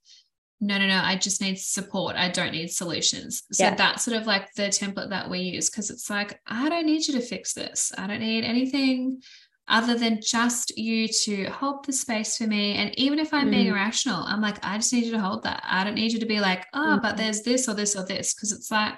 no, 0.63 0.79
no, 0.79 0.87
no, 0.87 1.01
I 1.03 1.17
just 1.17 1.41
need 1.41 1.59
support. 1.59 2.17
I 2.17 2.31
don't 2.31 2.53
need 2.53 2.71
solutions. 2.71 3.43
So 3.53 3.65
yeah. 3.65 3.75
that's 3.75 4.05
sort 4.05 4.17
of 4.17 4.27
like 4.27 4.55
the 4.55 4.65
template 4.65 5.11
that 5.11 5.29
we 5.29 5.41
use 5.41 5.69
because 5.69 5.91
it's 5.91 6.09
like, 6.09 6.41
I 6.47 6.69
don't 6.69 6.87
need 6.87 7.07
you 7.07 7.15
to 7.15 7.21
fix 7.21 7.53
this. 7.53 7.93
I 7.99 8.07
don't 8.07 8.21
need 8.21 8.45
anything 8.45 9.23
other 9.69 9.97
than 9.97 10.21
just 10.23 10.77
you 10.79 11.09
to 11.09 11.47
hold 11.47 11.85
the 11.85 11.93
space 11.93 12.39
for 12.39 12.47
me. 12.47 12.75
And 12.75 12.97
even 12.99 13.19
if 13.19 13.35
I'm 13.35 13.49
mm. 13.49 13.53
being 13.53 13.67
irrational, 13.67 14.23
I'm 14.23 14.41
like, 14.41 14.65
I 14.65 14.77
just 14.77 14.93
need 14.93 15.05
you 15.05 15.13
to 15.13 15.21
hold 15.21 15.43
that. 15.43 15.63
I 15.69 15.83
don't 15.83 15.95
need 15.95 16.13
you 16.13 16.21
to 16.21 16.27
be 16.27 16.41
like, 16.41 16.67
oh, 16.73 16.97
mm. 16.99 17.03
but 17.03 17.17
there's 17.17 17.43
this 17.43 17.69
or 17.69 17.75
this 17.75 17.97
or 17.97 18.05
this. 18.07 18.33
Cause 18.33 18.53
it's 18.53 18.71
like, 18.71 18.95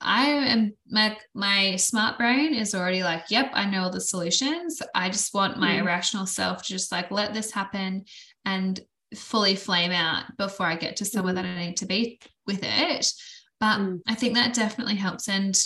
I 0.00 0.26
am 0.26 0.72
my 0.88 1.16
my 1.34 1.76
smart 1.76 2.18
brain 2.18 2.54
is 2.54 2.74
already 2.74 3.02
like, 3.02 3.24
yep, 3.30 3.50
I 3.54 3.68
know 3.68 3.84
all 3.84 3.90
the 3.90 4.00
solutions. 4.00 4.82
I 4.94 5.08
just 5.08 5.32
want 5.32 5.58
my 5.58 5.72
mm. 5.72 5.80
irrational 5.80 6.26
self 6.26 6.62
to 6.62 6.68
just 6.68 6.92
like 6.92 7.10
let 7.10 7.32
this 7.32 7.50
happen 7.50 8.04
and 8.44 8.78
fully 9.14 9.56
flame 9.56 9.92
out 9.92 10.24
before 10.36 10.66
I 10.66 10.76
get 10.76 10.96
to 10.96 11.04
somewhere 11.04 11.32
mm. 11.32 11.36
that 11.36 11.46
I 11.46 11.66
need 11.66 11.78
to 11.78 11.86
be 11.86 12.20
with 12.46 12.60
it. 12.62 13.10
But 13.58 13.78
mm. 13.78 14.00
I 14.06 14.14
think 14.14 14.34
that 14.34 14.54
definitely 14.54 14.96
helps. 14.96 15.28
And 15.28 15.58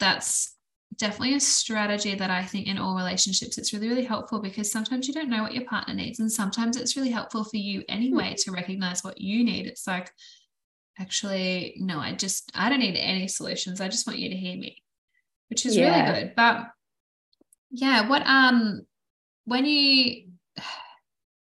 that's 0.00 0.54
definitely 0.96 1.34
a 1.34 1.40
strategy 1.40 2.14
that 2.14 2.30
I 2.30 2.42
think 2.44 2.68
in 2.68 2.78
all 2.78 2.96
relationships 2.96 3.58
it's 3.58 3.74
really, 3.74 3.88
really 3.88 4.04
helpful 4.04 4.40
because 4.40 4.72
sometimes 4.72 5.06
you 5.06 5.12
don't 5.12 5.28
know 5.28 5.42
what 5.42 5.54
your 5.54 5.66
partner 5.66 5.92
needs. 5.92 6.20
And 6.20 6.32
sometimes 6.32 6.78
it's 6.78 6.96
really 6.96 7.10
helpful 7.10 7.44
for 7.44 7.58
you 7.58 7.82
anyway 7.90 8.32
mm. 8.32 8.44
to 8.44 8.52
recognize 8.52 9.04
what 9.04 9.20
you 9.20 9.44
need. 9.44 9.66
It's 9.66 9.86
like, 9.86 10.10
actually, 10.98 11.74
no, 11.78 11.98
I 11.98 12.12
just, 12.12 12.50
I 12.54 12.68
don't 12.68 12.80
need 12.80 12.96
any 12.96 13.28
solutions. 13.28 13.80
I 13.80 13.88
just 13.88 14.06
want 14.06 14.18
you 14.18 14.30
to 14.30 14.36
hear 14.36 14.56
me, 14.56 14.82
which 15.48 15.66
is 15.66 15.76
yeah. 15.76 16.10
really 16.10 16.20
good. 16.20 16.34
But 16.36 16.66
yeah, 17.70 18.08
what, 18.08 18.22
um, 18.26 18.86
when 19.44 19.64
you, 19.64 20.28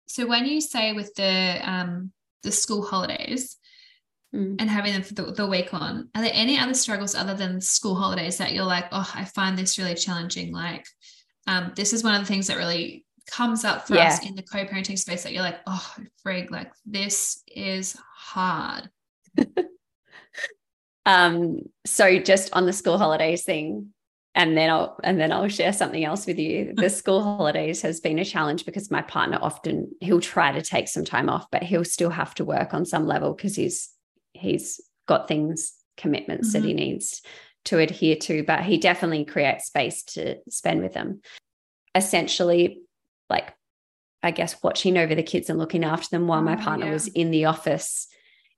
so 0.06 0.26
when 0.26 0.46
you 0.46 0.60
say 0.60 0.92
with 0.92 1.14
the 1.14 1.58
um 1.62 2.12
the 2.42 2.52
school 2.52 2.82
holidays 2.82 3.56
mm. 4.34 4.56
and 4.58 4.68
having 4.68 4.92
them 4.92 5.02
for 5.02 5.14
the, 5.14 5.32
the 5.32 5.46
week 5.46 5.72
on, 5.72 6.08
are 6.14 6.22
there 6.22 6.32
any 6.34 6.58
other 6.58 6.74
struggles 6.74 7.14
other 7.14 7.34
than 7.34 7.60
school 7.60 7.94
holidays 7.94 8.36
that 8.38 8.52
you're 8.52 8.64
like, 8.64 8.86
oh, 8.92 9.10
I 9.14 9.24
find 9.24 9.56
this 9.56 9.78
really 9.78 9.94
challenging? 9.94 10.52
Like, 10.52 10.86
um, 11.46 11.72
this 11.76 11.92
is 11.92 12.04
one 12.04 12.14
of 12.14 12.20
the 12.20 12.26
things 12.26 12.48
that 12.48 12.56
really 12.56 13.04
comes 13.30 13.64
up 13.64 13.86
for 13.86 13.94
yeah. 13.94 14.08
us 14.08 14.26
in 14.26 14.34
the 14.34 14.42
co-parenting 14.42 14.98
space 14.98 15.22
that 15.22 15.32
you're 15.32 15.42
like, 15.42 15.60
oh, 15.66 15.94
frig, 16.24 16.50
like 16.50 16.72
this 16.84 17.42
is 17.46 17.96
hard. 18.16 18.88
um, 21.06 21.58
so 21.84 22.18
just 22.18 22.52
on 22.52 22.66
the 22.66 22.72
school 22.72 22.98
holidays 22.98 23.44
thing, 23.44 23.92
and 24.34 24.56
then 24.56 24.70
I'll 24.70 24.98
and 25.04 25.20
then 25.20 25.32
I'll 25.32 25.48
share 25.48 25.72
something 25.72 26.04
else 26.04 26.26
with 26.26 26.38
you. 26.38 26.72
The 26.74 26.90
school 27.00 27.22
holidays 27.22 27.82
has 27.82 28.00
been 28.00 28.18
a 28.18 28.24
challenge 28.24 28.64
because 28.64 28.90
my 28.90 29.02
partner 29.02 29.38
often 29.40 29.92
he'll 30.00 30.20
try 30.20 30.52
to 30.52 30.62
take 30.62 30.88
some 30.88 31.04
time 31.04 31.28
off, 31.28 31.46
but 31.50 31.62
he'll 31.62 31.84
still 31.84 32.10
have 32.10 32.34
to 32.36 32.44
work 32.44 32.72
on 32.72 32.84
some 32.84 33.06
level 33.06 33.34
because 33.34 33.56
he's 33.56 33.90
he's 34.32 34.80
got 35.06 35.28
things 35.28 35.74
commitments 35.96 36.48
mm-hmm. 36.48 36.62
that 36.62 36.66
he 36.66 36.74
mm-hmm. 36.74 36.92
needs 36.92 37.22
to 37.66 37.78
adhere 37.78 38.16
to. 38.16 38.42
But 38.42 38.62
he 38.62 38.78
definitely 38.78 39.24
creates 39.24 39.66
space 39.66 40.02
to 40.04 40.36
spend 40.48 40.82
with 40.82 40.94
them. 40.94 41.20
Essentially, 41.94 42.80
like 43.28 43.52
I 44.22 44.30
guess 44.30 44.62
watching 44.62 44.96
over 44.96 45.14
the 45.14 45.22
kids 45.22 45.50
and 45.50 45.58
looking 45.58 45.84
after 45.84 46.08
them 46.10 46.26
while 46.26 46.42
my 46.42 46.54
oh, 46.54 46.62
partner 46.62 46.86
yeah. 46.86 46.92
was 46.92 47.08
in 47.08 47.30
the 47.30 47.46
office. 47.46 48.08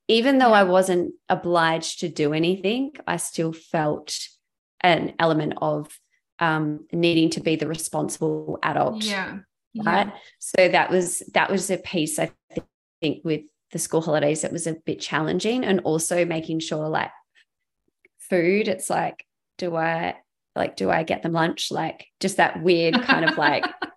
Even 0.08 0.38
though 0.38 0.52
I 0.52 0.64
wasn't 0.64 1.14
obliged 1.28 2.00
to 2.00 2.08
do 2.08 2.32
anything, 2.32 2.92
I 3.06 3.16
still 3.16 3.52
felt 3.52 4.18
an 4.80 5.14
element 5.18 5.54
of 5.62 5.98
um, 6.38 6.86
needing 6.92 7.30
to 7.30 7.40
be 7.40 7.56
the 7.56 7.66
responsible 7.66 8.58
adult. 8.62 9.02
Yeah. 9.02 9.38
Right. 9.76 10.06
Yeah. 10.06 10.12
So 10.38 10.68
that 10.68 10.90
was 10.90 11.22
that 11.32 11.50
was 11.50 11.70
a 11.70 11.78
piece 11.78 12.18
I 12.18 12.30
think 13.00 13.24
with 13.24 13.42
the 13.72 13.78
school 13.78 14.02
holidays 14.02 14.42
that 14.42 14.52
was 14.52 14.66
a 14.66 14.74
bit 14.74 15.00
challenging, 15.00 15.64
and 15.64 15.80
also 15.80 16.24
making 16.24 16.60
sure 16.60 16.88
like 16.88 17.10
food. 18.18 18.68
It's 18.68 18.90
like, 18.90 19.24
do 19.58 19.74
I 19.74 20.16
like 20.54 20.76
do 20.76 20.90
I 20.90 21.02
get 21.02 21.22
them 21.22 21.32
lunch? 21.32 21.72
Like 21.72 22.06
just 22.20 22.36
that 22.36 22.62
weird 22.62 23.02
kind 23.02 23.28
of 23.28 23.36
like 23.36 23.64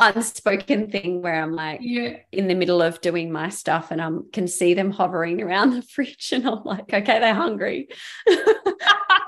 unspoken 0.00 0.90
thing 0.90 1.22
where 1.22 1.42
I'm 1.42 1.52
like 1.52 1.80
yeah. 1.82 2.16
in 2.32 2.48
the 2.48 2.54
middle 2.54 2.82
of 2.82 3.00
doing 3.00 3.30
my 3.30 3.48
stuff 3.50 3.90
and 3.90 4.00
I 4.00 4.10
can 4.32 4.48
see 4.48 4.74
them 4.74 4.90
hovering 4.90 5.42
around 5.42 5.70
the 5.76 5.82
fridge 5.82 6.32
and 6.32 6.46
I'm 6.48 6.64
like, 6.64 6.92
okay, 6.92 7.20
they're 7.20 7.34
hungry. 7.34 7.88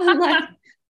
I'm 0.01 0.19
like, 0.19 0.45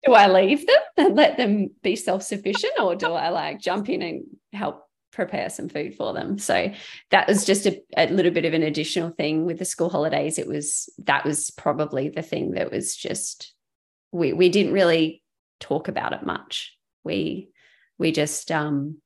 do 0.05 0.12
I 0.14 0.28
leave 0.28 0.66
them 0.66 0.76
and 0.97 1.16
let 1.16 1.37
them 1.37 1.70
be 1.83 1.97
self 1.97 2.22
sufficient, 2.22 2.72
or 2.78 2.95
do 2.97 3.12
I 3.12 3.28
like 3.28 3.61
jump 3.61 3.89
in 3.89 4.03
and 4.03 4.24
help 4.53 4.87
prepare 5.12 5.51
some 5.51 5.68
food 5.68 5.95
for 5.95 6.12
them? 6.14 6.39
So 6.39 6.72
that 7.11 7.28
was 7.28 7.45
just 7.45 7.66
a, 7.66 7.83
a, 7.97 8.09
little 8.09 8.33
bit 8.33 8.45
of 8.47 8.55
an 8.55 8.62
additional 8.62 9.11
thing 9.11 9.45
with 9.45 9.59
the 9.59 9.64
school 9.64 9.91
holidays. 9.91 10.39
It 10.39 10.47
was 10.47 10.89
that 11.05 11.24
was 11.24 11.51
probably 11.51 12.09
the 12.09 12.22
thing 12.22 12.53
that 12.53 12.70
was 12.70 12.97
just 12.97 13.53
we 14.12 14.33
we 14.33 14.49
didn't 14.49 14.72
really 14.72 15.22
talk 15.59 15.89
about 15.89 16.12
it 16.12 16.24
much. 16.24 16.76
We 17.05 17.51
we 17.99 18.12
just 18.12 18.51
um 18.51 18.97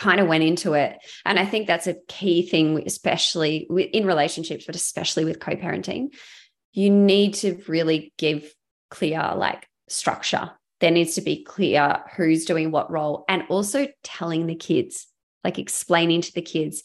kind 0.00 0.18
of 0.18 0.26
went 0.26 0.42
into 0.42 0.72
it 0.72 0.98
and 1.26 1.38
i 1.38 1.44
think 1.44 1.66
that's 1.66 1.86
a 1.86 1.96
key 2.08 2.40
thing 2.48 2.82
especially 2.86 3.68
in 3.92 4.06
relationships 4.06 4.64
but 4.64 4.74
especially 4.74 5.24
with 5.24 5.38
co-parenting 5.38 6.08
you 6.72 6.90
need 6.90 7.34
to 7.34 7.60
really 7.68 8.12
give 8.18 8.54
clear 8.90 9.32
like 9.36 9.66
structure. 9.88 10.50
There 10.80 10.90
needs 10.90 11.14
to 11.16 11.20
be 11.20 11.44
clear 11.44 12.02
who's 12.16 12.44
doing 12.44 12.70
what 12.70 12.90
role 12.90 13.24
and 13.28 13.44
also 13.48 13.88
telling 14.02 14.46
the 14.46 14.54
kids, 14.54 15.06
like 15.44 15.58
explaining 15.58 16.22
to 16.22 16.32
the 16.32 16.42
kids, 16.42 16.82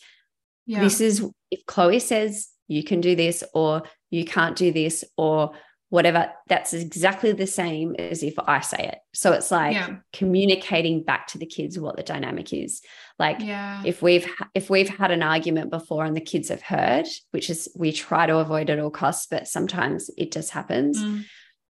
yeah. 0.65 0.81
this 0.81 0.99
is 0.99 1.25
if 1.51 1.65
Chloe 1.65 1.99
says 1.99 2.49
you 2.67 2.83
can 2.83 2.99
do 2.99 3.15
this 3.15 3.43
or 3.53 3.83
you 4.09 4.25
can't 4.25 4.55
do 4.55 4.71
this 4.71 5.03
or 5.17 5.51
whatever, 5.89 6.31
that's 6.47 6.73
exactly 6.73 7.31
the 7.31 7.47
same 7.47 7.95
as 7.97 8.23
if 8.23 8.33
I 8.39 8.59
say 8.61 8.89
it. 8.91 8.97
So 9.13 9.33
it's 9.33 9.51
like 9.51 9.75
yeah. 9.75 9.97
communicating 10.13 11.03
back 11.03 11.27
to 11.27 11.37
the 11.37 11.45
kids 11.45 11.79
what 11.79 11.95
the 11.95 12.03
dynamic 12.03 12.53
is. 12.53 12.81
Like 13.19 13.37
yeah. 13.39 13.81
if 13.85 14.01
we've 14.01 14.27
if 14.53 14.69
we've 14.69 14.89
had 14.89 15.11
an 15.11 15.23
argument 15.23 15.69
before 15.69 16.05
and 16.05 16.15
the 16.15 16.21
kids 16.21 16.49
have 16.49 16.61
heard, 16.61 17.05
which 17.31 17.49
is 17.49 17.69
we 17.75 17.91
try 17.91 18.25
to 18.25 18.37
avoid 18.37 18.69
at 18.69 18.79
all 18.79 18.89
costs, 18.89 19.27
but 19.29 19.47
sometimes 19.47 20.09
it 20.17 20.31
just 20.31 20.51
happens. 20.51 21.01
Mm. 21.01 21.25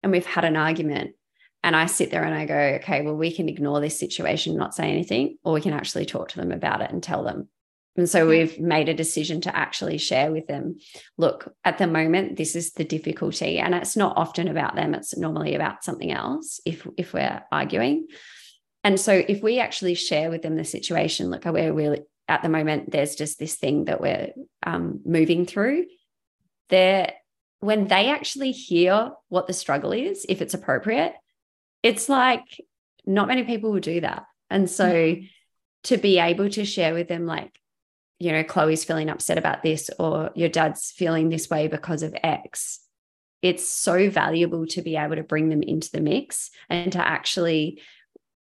And 0.03 0.13
we've 0.13 0.27
had 0.27 0.45
an 0.45 0.57
argument 0.57 1.15
and 1.63 1.77
I 1.77 1.87
sit 1.87 2.11
there 2.11 2.25
and 2.25 2.35
I 2.35 2.47
go, 2.47 2.79
okay, 2.83 3.03
well, 3.03 3.15
we 3.15 3.33
can 3.33 3.49
ignore 3.49 3.81
this 3.81 3.99
situation, 3.99 4.57
not 4.57 4.75
say 4.75 4.91
anything, 4.91 5.37
or 5.45 5.53
we 5.53 5.61
can 5.61 5.75
actually 5.75 6.07
talk 6.07 6.31
to 6.31 6.37
them 6.37 6.53
about 6.53 6.81
it 6.81 6.91
and 6.91 7.03
tell 7.03 7.23
them 7.23 7.49
And 7.97 8.09
so 8.09 8.26
we've 8.26 8.59
made 8.59 8.88
a 8.88 8.95
decision 8.95 9.41
to 9.43 9.57
actually 9.57 9.99
share 9.99 10.30
with 10.30 10.47
them 10.47 10.78
look, 11.18 11.53
at 11.64 11.78
the 11.78 11.86
moment, 11.86 12.36
this 12.36 12.55
is 12.55 12.72
the 12.72 12.84
difficulty. 12.84 13.59
And 13.59 13.74
it's 13.74 13.97
not 13.97 14.16
often 14.16 14.49
about 14.49 14.76
them, 14.76 14.95
it's 14.95 15.16
normally 15.16 15.55
about 15.55 15.84
something 15.84 16.12
else 16.12 16.61
if, 16.64 16.86
if 16.97 17.12
we're 17.12 17.43
arguing. 17.51 18.07
And 18.84 18.99
so 18.99 19.12
if 19.12 19.43
we 19.43 19.59
actually 19.59 19.95
share 19.95 20.30
with 20.30 20.43
them 20.43 20.57
the 20.57 20.64
situation, 20.64 21.30
look, 21.30 21.45
we're 21.45 21.72
really 21.72 22.01
at 22.30 22.43
the 22.43 22.49
moment, 22.49 22.93
there's 22.93 23.16
just 23.16 23.41
this 23.41 23.57
thing 23.57 23.86
that 23.86 24.01
we're 24.01 24.32
um, 24.64 25.01
moving 25.05 25.47
through. 25.47 25.86
There, 26.68 27.12
when 27.59 27.88
they 27.88 28.09
actually 28.09 28.53
hear 28.53 29.11
what 29.28 29.49
the 29.49 29.53
struggle 29.53 29.91
is, 29.91 30.24
if 30.28 30.41
it's 30.41 30.55
appropriate, 30.55 31.12
it's 31.82 32.09
like 32.09 32.64
not 33.05 33.26
many 33.26 33.43
people 33.43 33.72
will 33.72 33.80
do 33.80 34.01
that. 34.03 34.26
And 34.49 34.70
so 34.70 34.84
mm-hmm. 34.84 35.24
to 35.84 35.97
be 35.97 36.20
able 36.20 36.49
to 36.51 36.64
share 36.64 36.95
with 36.95 37.09
them, 37.09 37.26
like, 37.26 37.60
you 38.21 38.31
know, 38.31 38.45
Chloe's 38.45 38.85
feeling 38.85 39.09
upset 39.09 39.39
about 39.39 39.62
this, 39.62 39.91
or 39.99 40.31
your 40.37 40.51
dad's 40.51 40.93
feeling 40.93 41.31
this 41.31 41.49
way 41.49 41.66
because 41.66 42.03
of 42.03 42.14
X. 42.23 42.81
It's 43.41 43.66
so 43.66 44.11
valuable 44.11 44.66
to 44.68 44.83
be 44.83 44.97
able 44.97 45.16
to 45.16 45.23
bring 45.23 45.49
them 45.49 45.62
into 45.62 45.91
the 45.91 46.03
mix 46.03 46.51
and 46.68 46.93
to 46.93 46.99
actually 47.05 47.81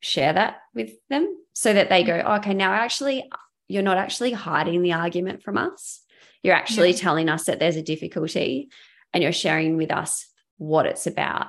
share 0.00 0.32
that 0.32 0.56
with 0.74 0.92
them 1.10 1.36
so 1.52 1.74
that 1.74 1.90
they 1.90 2.04
go, 2.04 2.14
okay, 2.14 2.54
now 2.54 2.72
actually, 2.72 3.30
you're 3.68 3.82
not 3.82 3.98
actually 3.98 4.32
hiding 4.32 4.80
the 4.80 4.94
argument 4.94 5.42
from 5.42 5.58
us. 5.58 6.00
You're 6.42 6.54
actually 6.54 6.92
yeah. 6.92 6.96
telling 6.96 7.28
us 7.28 7.44
that 7.44 7.58
there's 7.58 7.76
a 7.76 7.82
difficulty 7.82 8.70
and 9.12 9.22
you're 9.22 9.32
sharing 9.32 9.76
with 9.76 9.92
us 9.92 10.26
what 10.56 10.86
it's 10.86 11.06
about. 11.06 11.48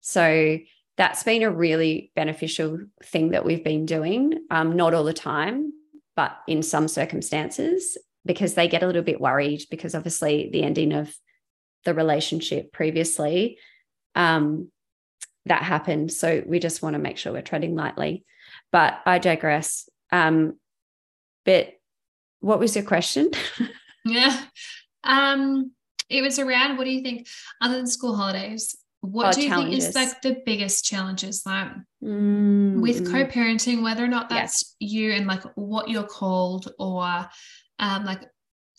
So 0.00 0.58
that's 0.96 1.22
been 1.22 1.44
a 1.44 1.50
really 1.50 2.10
beneficial 2.16 2.80
thing 3.04 3.30
that 3.30 3.44
we've 3.44 3.62
been 3.62 3.86
doing. 3.86 4.34
Um, 4.50 4.74
not 4.74 4.92
all 4.92 5.04
the 5.04 5.12
time, 5.12 5.72
but 6.20 6.36
in 6.46 6.62
some 6.62 6.86
circumstances, 6.86 7.96
because 8.26 8.52
they 8.52 8.68
get 8.68 8.82
a 8.82 8.86
little 8.86 9.00
bit 9.00 9.22
worried 9.22 9.62
because 9.70 9.94
obviously 9.94 10.50
the 10.52 10.62
ending 10.62 10.92
of 10.92 11.10
the 11.86 11.94
relationship 11.94 12.74
previously 12.74 13.56
um, 14.14 14.70
that 15.46 15.62
happened. 15.62 16.12
So 16.12 16.42
we 16.44 16.58
just 16.58 16.82
want 16.82 16.92
to 16.92 16.98
make 16.98 17.16
sure 17.16 17.32
we're 17.32 17.40
treading 17.40 17.74
lightly. 17.74 18.26
But 18.70 19.00
I 19.06 19.18
digress. 19.18 19.88
Um, 20.12 20.58
but 21.46 21.70
what 22.40 22.58
was 22.58 22.76
your 22.76 22.84
question? 22.84 23.30
yeah. 24.04 24.42
Um, 25.02 25.72
it 26.10 26.20
was 26.20 26.38
around 26.38 26.76
what 26.76 26.84
do 26.84 26.90
you 26.90 27.02
think, 27.02 27.28
other 27.62 27.76
than 27.76 27.86
school 27.86 28.14
holidays, 28.14 28.76
what 29.00 29.34
do 29.34 29.42
you 29.42 29.48
challenges. 29.48 29.84
think 29.84 29.88
is 29.88 29.94
like 29.94 30.22
the 30.22 30.42
biggest 30.44 30.84
challenges 30.84 31.44
like 31.46 31.68
mm. 32.04 32.80
with 32.80 33.10
co-parenting 33.10 33.82
whether 33.82 34.04
or 34.04 34.08
not 34.08 34.28
that's 34.28 34.76
you 34.78 35.12
and 35.12 35.26
like 35.26 35.42
what 35.54 35.88
you're 35.88 36.02
called 36.02 36.70
or 36.78 37.26
um 37.78 38.04
like 38.04 38.22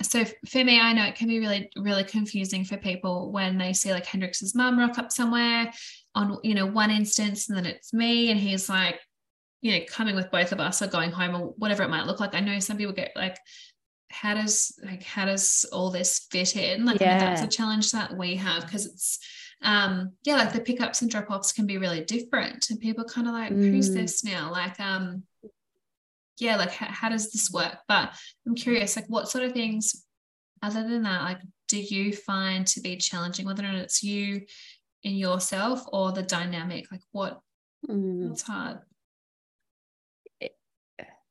so 0.04 0.24
for 0.48 0.64
me 0.64 0.80
i 0.80 0.94
know 0.94 1.06
it 1.06 1.16
can 1.16 1.28
be 1.28 1.40
really 1.40 1.72
really 1.76 2.04
confusing 2.04 2.64
for 2.64 2.78
people 2.78 3.32
when 3.32 3.58
they 3.58 3.74
see 3.74 3.92
like 3.92 4.06
hendrix's 4.06 4.54
mum 4.54 4.78
rock 4.78 4.98
up 5.00 5.12
somewhere 5.12 5.72
on 6.14 6.38
you 6.44 6.54
know 6.54 6.68
one 6.68 6.92
instance 6.92 7.50
and 7.50 7.58
then 7.58 7.66
it's 7.66 7.92
me 7.92 8.30
and 8.30 8.40
he's 8.40 8.70
like 8.70 9.00
you 9.62 9.72
know 9.72 9.86
coming 9.88 10.16
with 10.16 10.30
both 10.30 10.52
of 10.52 10.60
us 10.60 10.82
or 10.84 10.88
going 10.88 11.12
home 11.12 11.36
or 11.36 11.48
whatever 11.58 11.82
it 11.82 11.90
might 11.90 12.06
look 12.06 12.20
like 12.20 12.36
i 12.36 12.40
know 12.40 12.60
some 12.60 12.78
people 12.78 12.94
get 12.94 13.12
like 13.16 13.38
how 14.12 14.34
does 14.34 14.78
like 14.84 15.04
how 15.04 15.26
does 15.26 15.66
all 15.72 15.90
this 15.90 16.28
fit 16.32 16.56
in 16.56 16.86
like 16.86 17.00
yeah. 17.00 17.18
that's 17.18 17.42
a 17.42 17.48
challenge 17.48 17.92
that 17.92 18.16
we 18.16 18.36
have 18.36 18.66
because 18.66 18.86
it's 18.86 19.20
um 19.64 20.12
yeah 20.24 20.36
like 20.36 20.54
the 20.54 20.60
pickups 20.60 21.02
and 21.02 21.12
drop-offs 21.12 21.52
can 21.52 21.66
be 21.68 21.78
really 21.78 22.04
different 22.04 22.70
and 22.70 22.80
people 22.80 23.04
kind 23.04 23.28
of 23.28 23.34
like 23.34 23.52
mm. 23.52 23.70
who's 23.70 23.94
this 23.94 24.24
now 24.24 24.52
like 24.52 24.80
um 24.80 25.24
yeah 26.40 26.56
like 26.56 26.72
how, 26.72 26.88
how 26.88 27.10
does 27.10 27.32
this 27.32 27.52
work 27.52 27.78
but 27.88 28.12
i'm 28.48 28.56
curious 28.56 28.96
like 28.96 29.06
what 29.08 29.30
sort 29.30 29.44
of 29.44 29.52
things 29.52 30.06
other 30.64 30.88
than 30.88 31.04
that 31.04 31.24
like 31.24 31.40
do 31.68 31.80
you 31.80 32.12
find 32.12 32.66
to 32.66 32.82
be 32.82 32.98
challenging 32.98 33.46
whether 33.46 33.64
or 33.64 33.72
not 33.72 33.76
it's 33.76 34.04
you 34.04 34.42
in 35.04 35.16
yourself 35.16 35.84
or 35.92 36.12
the 36.12 36.24
dynamic 36.24 36.92
like 36.92 37.02
what 37.12 37.40
mm. 37.88 38.30
what's 38.30 38.42
hard 38.42 38.80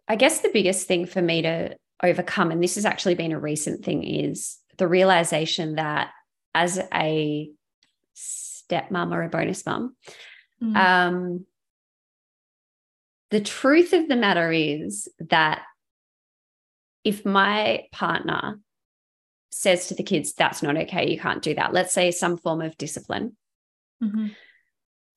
i 0.06 0.14
guess 0.14 0.40
the 0.40 0.50
biggest 0.52 0.86
thing 0.86 1.04
for 1.04 1.20
me 1.20 1.42
to 1.42 1.76
overcome 2.02 2.50
and 2.52 2.62
this 2.62 2.76
has 2.76 2.84
actually 2.84 3.14
been 3.14 3.32
a 3.32 3.40
recent 3.40 3.84
thing 3.84 4.04
is 4.04 4.58
the 4.78 4.88
realization 4.88 5.74
that 5.74 6.10
as 6.54 6.80
a 6.94 7.50
stepmom 8.16 9.12
or 9.12 9.22
a 9.22 9.28
bonus 9.28 9.64
mom 9.66 9.94
mm. 10.62 10.76
um, 10.76 11.46
the 13.30 13.40
truth 13.40 13.92
of 13.92 14.08
the 14.08 14.16
matter 14.16 14.50
is 14.52 15.08
that 15.18 15.62
if 17.04 17.24
my 17.24 17.84
partner 17.92 18.60
says 19.50 19.88
to 19.88 19.94
the 19.94 20.02
kids 20.02 20.32
that's 20.34 20.62
not 20.62 20.76
okay 20.76 21.10
you 21.10 21.18
can't 21.18 21.42
do 21.42 21.54
that 21.54 21.72
let's 21.72 21.92
say 21.92 22.10
some 22.10 22.36
form 22.36 22.60
of 22.60 22.76
discipline 22.78 23.36
mm-hmm. 24.02 24.28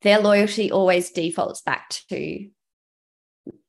their 0.02 0.20
loyalty 0.20 0.72
always 0.72 1.12
defaults 1.12 1.62
back 1.62 1.90
to 2.10 2.50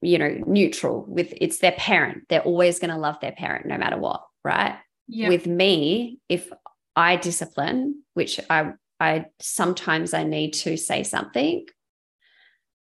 you 0.00 0.18
know 0.18 0.38
neutral 0.46 1.04
with 1.06 1.32
it's 1.36 1.58
their 1.58 1.72
parent 1.72 2.24
they're 2.28 2.42
always 2.42 2.78
going 2.78 2.90
to 2.90 2.96
love 2.96 3.18
their 3.20 3.32
parent 3.32 3.66
no 3.66 3.76
matter 3.76 3.98
what 3.98 4.22
right 4.44 4.76
yeah. 5.08 5.28
with 5.28 5.46
me 5.46 6.18
if 6.28 6.50
i 6.96 7.16
discipline 7.16 8.02
which 8.14 8.40
i 8.48 8.72
i 9.00 9.24
sometimes 9.40 10.14
i 10.14 10.22
need 10.24 10.52
to 10.52 10.76
say 10.76 11.02
something 11.02 11.66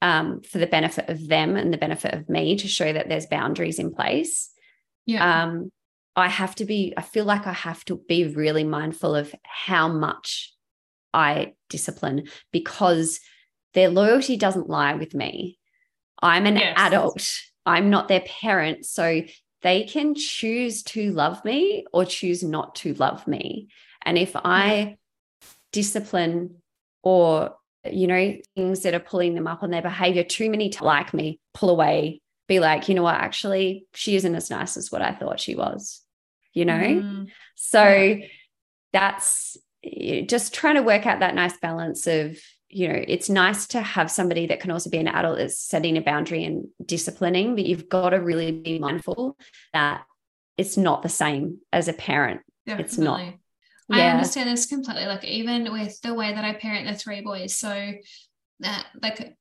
um, 0.02 0.40
for 0.40 0.56
the 0.56 0.66
benefit 0.66 1.10
of 1.10 1.28
them 1.28 1.56
and 1.56 1.74
the 1.74 1.78
benefit 1.78 2.14
of 2.14 2.26
me 2.26 2.56
to 2.56 2.66
show 2.66 2.90
that 2.90 3.10
there's 3.10 3.26
boundaries 3.26 3.78
in 3.78 3.92
place 3.92 4.50
yeah 5.04 5.42
um, 5.42 5.70
i 6.16 6.26
have 6.26 6.54
to 6.54 6.64
be 6.64 6.94
i 6.96 7.02
feel 7.02 7.26
like 7.26 7.46
i 7.46 7.52
have 7.52 7.84
to 7.84 8.00
be 8.08 8.24
really 8.24 8.64
mindful 8.64 9.14
of 9.14 9.34
how 9.44 9.88
much 9.88 10.54
I 11.12 11.54
discipline 11.68 12.28
because 12.52 13.20
their 13.74 13.88
loyalty 13.88 14.36
doesn't 14.36 14.68
lie 14.68 14.94
with 14.94 15.14
me. 15.14 15.58
I'm 16.22 16.46
an 16.46 16.56
yes. 16.56 16.74
adult, 16.76 17.38
I'm 17.66 17.90
not 17.90 18.08
their 18.08 18.20
parent. 18.20 18.84
So 18.84 19.22
they 19.62 19.84
can 19.84 20.14
choose 20.14 20.82
to 20.84 21.12
love 21.12 21.44
me 21.44 21.84
or 21.92 22.04
choose 22.04 22.42
not 22.42 22.74
to 22.76 22.94
love 22.94 23.26
me. 23.26 23.68
And 24.04 24.18
if 24.18 24.34
I 24.34 24.96
discipline 25.72 26.56
or, 27.02 27.54
you 27.90 28.06
know, 28.06 28.36
things 28.54 28.82
that 28.82 28.94
are 28.94 29.00
pulling 29.00 29.34
them 29.34 29.46
up 29.46 29.62
on 29.62 29.70
their 29.70 29.82
behavior 29.82 30.24
too 30.24 30.50
many 30.50 30.70
to 30.70 30.84
like 30.84 31.14
me, 31.14 31.40
pull 31.54 31.70
away, 31.70 32.20
be 32.48 32.60
like, 32.60 32.88
you 32.88 32.94
know 32.94 33.02
what, 33.02 33.14
actually, 33.14 33.86
she 33.94 34.16
isn't 34.16 34.34
as 34.34 34.50
nice 34.50 34.76
as 34.76 34.90
what 34.90 35.02
I 35.02 35.12
thought 35.12 35.40
she 35.40 35.54
was, 35.54 36.02
you 36.52 36.64
know? 36.64 36.74
Mm. 36.74 37.28
So 37.54 37.84
yeah. 37.84 38.26
that's 38.92 39.56
just 40.26 40.52
trying 40.52 40.74
to 40.74 40.82
work 40.82 41.06
out 41.06 41.20
that 41.20 41.34
nice 41.34 41.56
balance 41.58 42.06
of 42.06 42.38
you 42.68 42.86
know 42.86 43.04
it's 43.08 43.28
nice 43.28 43.66
to 43.66 43.80
have 43.80 44.10
somebody 44.10 44.46
that 44.46 44.60
can 44.60 44.70
also 44.70 44.90
be 44.90 44.98
an 44.98 45.08
adult 45.08 45.38
that's 45.38 45.58
setting 45.58 45.96
a 45.96 46.00
boundary 46.00 46.44
and 46.44 46.68
disciplining 46.84 47.56
but 47.56 47.66
you've 47.66 47.88
got 47.88 48.10
to 48.10 48.18
really 48.18 48.52
be 48.52 48.78
mindful 48.78 49.36
that 49.72 50.02
it's 50.56 50.76
not 50.76 51.02
the 51.02 51.08
same 51.08 51.58
as 51.72 51.88
a 51.88 51.92
parent 51.92 52.42
Definitely. 52.66 52.84
it's 52.84 52.98
not 52.98 53.20
I 53.92 54.08
understand 54.08 54.48
this 54.48 54.66
completely. 54.66 55.06
Like 55.06 55.24
even 55.24 55.72
with 55.72 56.00
the 56.02 56.14
way 56.14 56.32
that 56.32 56.44
I 56.44 56.54
parent 56.54 56.86
the 56.86 56.94
three 56.94 57.20
boys, 57.20 57.56
so 57.56 57.92
that 58.60 58.86
like 59.02 59.36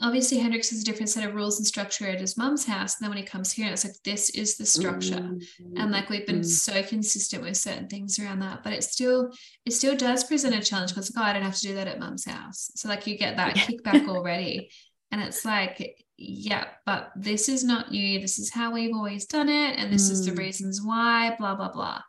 obviously 0.00 0.38
Hendrix 0.38 0.70
has 0.70 0.82
a 0.82 0.84
different 0.84 1.08
set 1.08 1.26
of 1.26 1.34
rules 1.34 1.58
and 1.58 1.66
structure 1.66 2.06
at 2.06 2.20
his 2.20 2.36
mum's 2.36 2.66
house. 2.66 2.96
And 2.96 3.04
then 3.04 3.10
when 3.10 3.18
he 3.18 3.24
comes 3.24 3.52
here, 3.52 3.70
it's 3.72 3.84
like, 3.84 3.94
this 4.04 4.30
is 4.30 4.56
the 4.56 4.66
structure. 4.66 5.14
Mm-hmm. 5.14 5.76
And 5.76 5.90
like 5.90 6.10
we've 6.10 6.26
been 6.26 6.40
mm-hmm. 6.40 6.42
so 6.72 6.82
consistent 6.82 7.42
with 7.42 7.56
certain 7.56 7.88
things 7.88 8.18
around 8.18 8.40
that. 8.40 8.62
But 8.62 8.74
it 8.74 8.84
still, 8.84 9.32
it 9.64 9.72
still 9.72 9.96
does 9.96 10.24
present 10.24 10.54
a 10.54 10.60
challenge 10.60 10.90
because 10.90 11.14
like, 11.14 11.24
oh, 11.24 11.28
I 11.28 11.32
don't 11.32 11.42
have 11.42 11.56
to 11.56 11.68
do 11.68 11.74
that 11.74 11.88
at 11.88 11.98
mum's 11.98 12.26
house. 12.26 12.70
So 12.74 12.88
like 12.88 13.06
you 13.06 13.16
get 13.16 13.36
that 13.36 13.56
kickback 13.56 14.08
already. 14.08 14.70
And 15.12 15.22
it's 15.22 15.44
like, 15.44 16.04
yeah, 16.18 16.66
but 16.84 17.12
this 17.16 17.48
is 17.48 17.64
not 17.64 17.92
you. 17.92 18.20
This 18.20 18.38
is 18.38 18.50
how 18.50 18.72
we've 18.72 18.94
always 18.94 19.26
done 19.26 19.48
it. 19.48 19.78
And 19.78 19.90
this 19.92 20.08
mm. 20.08 20.12
is 20.12 20.26
the 20.26 20.32
mm. 20.32 20.38
reasons 20.38 20.82
why, 20.82 21.34
blah, 21.38 21.54
blah, 21.54 21.72
blah 21.72 22.02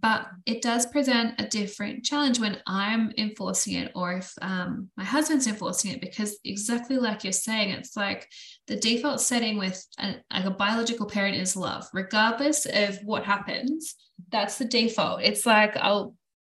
but 0.00 0.26
it 0.46 0.62
does 0.62 0.86
present 0.86 1.40
a 1.40 1.46
different 1.46 2.04
challenge 2.04 2.38
when 2.38 2.58
I'm 2.66 3.12
enforcing 3.18 3.74
it 3.74 3.90
or 3.94 4.12
if 4.12 4.32
um, 4.40 4.88
my 4.96 5.04
husband's 5.04 5.46
enforcing 5.46 5.90
it 5.92 6.00
because 6.00 6.38
exactly 6.44 6.98
like 6.98 7.24
you're 7.24 7.32
saying 7.32 7.70
it's 7.70 7.96
like 7.96 8.28
the 8.66 8.76
default 8.76 9.20
setting 9.20 9.58
with 9.58 9.84
like 9.98 10.44
a 10.44 10.50
biological 10.50 11.06
parent 11.06 11.36
is 11.36 11.56
love. 11.56 11.88
Regardless 11.92 12.66
of 12.66 12.98
what 13.04 13.24
happens 13.24 13.96
that's 14.30 14.58
the 14.58 14.64
default. 14.64 15.22
It's 15.22 15.46
like 15.46 15.76
I'll 15.76 16.14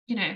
you 0.08 0.16
know 0.16 0.34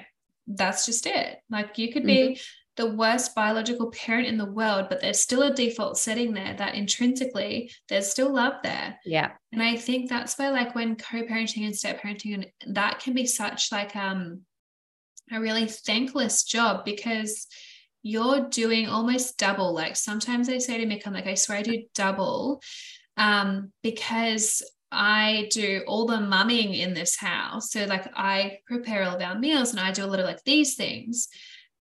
that's 0.48 0.86
just 0.86 1.06
it. 1.06 1.38
Like 1.50 1.78
you 1.78 1.92
could 1.92 2.06
be 2.06 2.18
mm-hmm 2.18 2.42
the 2.78 2.92
worst 2.92 3.34
biological 3.36 3.90
parent 3.92 4.28
in 4.28 4.38
the 4.38 4.52
world, 4.52 4.88
but 4.90 5.02
there's 5.02 5.20
still 5.20 5.44
a 5.44 5.54
default 5.54 5.98
setting 5.98 6.34
there 6.34 6.54
that 6.58 6.76
intrinsically 6.76 7.72
there's 7.88 8.10
still 8.10 8.34
love 8.34 8.56
there. 8.64 9.00
Yeah. 9.06 9.32
And 9.52 9.64
I 9.64 9.78
think 9.78 10.10
that's 10.10 10.38
where 10.38 10.52
like 10.52 10.76
when 10.76 10.96
co-parenting 10.96 11.66
and 11.66 11.76
step 11.76 12.02
parenting 12.02 12.34
and 12.34 12.76
that 12.76 13.00
can 13.00 13.14
be 13.14 13.26
such 13.26 13.72
like 13.72 13.96
um 13.96 14.42
a 15.32 15.40
really 15.40 15.66
thankless 15.66 16.44
job 16.44 16.86
because 16.86 17.48
you're 18.04 18.48
doing 18.50 18.88
almost 18.88 19.38
double. 19.40 19.74
Like 19.74 19.96
sometimes 19.96 20.46
they 20.46 20.60
say 20.60 20.78
to 20.78 20.86
me, 20.86 21.02
I'm 21.04 21.14
like, 21.14 21.26
I 21.26 21.34
swear 21.34 21.58
I 21.58 21.62
do 21.64 21.84
double 21.96 22.62
um, 23.18 23.72
because 23.82 24.62
I 24.92 25.48
do 25.52 25.84
all 25.88 26.06
the 26.06 26.20
mumming 26.20 26.76
in 26.76 26.94
this 26.94 27.18
house. 27.18 27.72
So 27.72 27.86
like 27.86 28.08
I 28.16 28.60
prepare 28.68 29.04
all 29.04 29.16
of 29.16 29.22
our 29.22 29.38
meals 29.40 29.72
and 29.72 29.80
I 29.80 29.92
do 29.92 30.06
a 30.06 30.08
lot 30.08 30.20
of 30.20 30.26
like 30.26 30.44
these 30.44 30.76
things. 30.76 31.28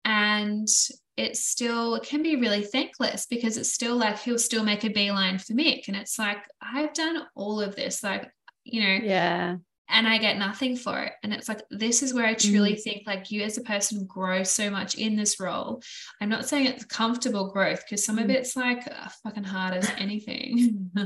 And 0.04 0.68
it 1.16 1.36
still 1.36 1.94
it 1.94 2.02
can 2.02 2.22
be 2.22 2.36
really 2.36 2.62
thankless 2.62 3.26
because 3.26 3.56
it's 3.56 3.72
still 3.72 3.96
like 3.96 4.18
he'll 4.18 4.38
still 4.38 4.64
make 4.64 4.84
a 4.84 4.90
beeline 4.90 5.38
for 5.38 5.52
Mick. 5.52 5.88
And 5.88 5.96
it's 5.96 6.18
like, 6.18 6.38
I've 6.60 6.92
done 6.92 7.22
all 7.34 7.60
of 7.60 7.76
this, 7.76 8.02
like, 8.02 8.30
you 8.64 8.82
know, 8.82 8.98
yeah. 9.04 9.56
And 9.86 10.08
I 10.08 10.16
get 10.16 10.38
nothing 10.38 10.76
for 10.76 10.98
it. 11.02 11.12
And 11.22 11.32
it's 11.32 11.46
like, 11.46 11.60
this 11.70 12.02
is 12.02 12.14
where 12.14 12.24
I 12.24 12.32
truly 12.32 12.72
mm. 12.72 12.82
think 12.82 13.02
like 13.06 13.30
you 13.30 13.42
as 13.42 13.58
a 13.58 13.62
person 13.62 14.06
grow 14.06 14.42
so 14.42 14.70
much 14.70 14.94
in 14.94 15.14
this 15.14 15.38
role. 15.38 15.82
I'm 16.22 16.30
not 16.30 16.48
saying 16.48 16.66
it's 16.66 16.86
comfortable 16.86 17.52
growth 17.52 17.84
because 17.84 18.04
some 18.04 18.16
mm. 18.16 18.24
of 18.24 18.30
it's 18.30 18.56
like 18.56 18.82
fucking 19.22 19.44
hard 19.44 19.74
as 19.74 19.90
anything. 19.98 20.90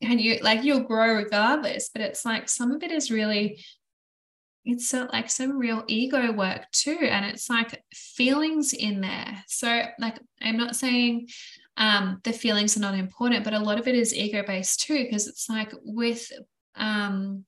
and 0.00 0.20
you 0.20 0.38
like 0.42 0.64
you'll 0.64 0.80
grow 0.80 1.14
regardless, 1.14 1.90
but 1.90 2.02
it's 2.02 2.24
like 2.24 2.48
some 2.48 2.72
of 2.72 2.82
it 2.82 2.90
is 2.90 3.10
really 3.10 3.62
it's 4.64 4.88
so, 4.88 5.06
like 5.12 5.30
some 5.30 5.58
real 5.58 5.84
ego 5.88 6.32
work 6.32 6.70
too 6.72 6.98
and 7.02 7.24
it's 7.26 7.50
like 7.50 7.82
feelings 7.92 8.72
in 8.72 9.00
there 9.00 9.42
so 9.46 9.82
like 9.98 10.18
i'm 10.42 10.56
not 10.56 10.76
saying 10.76 11.28
um 11.76 12.20
the 12.24 12.32
feelings 12.32 12.76
are 12.76 12.80
not 12.80 12.94
important 12.94 13.44
but 13.44 13.52
a 13.52 13.58
lot 13.58 13.78
of 13.78 13.88
it 13.88 13.94
is 13.94 14.14
ego 14.14 14.42
based 14.46 14.80
too 14.80 15.04
because 15.04 15.26
it's 15.26 15.48
like 15.48 15.72
with 15.82 16.30
um 16.76 17.44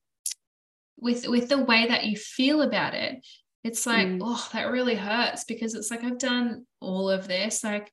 with 0.98 1.26
with 1.28 1.48
the 1.48 1.62
way 1.62 1.86
that 1.86 2.04
you 2.04 2.16
feel 2.16 2.62
about 2.62 2.94
it 2.94 3.24
it's 3.64 3.86
like 3.86 4.06
mm. 4.06 4.20
oh 4.22 4.48
that 4.52 4.70
really 4.70 4.94
hurts 4.94 5.44
because 5.44 5.74
it's 5.74 5.90
like 5.90 6.04
i've 6.04 6.18
done 6.18 6.64
all 6.80 7.10
of 7.10 7.26
this 7.26 7.64
like 7.64 7.90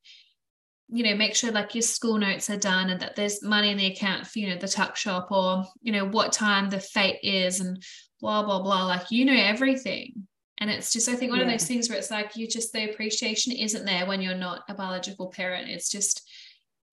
you 0.90 1.04
know 1.04 1.16
make 1.16 1.36
sure 1.36 1.52
like 1.52 1.74
your 1.74 1.82
school 1.82 2.18
notes 2.18 2.50
are 2.50 2.58
done 2.58 2.90
and 2.90 3.00
that 3.00 3.16
there's 3.16 3.44
money 3.44 3.72
in 3.72 3.78
the 3.78 3.88
account 3.88 4.28
for 4.28 4.40
you 4.40 4.50
know 4.50 4.58
the 4.58 4.68
tuck 4.68 4.96
shop 4.96 5.32
or 5.32 5.64
you 5.82 5.92
know 5.92 6.06
what 6.06 6.32
time 6.32 6.70
the 6.70 6.80
fete 6.80 7.20
is 7.24 7.60
and 7.60 7.84
blah 8.24 8.42
blah 8.42 8.62
blah 8.62 8.86
like 8.86 9.12
you 9.12 9.26
know 9.26 9.36
everything 9.36 10.26
and 10.60 10.72
it's 10.72 10.94
just 10.94 11.10
i 11.10 11.14
think 11.14 11.30
one 11.30 11.42
yeah. 11.42 11.46
of 11.46 11.52
those 11.52 11.68
things 11.68 11.90
where 11.90 11.98
it's 11.98 12.10
like 12.10 12.38
you 12.38 12.48
just 12.48 12.72
the 12.72 12.90
appreciation 12.90 13.52
isn't 13.52 13.86
there 13.86 14.06
when 14.06 14.22
you're 14.22 14.34
not 14.34 14.64
a 14.70 14.74
biological 14.74 15.28
parent 15.28 15.70
it's 15.70 15.90
just 15.90 16.26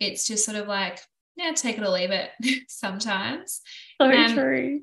it's 0.00 0.26
just 0.26 0.44
sort 0.44 0.56
of 0.56 0.66
like 0.66 0.98
yeah 1.36 1.52
take 1.52 1.78
it 1.78 1.84
or 1.84 1.88
leave 1.88 2.10
it 2.10 2.30
sometimes 2.68 3.60
so 4.02 4.10
um, 4.10 4.34
true 4.34 4.80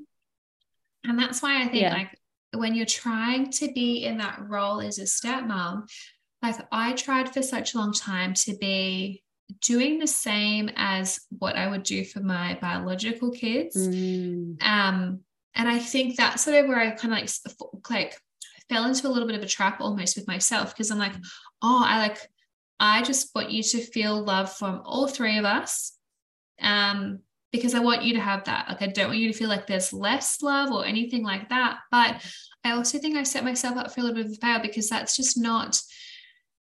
and 1.04 1.20
that's 1.20 1.42
why 1.42 1.62
i 1.62 1.68
think 1.68 1.82
yeah. 1.82 1.94
like 1.94 2.18
when 2.56 2.74
you're 2.74 2.86
trying 2.86 3.52
to 3.52 3.70
be 3.74 4.06
in 4.06 4.18
that 4.18 4.40
role 4.48 4.80
as 4.80 5.00
a 5.00 5.04
stepmom 5.04 5.86
like 6.42 6.56
i 6.72 6.94
tried 6.94 7.30
for 7.34 7.44
such 7.44 7.74
a 7.74 7.78
long 7.78 7.92
time 7.92 8.34
to 8.34 8.56
be 8.56 9.22
doing 9.62 10.00
the 10.00 10.08
same 10.08 10.70
as 10.78 11.20
what 11.40 11.58
i 11.58 11.68
would 11.68 11.84
do 11.84 12.06
for 12.06 12.22
my 12.22 12.58
biological 12.62 13.32
kids 13.32 13.76
mm. 13.76 14.56
um 14.64 15.20
and 15.58 15.68
I 15.68 15.80
think 15.80 16.16
that's 16.16 16.44
sort 16.44 16.56
of 16.56 16.68
where 16.68 16.80
I 16.80 16.92
kind 16.92 17.14
of 17.14 17.20
like 17.20 17.30
like 17.90 18.16
fell 18.70 18.86
into 18.86 19.08
a 19.08 19.10
little 19.10 19.28
bit 19.28 19.36
of 19.36 19.44
a 19.44 19.48
trap 19.48 19.82
almost 19.82 20.16
with 20.16 20.28
myself 20.28 20.74
because 20.74 20.92
I'm 20.92 21.00
like, 21.00 21.16
oh, 21.64 21.84
I 21.84 21.98
like 21.98 22.20
I 22.80 23.02
just 23.02 23.34
want 23.34 23.50
you 23.50 23.64
to 23.64 23.80
feel 23.80 24.24
love 24.24 24.54
from 24.54 24.84
all 24.86 25.08
three 25.08 25.38
of 25.40 25.46
us. 25.46 25.98
Um, 26.62 27.20
because 27.52 27.74
I 27.74 27.80
want 27.80 28.04
you 28.04 28.14
to 28.14 28.20
have 28.20 28.44
that. 28.44 28.68
Like 28.70 28.84
I 28.84 28.88
don't 28.88 29.08
want 29.08 29.20
you 29.20 29.32
to 29.32 29.38
feel 29.38 29.50
like 29.50 29.66
there's 29.66 29.94
less 29.94 30.44
love 30.44 30.72
or 30.72 30.86
anything 30.86 31.24
like 31.24 31.50
that. 31.50 31.80
But 31.90 32.24
I 32.64 32.74
also 32.74 33.00
think 33.00 33.16
I 33.18 33.24
set 33.24 33.44
myself 33.44 33.78
up 33.78 33.92
for 33.92 34.02
a 34.02 34.04
little 34.04 34.18
bit 34.18 34.28
of 34.28 34.34
a 34.34 34.36
fail 34.36 34.60
because 34.62 34.90
that's 34.90 35.16
just 35.16 35.38
not 35.38 35.82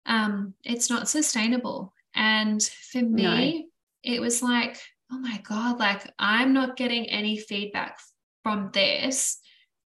um 0.06 0.54
it's 0.64 0.90
not 0.92 1.10
sustainable. 1.10 1.94
And 2.14 2.62
for 2.62 3.02
me, 3.02 3.24
no. 3.24 3.64
it 4.04 4.22
was 4.22 4.44
like, 4.44 4.78
oh 5.12 5.18
my 5.18 5.42
God, 5.44 5.80
like 5.80 6.08
I'm 6.20 6.54
not 6.54 6.78
getting 6.78 7.10
any 7.10 7.40
feedback 7.40 7.98
from 8.44 8.70
this 8.74 9.40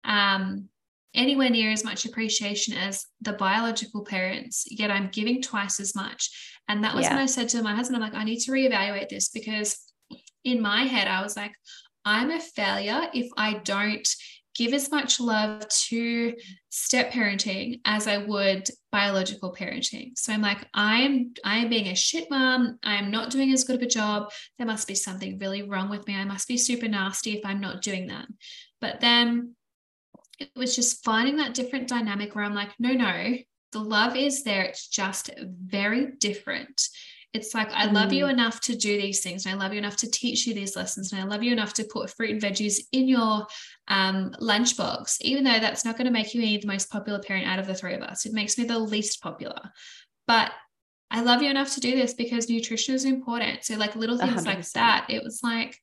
um, 0.05 0.69
anywhere 1.15 1.51
near 1.51 1.71
as 1.71 1.85
much 1.85 2.05
appreciation 2.05 2.77
as 2.77 3.07
the 3.21 3.33
biological 3.35 4.05
parents, 4.05 4.65
yet 4.71 4.91
I'm 4.91 5.09
giving 5.13 5.43
twice 5.43 5.81
as 5.81 5.95
much. 5.95 6.31
And 6.69 6.83
that 6.83 6.95
was 6.95 7.05
yeah. 7.05 7.15
when 7.15 7.23
I 7.23 7.27
said 7.27 7.49
to 7.51 7.63
my 7.63 7.75
husband, 7.75 7.97
I'm 7.97 8.11
like, 8.11 8.19
I 8.19 8.25
need 8.25 8.41
to 8.41 8.53
reevaluate 8.53 9.09
this 9.09 9.29
because 9.29 9.79
in 10.45 10.61
my 10.61 10.83
head, 10.83 11.09
I 11.09 11.23
was 11.23 11.37
like, 11.37 11.53
I'm 12.05 12.31
a 12.31 12.41
failure 12.41 13.09
if 13.13 13.29
I 13.37 13.55
don't 13.65 14.07
give 14.57 14.73
as 14.73 14.91
much 14.91 15.21
love 15.21 15.69
to 15.69 16.35
step 16.71 17.13
parenting 17.13 17.81
as 17.85 18.09
I 18.09 18.19
would 18.19 18.69
biological 18.91 19.55
parenting. 19.55 20.17
So 20.17 20.33
I'm 20.33 20.41
like, 20.41 20.67
I'm 20.73 21.35
I 21.45 21.59
am 21.59 21.69
being 21.69 21.89
a 21.89 21.95
shit 21.95 22.31
mom. 22.31 22.79
I 22.83 22.95
am 22.95 23.11
not 23.11 23.31
doing 23.31 23.53
as 23.53 23.65
good 23.65 23.77
of 23.77 23.83
a 23.83 23.87
job. 23.87 24.31
There 24.59 24.67
must 24.67 24.89
be 24.89 24.95
something 24.95 25.39
really 25.39 25.63
wrong 25.63 25.91
with 25.91 26.07
me. 26.07 26.17
I 26.17 26.25
must 26.25 26.49
be 26.49 26.57
super 26.57 26.89
nasty 26.89 27.37
if 27.37 27.45
I'm 27.45 27.61
not 27.61 27.83
doing 27.83 28.09
that. 28.09 28.27
But 28.81 29.01
then 29.01 29.55
it 30.39 30.51
was 30.57 30.75
just 30.75 31.05
finding 31.05 31.37
that 31.37 31.55
different 31.55 31.89
dynamic 31.89 32.35
where 32.35 32.45
I'm 32.45 32.55
like, 32.55 32.71
no, 32.79 32.93
no, 32.93 33.37
the 33.73 33.79
love 33.79 34.17
is 34.17 34.43
there. 34.43 34.63
It's 34.63 34.89
just 34.89 35.31
very 35.39 36.13
different. 36.19 36.89
It's 37.33 37.55
like, 37.55 37.71
I 37.73 37.87
love 37.87 38.13
you 38.13 38.25
mm. 38.25 38.31
enough 38.31 38.61
to 38.63 38.77
do 38.77 38.97
these 38.97 39.21
things. 39.21 39.45
And 39.45 39.55
I 39.55 39.63
love 39.63 39.73
you 39.73 39.79
enough 39.79 39.97
to 39.99 40.11
teach 40.11 40.47
you 40.47 40.55
these 40.55 40.75
lessons. 40.75 41.13
And 41.13 41.21
I 41.21 41.25
love 41.25 41.43
you 41.43 41.53
enough 41.53 41.75
to 41.75 41.85
put 41.85 42.11
fruit 42.11 42.31
and 42.31 42.41
veggies 42.41 42.81
in 42.93 43.09
your 43.09 43.47
um, 43.89 44.35
lunchbox, 44.41 45.21
even 45.21 45.45
though 45.45 45.59
that's 45.61 45.85
not 45.85 45.97
going 45.97 46.07
to 46.07 46.13
make 46.13 46.35
you 46.35 46.41
any 46.41 46.57
the 46.57 46.67
most 46.67 46.91
popular 46.91 47.19
parent 47.19 47.47
out 47.47 47.59
of 47.59 47.67
the 47.67 47.75
three 47.75 47.95
of 47.95 48.03
us. 48.03 48.25
It 48.25 48.33
makes 48.33 48.57
me 48.57 48.65
the 48.65 48.79
least 48.79 49.21
popular. 49.21 49.61
But 50.27 50.51
I 51.11 51.21
love 51.21 51.43
you 51.43 51.51
enough 51.51 51.75
to 51.75 51.81
do 51.81 51.95
this 51.95 52.15
because 52.15 52.49
nutrition 52.49 52.95
is 52.95 53.05
important. 53.05 53.65
So, 53.65 53.77
like 53.77 53.97
little 53.97 54.19
things 54.19 54.45
100%. 54.45 54.47
like 54.47 54.71
that, 54.71 55.07
it 55.09 55.23
was 55.23 55.41
like, 55.43 55.79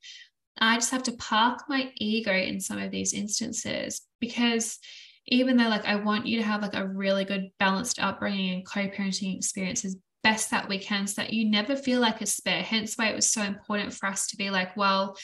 I 0.59 0.75
just 0.75 0.91
have 0.91 1.03
to 1.03 1.13
park 1.13 1.63
my 1.69 1.91
ego 1.95 2.33
in 2.33 2.59
some 2.59 2.79
of 2.79 2.91
these 2.91 3.13
instances 3.13 4.01
because 4.19 4.79
even 5.27 5.57
though 5.57 5.69
like 5.69 5.85
I 5.85 5.95
want 5.95 6.27
you 6.27 6.37
to 6.37 6.43
have 6.43 6.61
like 6.61 6.75
a 6.75 6.87
really 6.87 7.25
good 7.25 7.49
balanced 7.59 7.99
upbringing 7.99 8.53
and 8.53 8.65
co-parenting 8.65 9.35
experiences 9.37 9.97
best 10.23 10.49
that 10.51 10.67
we 10.67 10.79
can 10.79 11.05
so 11.05 11.21
that 11.21 11.33
you 11.33 11.49
never 11.49 11.75
feel 11.75 11.99
like 11.99 12.21
a 12.21 12.25
spare. 12.25 12.63
Hence 12.63 12.95
why 12.95 13.07
it 13.07 13.15
was 13.15 13.31
so 13.31 13.43
important 13.43 13.93
for 13.93 14.07
us 14.07 14.27
to 14.27 14.37
be 14.37 14.49
like, 14.49 14.75
well, 14.77 15.17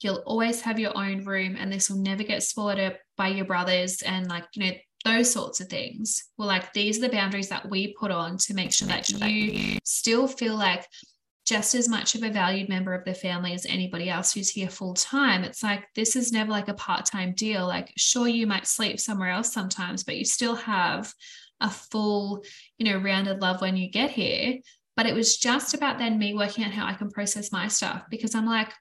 you'll 0.00 0.22
always 0.26 0.60
have 0.60 0.78
your 0.78 0.96
own 0.96 1.24
room 1.24 1.56
and 1.58 1.72
this 1.72 1.90
will 1.90 1.98
never 1.98 2.22
get 2.22 2.42
swallowed 2.42 2.78
up 2.78 2.94
by 3.16 3.28
your 3.28 3.44
brothers 3.44 4.02
and 4.02 4.28
like, 4.28 4.44
you 4.54 4.64
know, 4.64 4.72
those 5.04 5.30
sorts 5.30 5.60
of 5.60 5.68
things. 5.68 6.24
Well, 6.36 6.48
like 6.48 6.72
these 6.72 6.98
are 6.98 7.02
the 7.02 7.08
boundaries 7.08 7.48
that 7.48 7.68
we 7.68 7.94
put 7.94 8.10
on 8.10 8.38
to 8.38 8.54
make 8.54 8.72
sure 8.72 8.88
that 8.88 9.08
you 9.08 9.78
still 9.84 10.26
feel 10.26 10.56
like 10.56 10.86
just 11.46 11.76
as 11.76 11.88
much 11.88 12.16
of 12.16 12.24
a 12.24 12.30
valued 12.30 12.68
member 12.68 12.92
of 12.92 13.04
the 13.04 13.14
family 13.14 13.52
as 13.54 13.66
anybody 13.66 14.10
else 14.10 14.32
who's 14.32 14.50
here 14.50 14.68
full 14.68 14.94
time. 14.94 15.44
It's 15.44 15.62
like 15.62 15.84
this 15.94 16.16
is 16.16 16.32
never 16.32 16.50
like 16.50 16.66
a 16.66 16.74
part 16.74 17.06
time 17.06 17.34
deal. 17.34 17.66
Like, 17.66 17.92
sure, 17.96 18.26
you 18.26 18.48
might 18.48 18.66
sleep 18.66 18.98
somewhere 18.98 19.30
else 19.30 19.52
sometimes, 19.52 20.02
but 20.02 20.16
you 20.16 20.24
still 20.24 20.56
have 20.56 21.14
a 21.60 21.70
full, 21.70 22.44
you 22.78 22.90
know, 22.90 22.98
rounded 22.98 23.40
love 23.40 23.60
when 23.60 23.76
you 23.76 23.90
get 23.90 24.10
here. 24.10 24.58
But 24.96 25.06
it 25.06 25.14
was 25.14 25.36
just 25.36 25.74
about 25.74 25.98
then 25.98 26.18
me 26.18 26.34
working 26.34 26.64
out 26.64 26.72
how 26.72 26.86
I 26.86 26.94
can 26.94 27.10
process 27.10 27.52
my 27.52 27.68
stuff 27.68 28.04
because 28.10 28.34
I'm 28.34 28.46
like, 28.46 28.72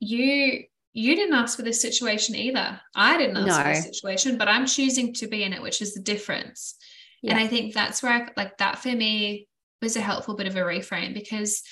you 0.00 0.64
you 0.92 1.14
didn't 1.14 1.36
ask 1.36 1.56
for 1.56 1.62
this 1.62 1.80
situation 1.80 2.34
either. 2.34 2.80
I 2.96 3.16
didn't 3.16 3.36
ask 3.36 3.46
no. 3.46 3.62
for 3.62 3.68
this 3.68 3.84
situation, 3.84 4.36
but 4.36 4.48
I'm 4.48 4.66
choosing 4.66 5.14
to 5.14 5.28
be 5.28 5.44
in 5.44 5.52
it, 5.52 5.62
which 5.62 5.80
is 5.80 5.94
the 5.94 6.00
difference. 6.00 6.74
Yeah. 7.22 7.32
And 7.32 7.40
I 7.40 7.46
think 7.46 7.74
that's 7.74 8.02
where 8.02 8.12
I, 8.12 8.28
like 8.36 8.58
that 8.58 8.80
for 8.80 8.88
me 8.88 9.46
was 9.80 9.96
a 9.96 10.00
helpful 10.00 10.34
bit 10.34 10.46
of 10.46 10.56
a 10.56 10.60
reframe 10.60 11.14
because 11.14 11.62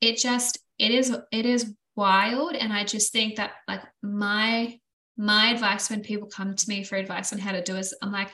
it 0.00 0.18
just 0.18 0.58
it 0.78 0.90
is 0.90 1.16
it 1.32 1.46
is 1.46 1.74
wild 1.96 2.54
and 2.54 2.72
I 2.72 2.84
just 2.84 3.12
think 3.12 3.36
that 3.36 3.52
like 3.66 3.82
my 4.02 4.78
my 5.16 5.50
advice 5.50 5.90
when 5.90 6.02
people 6.02 6.28
come 6.28 6.54
to 6.54 6.68
me 6.68 6.84
for 6.84 6.94
advice 6.94 7.32
on 7.32 7.40
how 7.40 7.52
to 7.52 7.62
do 7.62 7.74
is 7.76 7.94
I'm 8.00 8.12
like 8.12 8.30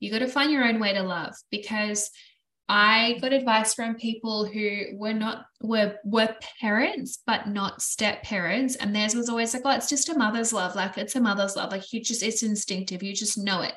you 0.00 0.10
got 0.10 0.20
to 0.20 0.28
find 0.28 0.50
your 0.50 0.64
own 0.64 0.80
way 0.80 0.92
to 0.92 1.02
love 1.02 1.34
because 1.50 2.10
I 2.68 3.18
got 3.22 3.32
advice 3.32 3.72
from 3.72 3.94
people 3.94 4.44
who 4.44 4.82
were 4.92 5.14
not 5.14 5.46
were 5.62 5.96
were 6.04 6.34
parents 6.60 7.22
but 7.26 7.48
not 7.48 7.80
step 7.80 8.22
parents 8.22 8.76
and 8.76 8.94
theirs 8.94 9.14
was 9.14 9.30
always 9.30 9.54
like 9.54 9.62
oh 9.64 9.70
it's 9.70 9.88
just 9.88 10.10
a 10.10 10.18
mother's 10.18 10.52
love 10.52 10.76
like 10.76 10.98
it's 10.98 11.16
a 11.16 11.20
mother's 11.20 11.56
love 11.56 11.72
like 11.72 11.90
you 11.92 12.02
just 12.02 12.22
it's 12.22 12.42
instinctive 12.42 13.02
you 13.02 13.14
just 13.14 13.38
know 13.38 13.62
it 13.62 13.72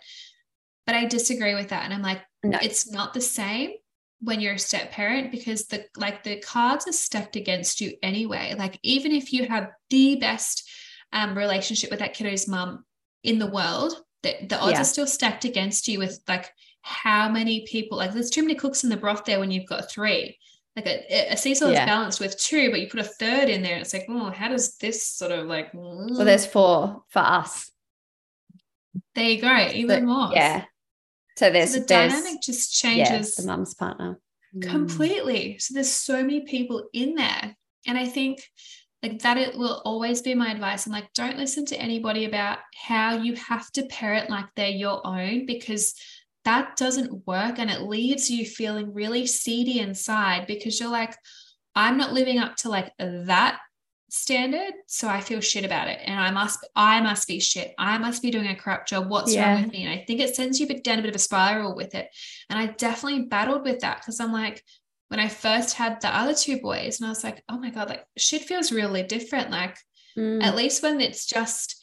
but 0.86 0.96
I 0.96 1.06
disagree 1.06 1.56
with 1.56 1.70
that 1.70 1.86
and 1.86 1.94
I'm 1.94 2.02
like 2.02 2.22
no. 2.44 2.58
it's 2.62 2.92
not 2.92 3.14
the 3.14 3.22
same 3.22 3.72
when 4.20 4.42
you're 4.42 4.56
a 4.56 4.60
step 4.60 4.92
parent 4.92 5.32
because 5.32 5.68
the 5.68 5.86
like 5.96 6.24
the 6.24 6.40
cards 6.42 6.86
are 6.86 6.92
stacked 6.92 7.38
against 7.38 7.80
you 7.80 7.94
anyway 8.04 8.56
like 8.58 8.78
even 8.84 9.14
if 9.14 9.32
you 9.32 9.48
have 9.48 9.70
the 9.90 10.18
best 10.18 10.70
um, 11.14 11.38
relationship 11.38 11.90
with 11.92 12.00
that 12.00 12.14
kiddo's 12.14 12.48
mum 12.48 12.84
in 13.24 13.40
the 13.40 13.50
world 13.50 13.96
the, 14.24 14.36
the 14.48 14.60
odds 14.60 14.74
yeah. 14.74 14.82
are 14.82 14.86
still 14.86 15.08
stacked 15.08 15.46
against 15.46 15.88
you 15.88 16.00
with 16.00 16.20
like 16.28 16.52
how 16.82 17.30
many 17.30 17.66
people 17.66 17.98
like 17.98 18.14
there's 18.14 18.30
too 18.30 18.42
many 18.42 18.56
cooks 18.56 18.84
in 18.84 18.90
the 18.90 18.98
broth 18.98 19.26
there 19.26 19.40
when 19.40 19.52
you've 19.52 19.68
got 19.68 19.90
three. 19.90 20.38
Like 20.76 20.88
a, 20.88 21.34
a 21.34 21.38
seesaw 21.38 21.68
yeah. 21.68 21.82
is 21.82 21.86
balanced 21.86 22.20
with 22.20 22.40
two 22.40 22.72
but 22.72 22.80
you 22.80 22.88
put 22.88 23.02
a 23.02 23.04
third 23.04 23.50
in 23.50 23.62
there 23.62 23.74
and 23.74 23.82
it's 23.82 23.94
like 23.94 24.06
oh 24.08 24.30
how 24.30 24.48
does 24.48 24.78
this 24.78 25.06
sort 25.06 25.32
of 25.32 25.46
like 25.48 25.72
well 25.74 26.26
there's 26.26 26.46
four 26.46 27.04
for 27.10 27.20
us. 27.20 27.72
There 29.16 29.30
you 29.30 29.42
go 29.42 29.70
even 29.74 30.06
more. 30.06 30.30
yeah. 30.34 30.66
So 31.38 31.50
there's 31.50 31.74
so 31.74 31.80
the 31.80 31.86
there's, 31.86 32.14
dynamic 32.14 32.42
just 32.42 32.74
changes 32.74 33.36
yeah, 33.38 33.42
the 33.42 33.48
mum's 33.48 33.74
partner. 33.74 34.20
Mm. 34.56 34.70
Completely. 34.70 35.58
So 35.60 35.74
there's 35.74 35.92
so 35.92 36.22
many 36.22 36.42
people 36.42 36.88
in 36.94 37.16
there. 37.16 37.56
And 37.88 37.98
i 37.98 38.06
think 38.06 38.44
like 39.04 39.20
that 39.24 39.38
it 39.38 39.58
will 39.58 39.82
always 39.84 40.22
be 40.22 40.36
my 40.36 40.52
advice. 40.52 40.86
I'm 40.86 40.93
like 40.93 41.14
don't 41.14 41.38
listen 41.38 41.66
to 41.68 41.80
anybody 41.80 42.26
about 42.26 42.60
how 42.76 43.18
you 43.18 43.36
have 43.36 43.72
to 43.74 43.86
parent 43.86 44.30
like 44.30 44.45
they're 44.56 44.70
your 44.70 45.06
own 45.06 45.45
because 45.45 45.95
that 46.45 46.76
doesn't 46.76 47.28
work 47.28 47.60
and 47.60 47.70
it 47.70 47.82
leaves 47.82 48.30
you 48.30 48.45
feeling 48.45 48.93
really 48.93 49.28
seedy 49.28 49.80
inside 49.80 50.47
because 50.47 50.80
you're 50.80 50.89
like 50.89 51.16
i'm 51.76 51.97
not 51.97 52.14
living 52.14 52.39
up 52.39 52.56
to 52.56 52.70
like 52.70 52.91
that 52.97 53.60
standard 54.10 54.74
so 54.88 55.08
i 55.08 55.22
feel 55.22 55.39
shit 55.39 55.64
about 55.64 55.88
it 55.88 55.99
and 56.06 56.20
i 56.20 56.32
must 56.32 56.68
i 56.76 56.99
must 56.99 57.28
be 57.28 57.39
shit. 57.39 57.74
I 57.78 57.97
must 57.97 58.22
be 58.22 58.30
doing 58.30 58.47
a 58.47 58.56
crap 58.56 58.86
job. 58.86 59.10
What's 59.10 59.34
yeah. 59.34 59.54
wrong 59.54 59.64
with 59.64 59.72
me? 59.72 59.86
And 59.86 59.93
i 59.93 60.04
think 60.06 60.20
it 60.20 60.36
sends 60.36 60.60
you 60.60 60.68
down 60.68 60.99
a 60.99 61.02
bit 61.02 61.10
of 61.10 61.16
a 61.16 61.20
spiral 61.20 61.76
with 61.76 61.95
it. 61.95 62.10
And 62.49 62.60
i 62.60 62.68
definitely 62.68 63.24
battled 63.24 63.64
with 63.64 63.80
that 63.80 63.99
because 63.99 64.20
i'm 64.20 64.34
like 64.34 64.64
when 65.12 65.20
I 65.20 65.28
first 65.28 65.76
had 65.76 65.99
the 65.99 66.07
other 66.07 66.34
two 66.34 66.62
boys, 66.62 66.99
and 66.99 67.05
I 67.05 67.09
was 67.09 67.22
like, 67.22 67.43
oh 67.49 67.59
my 67.59 67.70
God, 67.70 67.89
like 67.89 68.05
shit 68.18 68.43
feels 68.43 68.72
really 68.72 69.03
different. 69.03 69.51
Like, 69.51 69.78
mm. 70.18 70.41
at 70.41 70.55
least 70.55 70.82
when 70.82 71.01
it's 71.01 71.26
just, 71.26 71.76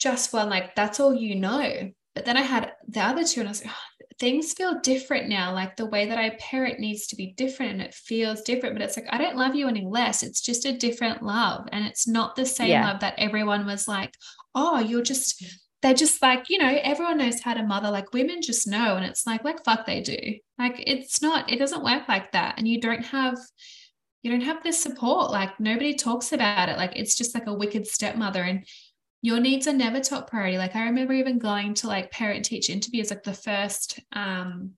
just 0.00 0.32
one, 0.32 0.50
like 0.50 0.74
that's 0.74 0.98
all 0.98 1.14
you 1.14 1.36
know. 1.36 1.90
But 2.16 2.24
then 2.24 2.36
I 2.36 2.42
had 2.42 2.72
the 2.88 3.00
other 3.00 3.22
two, 3.22 3.40
and 3.40 3.48
I 3.48 3.52
was 3.52 3.64
like, 3.64 3.72
oh, 3.72 4.04
things 4.18 4.54
feel 4.54 4.80
different 4.80 5.28
now. 5.28 5.54
Like 5.54 5.76
the 5.76 5.86
way 5.86 6.06
that 6.06 6.18
I 6.18 6.36
parent 6.40 6.80
needs 6.80 7.06
to 7.08 7.16
be 7.16 7.34
different 7.36 7.72
and 7.74 7.82
it 7.82 7.94
feels 7.94 8.42
different. 8.42 8.74
But 8.74 8.82
it's 8.82 8.96
like, 8.96 9.06
I 9.10 9.18
don't 9.18 9.36
love 9.36 9.54
you 9.54 9.68
any 9.68 9.86
less. 9.86 10.24
It's 10.24 10.40
just 10.40 10.64
a 10.64 10.76
different 10.76 11.22
love. 11.22 11.68
And 11.70 11.86
it's 11.86 12.08
not 12.08 12.34
the 12.34 12.46
same 12.46 12.70
yeah. 12.70 12.88
love 12.88 13.00
that 13.00 13.14
everyone 13.18 13.66
was 13.66 13.86
like, 13.86 14.14
oh, 14.54 14.80
you're 14.80 15.02
just 15.02 15.44
they're 15.84 15.92
just 15.92 16.22
like, 16.22 16.48
you 16.48 16.56
know, 16.56 16.78
everyone 16.82 17.18
knows 17.18 17.42
how 17.42 17.52
to 17.52 17.62
mother. 17.62 17.90
Like 17.90 18.14
women 18.14 18.40
just 18.40 18.66
know. 18.66 18.96
And 18.96 19.04
it's 19.04 19.26
like, 19.26 19.44
like, 19.44 19.62
fuck, 19.64 19.84
they 19.84 20.00
do. 20.00 20.16
Like 20.58 20.82
it's 20.86 21.20
not, 21.20 21.52
it 21.52 21.58
doesn't 21.58 21.84
work 21.84 22.08
like 22.08 22.32
that. 22.32 22.54
And 22.56 22.66
you 22.66 22.80
don't 22.80 23.04
have, 23.04 23.36
you 24.22 24.30
don't 24.30 24.40
have 24.40 24.62
this 24.62 24.82
support. 24.82 25.30
Like 25.30 25.60
nobody 25.60 25.92
talks 25.92 26.32
about 26.32 26.70
it. 26.70 26.78
Like 26.78 26.92
it's 26.96 27.14
just 27.14 27.34
like 27.34 27.46
a 27.48 27.52
wicked 27.52 27.86
stepmother. 27.86 28.42
And 28.42 28.66
your 29.20 29.40
needs 29.40 29.68
are 29.68 29.74
never 29.74 30.00
top 30.00 30.30
priority. 30.30 30.56
Like 30.56 30.74
I 30.74 30.84
remember 30.86 31.12
even 31.12 31.38
going 31.38 31.74
to 31.74 31.86
like 31.86 32.10
parent 32.10 32.46
teach 32.46 32.70
interviews, 32.70 33.10
like 33.10 33.22
the 33.22 33.34
first, 33.34 34.00
um, 34.12 34.70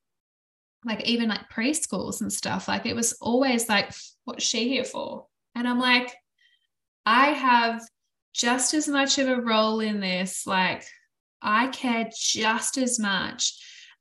like 0.84 1.04
even 1.04 1.28
like 1.28 1.48
preschools 1.50 2.20
and 2.20 2.32
stuff. 2.32 2.66
Like 2.66 2.84
it 2.84 2.96
was 2.96 3.12
always 3.20 3.68
like, 3.68 3.94
what's 4.24 4.44
she 4.44 4.68
here 4.68 4.82
for? 4.82 5.26
And 5.54 5.68
I'm 5.68 5.78
like, 5.78 6.12
I 7.04 7.26
have 7.28 7.80
just 8.36 8.74
as 8.74 8.86
much 8.86 9.18
of 9.18 9.28
a 9.28 9.40
role 9.40 9.80
in 9.80 10.00
this. 10.00 10.46
Like, 10.46 10.84
I 11.40 11.68
care 11.68 12.08
just 12.16 12.76
as 12.76 12.98
much 12.98 13.54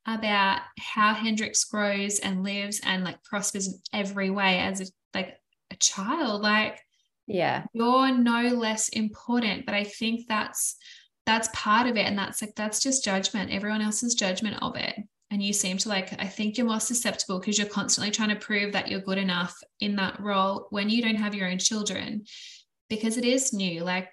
about 0.06 0.62
how 0.80 1.14
Hendrix 1.14 1.64
grows 1.66 2.20
and 2.20 2.44
lives 2.44 2.82
and 2.84 3.04
like 3.04 3.24
prospers 3.24 3.68
in 3.68 3.74
every 3.94 4.30
way 4.30 4.60
as 4.60 4.82
a, 4.82 4.86
like 5.14 5.38
a 5.72 5.76
child. 5.78 6.42
Like, 6.42 6.80
yeah, 7.28 7.66
you're 7.74 8.12
no 8.12 8.42
less 8.50 8.90
important. 8.90 9.66
But 9.66 9.76
I 9.76 9.84
think 9.84 10.28
that's 10.28 10.76
that's 11.26 11.50
part 11.54 11.88
of 11.88 11.98
it, 11.98 12.06
and 12.06 12.18
that's 12.18 12.42
like 12.42 12.56
that's 12.56 12.82
just 12.82 13.04
judgment. 13.04 13.52
Everyone 13.52 13.82
else's 13.82 14.16
judgment 14.16 14.62
of 14.62 14.76
it. 14.76 14.96
And 15.32 15.42
you 15.42 15.54
seem 15.54 15.78
to 15.80 15.90
like, 15.90 16.14
I 16.22 16.28
think 16.28 16.56
you're 16.56 16.68
more 16.68 16.80
susceptible 16.80 17.40
because 17.40 17.58
you're 17.58 17.68
constantly 17.68 18.12
trying 18.12 18.30
to 18.30 18.36
prove 18.36 18.72
that 18.74 18.88
you're 18.90 19.02
good 19.02 19.18
enough 19.18 19.58
in 19.80 19.96
that 19.96 20.20
role 20.20 20.68
when 20.70 20.88
you 20.88 21.02
don't 21.02 21.16
have 21.16 21.34
your 21.34 21.50
own 21.50 21.58
children 21.58 22.26
because 22.90 23.18
it 23.18 23.26
is 23.26 23.52
new. 23.52 23.84
Like 23.84 24.08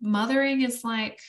mothering 0.00 0.62
is 0.62 0.84
like 0.84 1.20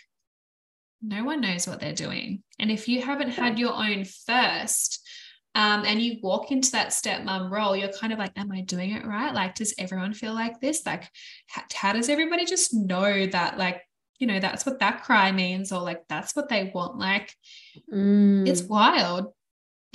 no 1.02 1.24
one 1.24 1.42
knows 1.42 1.68
what 1.68 1.80
they're 1.80 1.94
doing. 1.94 2.44
And 2.60 2.70
if 2.70 2.88
you 2.88 3.02
haven't 3.02 3.30
had 3.30 3.58
your 3.58 3.74
own 3.74 4.04
first, 4.04 5.08
um, 5.56 5.84
and 5.86 6.02
you 6.02 6.18
walk 6.22 6.52
into 6.52 6.72
that 6.72 6.90
stepmom 6.90 7.50
role, 7.50 7.76
you're 7.76 7.92
kind 7.92 8.14
of 8.14 8.20
like, 8.20 8.32
Am 8.38 8.52
I 8.52 8.62
doing 8.62 8.92
it 8.92 9.06
right? 9.06 9.34
Like, 9.34 9.56
does 9.56 9.74
everyone 9.78 10.14
feel 10.14 10.34
like 10.34 10.60
this? 10.60 10.86
Like, 10.86 11.10
how, 11.48 11.64
how 11.74 11.94
does 11.94 12.10
everybody 12.10 12.46
just 12.46 12.74
know 12.74 13.26
that, 13.28 13.58
like, 13.58 13.82
you 14.20 14.28
know, 14.28 14.40
that's 14.40 14.66
what 14.66 14.80
that 14.80 15.04
cry 15.04 15.32
means, 15.32 15.72
or 15.72 15.82
like, 15.82 16.04
that's 16.08 16.36
what 16.36 16.50
they 16.50 16.72
want? 16.74 17.00
Like, 17.00 17.34
mm. 17.92 18.48
it's 18.48 18.62
wild. 18.62 19.34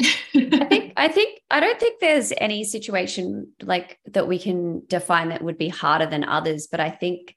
I 0.00 0.66
think 0.68 0.92
I 0.96 1.08
think 1.08 1.40
I 1.50 1.60
don't 1.60 1.78
think 1.78 2.00
there's 2.00 2.32
any 2.36 2.64
situation 2.64 3.52
like 3.62 3.98
that 4.06 4.26
we 4.26 4.38
can 4.38 4.82
define 4.86 5.28
that 5.28 5.42
would 5.42 5.58
be 5.58 5.68
harder 5.68 6.06
than 6.06 6.24
others, 6.24 6.66
but 6.66 6.80
I 6.80 6.90
think 6.90 7.36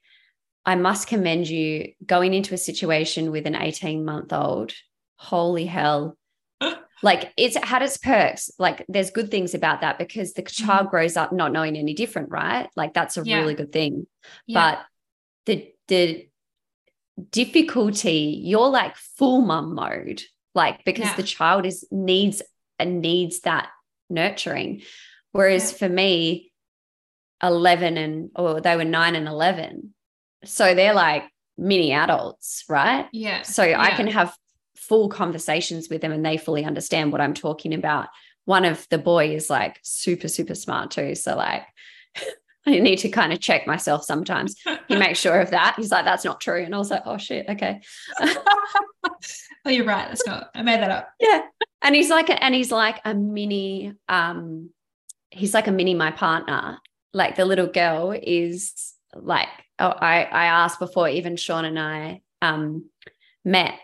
I 0.66 0.74
must 0.74 1.08
commend 1.08 1.48
you 1.48 1.92
going 2.04 2.34
into 2.34 2.54
a 2.54 2.58
situation 2.58 3.30
with 3.30 3.46
an 3.46 3.54
18 3.54 4.04
month 4.04 4.32
old. 4.32 4.72
Holy 5.16 5.66
hell. 5.66 6.16
like 7.02 7.32
it's 7.36 7.56
had 7.56 7.82
its 7.82 7.96
perks. 7.96 8.50
Like 8.58 8.84
there's 8.88 9.10
good 9.10 9.30
things 9.30 9.54
about 9.54 9.80
that 9.80 9.98
because 9.98 10.34
the 10.34 10.42
child 10.42 10.86
mm-hmm. 10.86 10.90
grows 10.90 11.16
up 11.16 11.32
not 11.32 11.52
knowing 11.52 11.76
any 11.76 11.94
different, 11.94 12.30
right? 12.30 12.68
Like 12.76 12.94
that's 12.94 13.16
a 13.16 13.22
yeah. 13.24 13.38
really 13.38 13.54
good 13.54 13.72
thing. 13.72 14.06
Yeah. 14.46 14.76
But 14.76 14.84
the 15.46 15.72
the 15.88 16.28
difficulty, 17.30 18.40
you're 18.44 18.68
like 18.68 18.96
full 18.96 19.40
mum 19.40 19.74
mode, 19.74 20.22
like 20.54 20.84
because 20.84 21.06
yeah. 21.06 21.16
the 21.16 21.22
child 21.22 21.66
is 21.66 21.86
needs 21.90 22.42
and 22.78 23.00
needs 23.00 23.40
that 23.40 23.68
nurturing. 24.10 24.82
Whereas 25.32 25.72
for 25.72 25.88
me, 25.88 26.52
11 27.42 27.96
and 27.96 28.30
or 28.34 28.60
they 28.60 28.76
were 28.76 28.84
nine 28.84 29.14
and 29.14 29.28
11 29.28 29.94
so 30.44 30.74
they're 30.74 30.94
like 30.94 31.24
mini 31.56 31.92
adults, 31.92 32.64
right? 32.68 33.06
Yeah. 33.12 33.42
So 33.42 33.64
yeah. 33.64 33.80
I 33.80 33.90
can 33.90 34.06
have 34.06 34.34
full 34.76 35.08
conversations 35.08 35.88
with 35.88 36.00
them 36.00 36.12
and 36.12 36.24
they 36.24 36.36
fully 36.36 36.64
understand 36.64 37.12
what 37.12 37.20
I'm 37.20 37.34
talking 37.34 37.74
about. 37.74 38.08
One 38.44 38.64
of 38.64 38.86
the 38.88 38.98
boy 38.98 39.34
is 39.34 39.50
like 39.50 39.78
super, 39.82 40.28
super 40.28 40.54
smart 40.54 40.90
too. 40.90 41.14
So 41.14 41.36
like 41.36 41.64
I 42.66 42.78
need 42.78 42.98
to 43.00 43.08
kind 43.08 43.32
of 43.32 43.40
check 43.40 43.66
myself 43.66 44.04
sometimes. 44.04 44.54
He 44.88 44.96
makes 44.96 45.18
sure 45.18 45.38
of 45.38 45.50
that. 45.50 45.74
He's 45.76 45.90
like, 45.90 46.06
that's 46.06 46.24
not 46.24 46.40
true. 46.40 46.62
And 46.62 46.74
I 46.74 46.78
was 46.78 46.90
like, 46.90 47.02
oh 47.04 47.18
shit, 47.18 47.46
okay. 47.46 47.82
oh, 48.20 48.38
you're 49.66 49.84
right. 49.84 50.08
That's 50.08 50.26
not, 50.26 50.48
I 50.54 50.62
made 50.62 50.80
that 50.80 50.90
up. 50.90 51.10
Yeah. 51.20 51.42
And 51.82 51.94
he's 51.94 52.08
like, 52.08 52.30
and 52.30 52.54
he's 52.54 52.72
like 52.72 52.98
a 53.04 53.14
mini, 53.14 53.92
um, 54.08 54.70
he's 55.30 55.52
like 55.52 55.66
a 55.66 55.72
mini 55.72 55.92
my 55.92 56.10
partner. 56.10 56.78
Like 57.12 57.36
the 57.36 57.44
little 57.44 57.66
girl 57.66 58.12
is 58.12 58.94
like 59.14 59.48
oh, 59.78 59.88
I, 59.88 60.24
I 60.24 60.46
asked 60.46 60.78
before 60.78 61.08
even 61.08 61.36
Sean 61.36 61.64
and 61.64 61.78
I 61.78 62.20
um, 62.42 62.88
met 63.44 63.78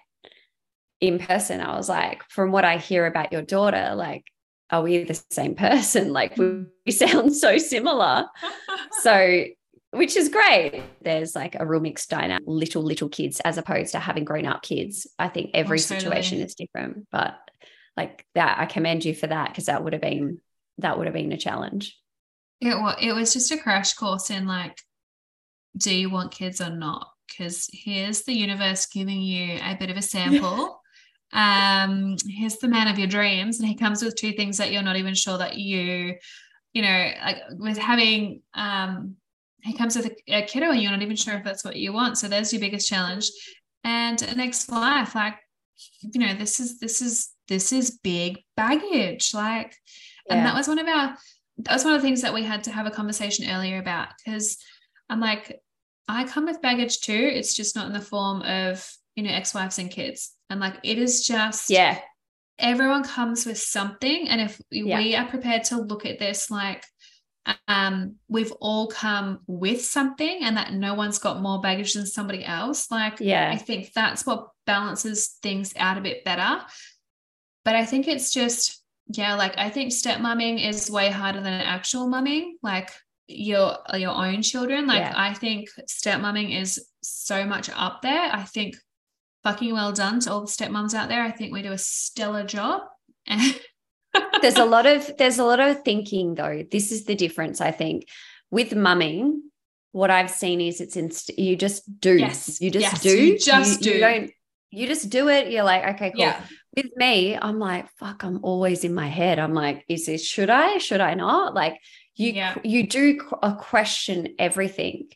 in 1.00 1.18
person, 1.18 1.60
I 1.60 1.76
was 1.76 1.88
like, 1.88 2.22
from 2.28 2.50
what 2.50 2.64
I 2.64 2.78
hear 2.78 3.06
about 3.06 3.32
your 3.32 3.42
daughter, 3.42 3.94
like, 3.94 4.24
are 4.70 4.82
we 4.82 5.04
the 5.04 5.20
same 5.30 5.54
person? 5.54 6.12
Like, 6.12 6.36
we, 6.36 6.66
sound 6.90 7.34
so 7.34 7.58
similar. 7.58 8.26
so, 9.02 9.44
which 9.90 10.16
is 10.16 10.28
great. 10.28 10.82
There's 11.02 11.34
like 11.34 11.56
a 11.58 11.66
real 11.66 11.80
mixed 11.80 12.10
dynamic, 12.10 12.44
little, 12.46 12.82
little 12.82 13.08
kids 13.08 13.40
as 13.40 13.58
opposed 13.58 13.92
to 13.92 13.98
having 13.98 14.24
grown 14.24 14.46
up 14.46 14.62
kids. 14.62 15.06
I 15.18 15.28
think 15.28 15.50
every 15.54 15.78
totally. 15.78 16.00
situation 16.00 16.40
is 16.40 16.54
different, 16.54 17.06
but 17.12 17.38
like 17.96 18.24
that, 18.34 18.58
I 18.58 18.66
commend 18.66 19.04
you 19.04 19.14
for 19.14 19.26
that 19.26 19.50
because 19.50 19.66
that 19.66 19.84
would 19.84 19.92
have 19.92 20.02
been, 20.02 20.40
that 20.78 20.98
would 20.98 21.06
have 21.06 21.14
been 21.14 21.32
a 21.32 21.36
challenge. 21.36 21.96
It 22.60 22.74
was, 22.74 22.96
it 23.00 23.12
was 23.12 23.32
just 23.32 23.52
a 23.52 23.58
crash 23.58 23.94
course 23.94 24.30
in 24.30 24.46
like 24.46 24.78
do 25.76 25.94
you 25.94 26.10
want 26.10 26.32
kids 26.32 26.60
or 26.60 26.70
not? 26.70 27.08
Because 27.28 27.68
here's 27.72 28.22
the 28.22 28.34
universe 28.34 28.86
giving 28.86 29.20
you 29.20 29.58
a 29.62 29.76
bit 29.78 29.90
of 29.90 29.96
a 29.96 30.02
sample. 30.14 30.80
um, 31.32 32.16
here's 32.28 32.56
the 32.56 32.68
man 32.68 32.88
of 32.88 32.98
your 32.98 33.08
dreams, 33.08 33.58
and 33.58 33.68
he 33.68 33.74
comes 33.74 34.02
with 34.02 34.16
two 34.16 34.32
things 34.32 34.58
that 34.58 34.72
you're 34.72 34.82
not 34.82 34.96
even 34.96 35.14
sure 35.14 35.38
that 35.38 35.56
you, 35.56 36.14
you 36.72 36.82
know, 36.82 37.10
like 37.24 37.38
with 37.58 37.78
having 37.78 38.42
um 38.54 39.16
he 39.64 39.72
comes 39.72 39.96
with 39.96 40.06
a, 40.06 40.36
a 40.36 40.42
kiddo 40.42 40.70
and 40.70 40.82
you're 40.82 40.92
not 40.92 41.02
even 41.02 41.16
sure 41.16 41.34
if 41.34 41.42
that's 41.44 41.64
what 41.64 41.76
you 41.76 41.92
want. 41.92 42.18
So 42.18 42.28
there's 42.28 42.52
your 42.52 42.60
biggest 42.60 42.86
challenge. 42.86 43.30
And 43.82 44.36
next 44.36 44.70
life, 44.70 45.14
like, 45.14 45.36
you 46.02 46.20
know, 46.20 46.34
this 46.34 46.60
is 46.60 46.78
this 46.78 47.00
is 47.00 47.30
this 47.48 47.72
is 47.72 47.98
big 48.02 48.40
baggage. 48.56 49.32
Like, 49.32 49.74
yeah. 50.26 50.36
and 50.36 50.46
that 50.46 50.54
was 50.54 50.68
one 50.68 50.78
of 50.78 50.86
our 50.86 51.16
that 51.58 51.72
was 51.72 51.84
one 51.84 51.94
of 51.94 52.02
the 52.02 52.06
things 52.06 52.22
that 52.22 52.34
we 52.34 52.42
had 52.42 52.64
to 52.64 52.72
have 52.72 52.86
a 52.86 52.90
conversation 52.90 53.48
earlier 53.48 53.78
about 53.78 54.08
because 54.18 54.58
I'm 55.08 55.20
like, 55.20 55.58
I 56.08 56.24
come 56.24 56.46
with 56.46 56.62
baggage 56.62 57.00
too. 57.00 57.30
It's 57.32 57.54
just 57.54 57.76
not 57.76 57.86
in 57.86 57.92
the 57.92 58.00
form 58.00 58.42
of, 58.42 58.86
you 59.16 59.22
know, 59.22 59.30
ex-wives 59.30 59.78
and 59.78 59.90
kids. 59.90 60.32
And 60.50 60.60
like 60.60 60.76
it 60.82 60.98
is 60.98 61.26
just 61.26 61.70
yeah. 61.70 61.98
Everyone 62.58 63.02
comes 63.02 63.46
with 63.46 63.58
something. 63.58 64.28
And 64.28 64.40
if 64.40 64.60
yeah. 64.70 64.98
we 64.98 65.16
are 65.16 65.26
prepared 65.26 65.64
to 65.64 65.80
look 65.80 66.06
at 66.06 66.20
this 66.20 66.50
like 66.50 66.84
um 67.68 68.14
we've 68.28 68.52
all 68.60 68.86
come 68.86 69.40
with 69.46 69.84
something 69.84 70.38
and 70.42 70.56
that 70.56 70.72
no 70.72 70.94
one's 70.94 71.18
got 71.18 71.42
more 71.42 71.60
baggage 71.60 71.92
than 71.92 72.06
somebody 72.06 72.44
else 72.44 72.90
like 72.90 73.20
yeah 73.20 73.50
i 73.52 73.56
think 73.56 73.92
that's 73.92 74.24
what 74.24 74.48
balances 74.66 75.36
things 75.42 75.74
out 75.76 75.98
a 75.98 76.00
bit 76.00 76.24
better 76.24 76.62
but 77.64 77.74
i 77.74 77.84
think 77.84 78.08
it's 78.08 78.32
just 78.32 78.82
yeah 79.08 79.34
like 79.34 79.56
i 79.58 79.68
think 79.68 79.92
step 79.92 80.20
mumming 80.20 80.58
is 80.58 80.90
way 80.90 81.10
harder 81.10 81.40
than 81.40 81.52
actual 81.52 82.08
mumming 82.08 82.56
like 82.62 82.90
your 83.26 83.78
uh, 83.92 83.96
your 83.96 84.10
own 84.10 84.42
children 84.42 84.86
like 84.86 85.00
yeah. 85.00 85.14
i 85.16 85.32
think 85.32 85.68
stepmomming 85.86 86.50
is 86.50 86.86
so 87.02 87.44
much 87.44 87.70
up 87.74 88.02
there 88.02 88.30
i 88.32 88.42
think 88.42 88.76
fucking 89.42 89.72
well 89.72 89.92
done 89.92 90.20
to 90.20 90.30
all 90.30 90.42
the 90.42 90.46
stepmoms 90.46 90.94
out 90.94 91.08
there 91.08 91.22
i 91.22 91.30
think 91.30 91.52
we 91.52 91.62
do 91.62 91.72
a 91.72 91.78
stellar 91.78 92.44
job 92.44 92.82
and 93.26 93.60
there's 94.42 94.56
a 94.56 94.64
lot 94.64 94.84
of 94.84 95.10
there's 95.16 95.38
a 95.38 95.44
lot 95.44 95.60
of 95.60 95.82
thinking 95.82 96.34
though 96.34 96.62
this 96.70 96.92
is 96.92 97.04
the 97.04 97.14
difference 97.14 97.60
i 97.60 97.70
think 97.70 98.06
with 98.50 98.74
mumming 98.74 99.42
what 99.94 100.10
I've 100.10 100.30
seen 100.30 100.60
is 100.60 100.80
it's 100.80 100.96
inst- 100.96 101.38
you 101.38 101.54
just 101.54 102.00
do. 102.00 102.16
Yes. 102.18 102.60
You 102.60 102.68
just 102.68 102.82
yes, 102.82 103.00
do. 103.00 103.16
You 103.16 103.38
just 103.38 103.80
you, 103.80 103.92
do. 103.92 103.94
You 103.94 104.00
don't 104.00 104.30
you 104.72 104.86
just 104.88 105.08
do 105.08 105.28
it. 105.28 105.52
You're 105.52 105.62
like, 105.62 105.94
okay, 105.94 106.10
cool. 106.10 106.20
Yeah. 106.20 106.40
With 106.76 106.96
me, 106.96 107.38
I'm 107.40 107.60
like, 107.60 107.88
fuck, 108.00 108.24
I'm 108.24 108.40
always 108.42 108.82
in 108.82 108.92
my 108.92 109.06
head. 109.06 109.38
I'm 109.38 109.54
like, 109.54 109.84
is 109.88 110.06
this 110.06 110.26
should 110.26 110.50
I? 110.50 110.78
Should 110.78 111.00
I 111.00 111.14
not? 111.14 111.54
Like 111.54 111.78
you 112.16 112.32
Yeah. 112.32 112.54
you 112.64 112.86
do 112.86 113.20
a 113.42 113.54
question 113.54 114.34
everything 114.38 115.08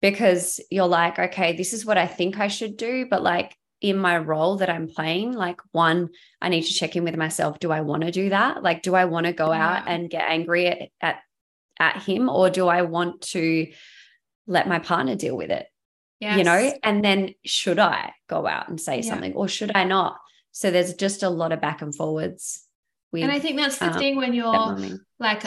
because 0.00 0.60
you're 0.70 0.86
like, 0.86 1.18
okay, 1.18 1.56
this 1.56 1.72
is 1.72 1.86
what 1.86 1.98
I 1.98 2.06
think 2.06 2.38
I 2.38 2.48
should 2.48 2.76
do, 2.76 3.06
but 3.08 3.22
like 3.22 3.56
in 3.80 3.96
my 3.98 4.16
role 4.18 4.56
that 4.56 4.70
I'm 4.70 4.88
playing, 4.88 5.32
like 5.32 5.60
one, 5.72 6.10
I 6.40 6.48
need 6.48 6.62
to 6.62 6.72
check 6.74 6.94
in 6.96 7.04
with 7.04 7.16
myself. 7.16 7.58
Do 7.58 7.72
I 7.72 7.80
want 7.80 8.02
to 8.04 8.10
do 8.12 8.28
that? 8.30 8.62
Like, 8.62 8.82
do 8.82 8.94
I 8.94 9.06
want 9.06 9.26
to 9.26 9.32
go 9.32 9.52
out 9.52 9.84
and 9.88 10.08
get 10.10 10.28
angry 10.28 10.66
at, 10.68 10.88
at 11.00 11.18
at 11.80 12.02
him, 12.02 12.28
or 12.28 12.48
do 12.50 12.68
I 12.68 12.82
want 12.82 13.22
to 13.32 13.72
let 14.46 14.68
my 14.68 14.78
partner 14.78 15.16
deal 15.16 15.36
with 15.36 15.50
it? 15.50 15.66
You 16.20 16.44
know, 16.44 16.72
and 16.84 17.04
then 17.04 17.34
should 17.44 17.80
I 17.80 18.12
go 18.28 18.46
out 18.46 18.68
and 18.68 18.80
say 18.80 18.96
Yeah. 18.98 19.02
something, 19.02 19.34
or 19.34 19.48
should 19.48 19.72
I 19.74 19.82
not? 19.84 20.18
So 20.52 20.70
there's 20.70 20.94
just 20.94 21.24
a 21.24 21.28
lot 21.30 21.50
of 21.50 21.60
back 21.60 21.82
and 21.82 21.94
forwards. 21.94 22.64
With 23.10 23.24
And 23.24 23.32
I 23.32 23.40
think 23.40 23.56
that's 23.56 23.78
the 23.78 23.88
um, 23.92 23.98
thing 23.98 24.16
when 24.16 24.32
you're 24.32 24.88
like 25.18 25.42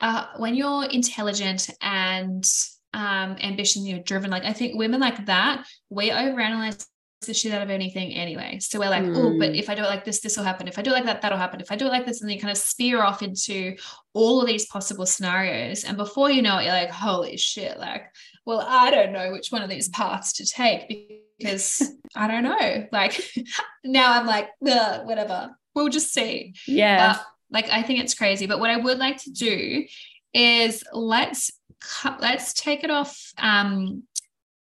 uh, 0.00 0.26
when 0.36 0.54
you're 0.54 0.84
intelligent 0.84 1.70
and 1.80 2.44
um, 2.92 3.36
ambition, 3.42 3.86
you're 3.86 4.00
driven. 4.00 4.30
Like 4.30 4.44
I 4.44 4.52
think 4.52 4.76
women 4.78 5.00
like 5.00 5.26
that, 5.26 5.66
we 5.90 6.10
overanalyze 6.10 6.86
the 7.26 7.32
shit 7.34 7.54
out 7.54 7.62
of 7.62 7.70
anything 7.70 8.12
anyway. 8.12 8.58
So 8.60 8.78
we're 8.78 8.90
like, 8.90 9.04
oh, 9.04 9.38
but 9.38 9.52
Mm. 9.52 9.58
if 9.58 9.70
I 9.70 9.74
do 9.74 9.82
it 9.82 9.86
like 9.86 10.04
this, 10.04 10.20
this 10.20 10.36
will 10.36 10.44
happen. 10.44 10.68
If 10.68 10.78
I 10.78 10.82
do 10.82 10.90
it 10.90 10.94
like 10.94 11.06
that, 11.06 11.22
that'll 11.22 11.38
happen. 11.38 11.60
If 11.60 11.72
I 11.72 11.76
do 11.76 11.86
it 11.86 11.90
like 11.90 12.04
this, 12.04 12.20
and 12.20 12.28
then 12.28 12.36
you 12.36 12.40
kind 12.40 12.50
of 12.52 12.58
spear 12.58 13.02
off 13.02 13.22
into 13.22 13.76
all 14.12 14.40
of 14.42 14.46
these 14.46 14.66
possible 14.66 15.06
scenarios. 15.06 15.84
And 15.84 15.96
before 15.96 16.30
you 16.30 16.42
know 16.42 16.58
it, 16.58 16.64
you're 16.64 16.72
like, 16.72 16.90
holy 16.90 17.38
shit, 17.38 17.78
like, 17.78 18.02
well, 18.44 18.60
I 18.68 18.90
don't 18.90 19.12
know 19.12 19.32
which 19.32 19.48
one 19.50 19.62
of 19.62 19.70
these 19.70 19.88
paths 19.88 20.34
to 20.34 20.44
take 20.46 21.22
because 21.38 21.82
I 22.14 22.28
don't 22.28 22.42
know. 22.44 22.86
Like 22.92 23.18
now 23.84 24.12
I'm 24.20 24.26
like, 24.26 24.50
whatever. 24.58 25.56
We'll 25.74 25.88
just 25.88 26.12
see. 26.12 26.54
yeah. 26.68 27.14
But 27.14 27.26
like 27.54 27.70
I 27.70 27.82
think 27.82 28.00
it's 28.00 28.14
crazy. 28.14 28.46
But 28.46 28.60
what 28.60 28.68
I 28.70 28.76
would 28.76 28.98
like 28.98 29.16
to 29.22 29.30
do 29.30 29.86
is 30.34 30.84
let's 30.92 31.50
cut, 31.80 32.20
let's 32.20 32.52
take 32.52 32.84
it 32.84 32.90
off. 32.90 33.32
Um, 33.38 34.02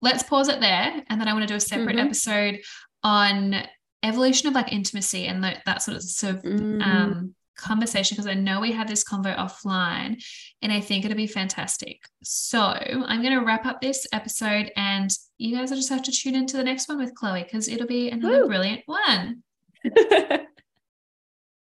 let's 0.02 0.22
pause 0.22 0.48
it 0.48 0.60
there, 0.60 1.02
and 1.08 1.18
then 1.18 1.28
I 1.28 1.32
want 1.32 1.44
to 1.44 1.48
do 1.48 1.54
a 1.56 1.60
separate 1.60 1.96
Mhm. 1.96 2.04
episode 2.04 2.60
on 3.02 3.66
evolution 4.02 4.48
of 4.48 4.54
like 4.54 4.70
intimacy 4.72 5.26
and 5.26 5.42
that, 5.44 5.62
that 5.64 5.80
sort 5.80 5.96
of 5.96 6.02
sort 6.02 6.34
of 6.36 6.42
Mm. 6.42 6.82
um 6.84 7.34
conversation 7.56 8.16
because 8.16 8.26
I 8.26 8.34
know 8.34 8.58
we 8.60 8.72
had 8.72 8.88
this 8.88 9.04
convo 9.04 9.34
offline 9.36 10.20
and 10.60 10.72
I 10.72 10.80
think 10.80 11.04
it'll 11.04 11.16
be 11.16 11.28
fantastic. 11.28 12.00
So 12.24 12.60
I'm 12.60 13.22
going 13.22 13.38
to 13.38 13.44
wrap 13.46 13.64
up 13.64 13.80
this 13.80 14.08
episode 14.12 14.72
and 14.76 15.08
you 15.38 15.56
guys 15.56 15.70
will 15.70 15.76
just 15.76 15.88
have 15.88 16.02
to 16.02 16.10
tune 16.10 16.34
into 16.34 16.56
the 16.56 16.64
next 16.64 16.88
one 16.88 16.98
with 16.98 17.14
Chloe 17.14 17.44
because 17.44 17.68
it'll 17.68 17.86
be 17.86 18.10
another 18.10 18.42
Woo. 18.42 18.48
brilliant 18.48 18.82
one. 18.86 19.44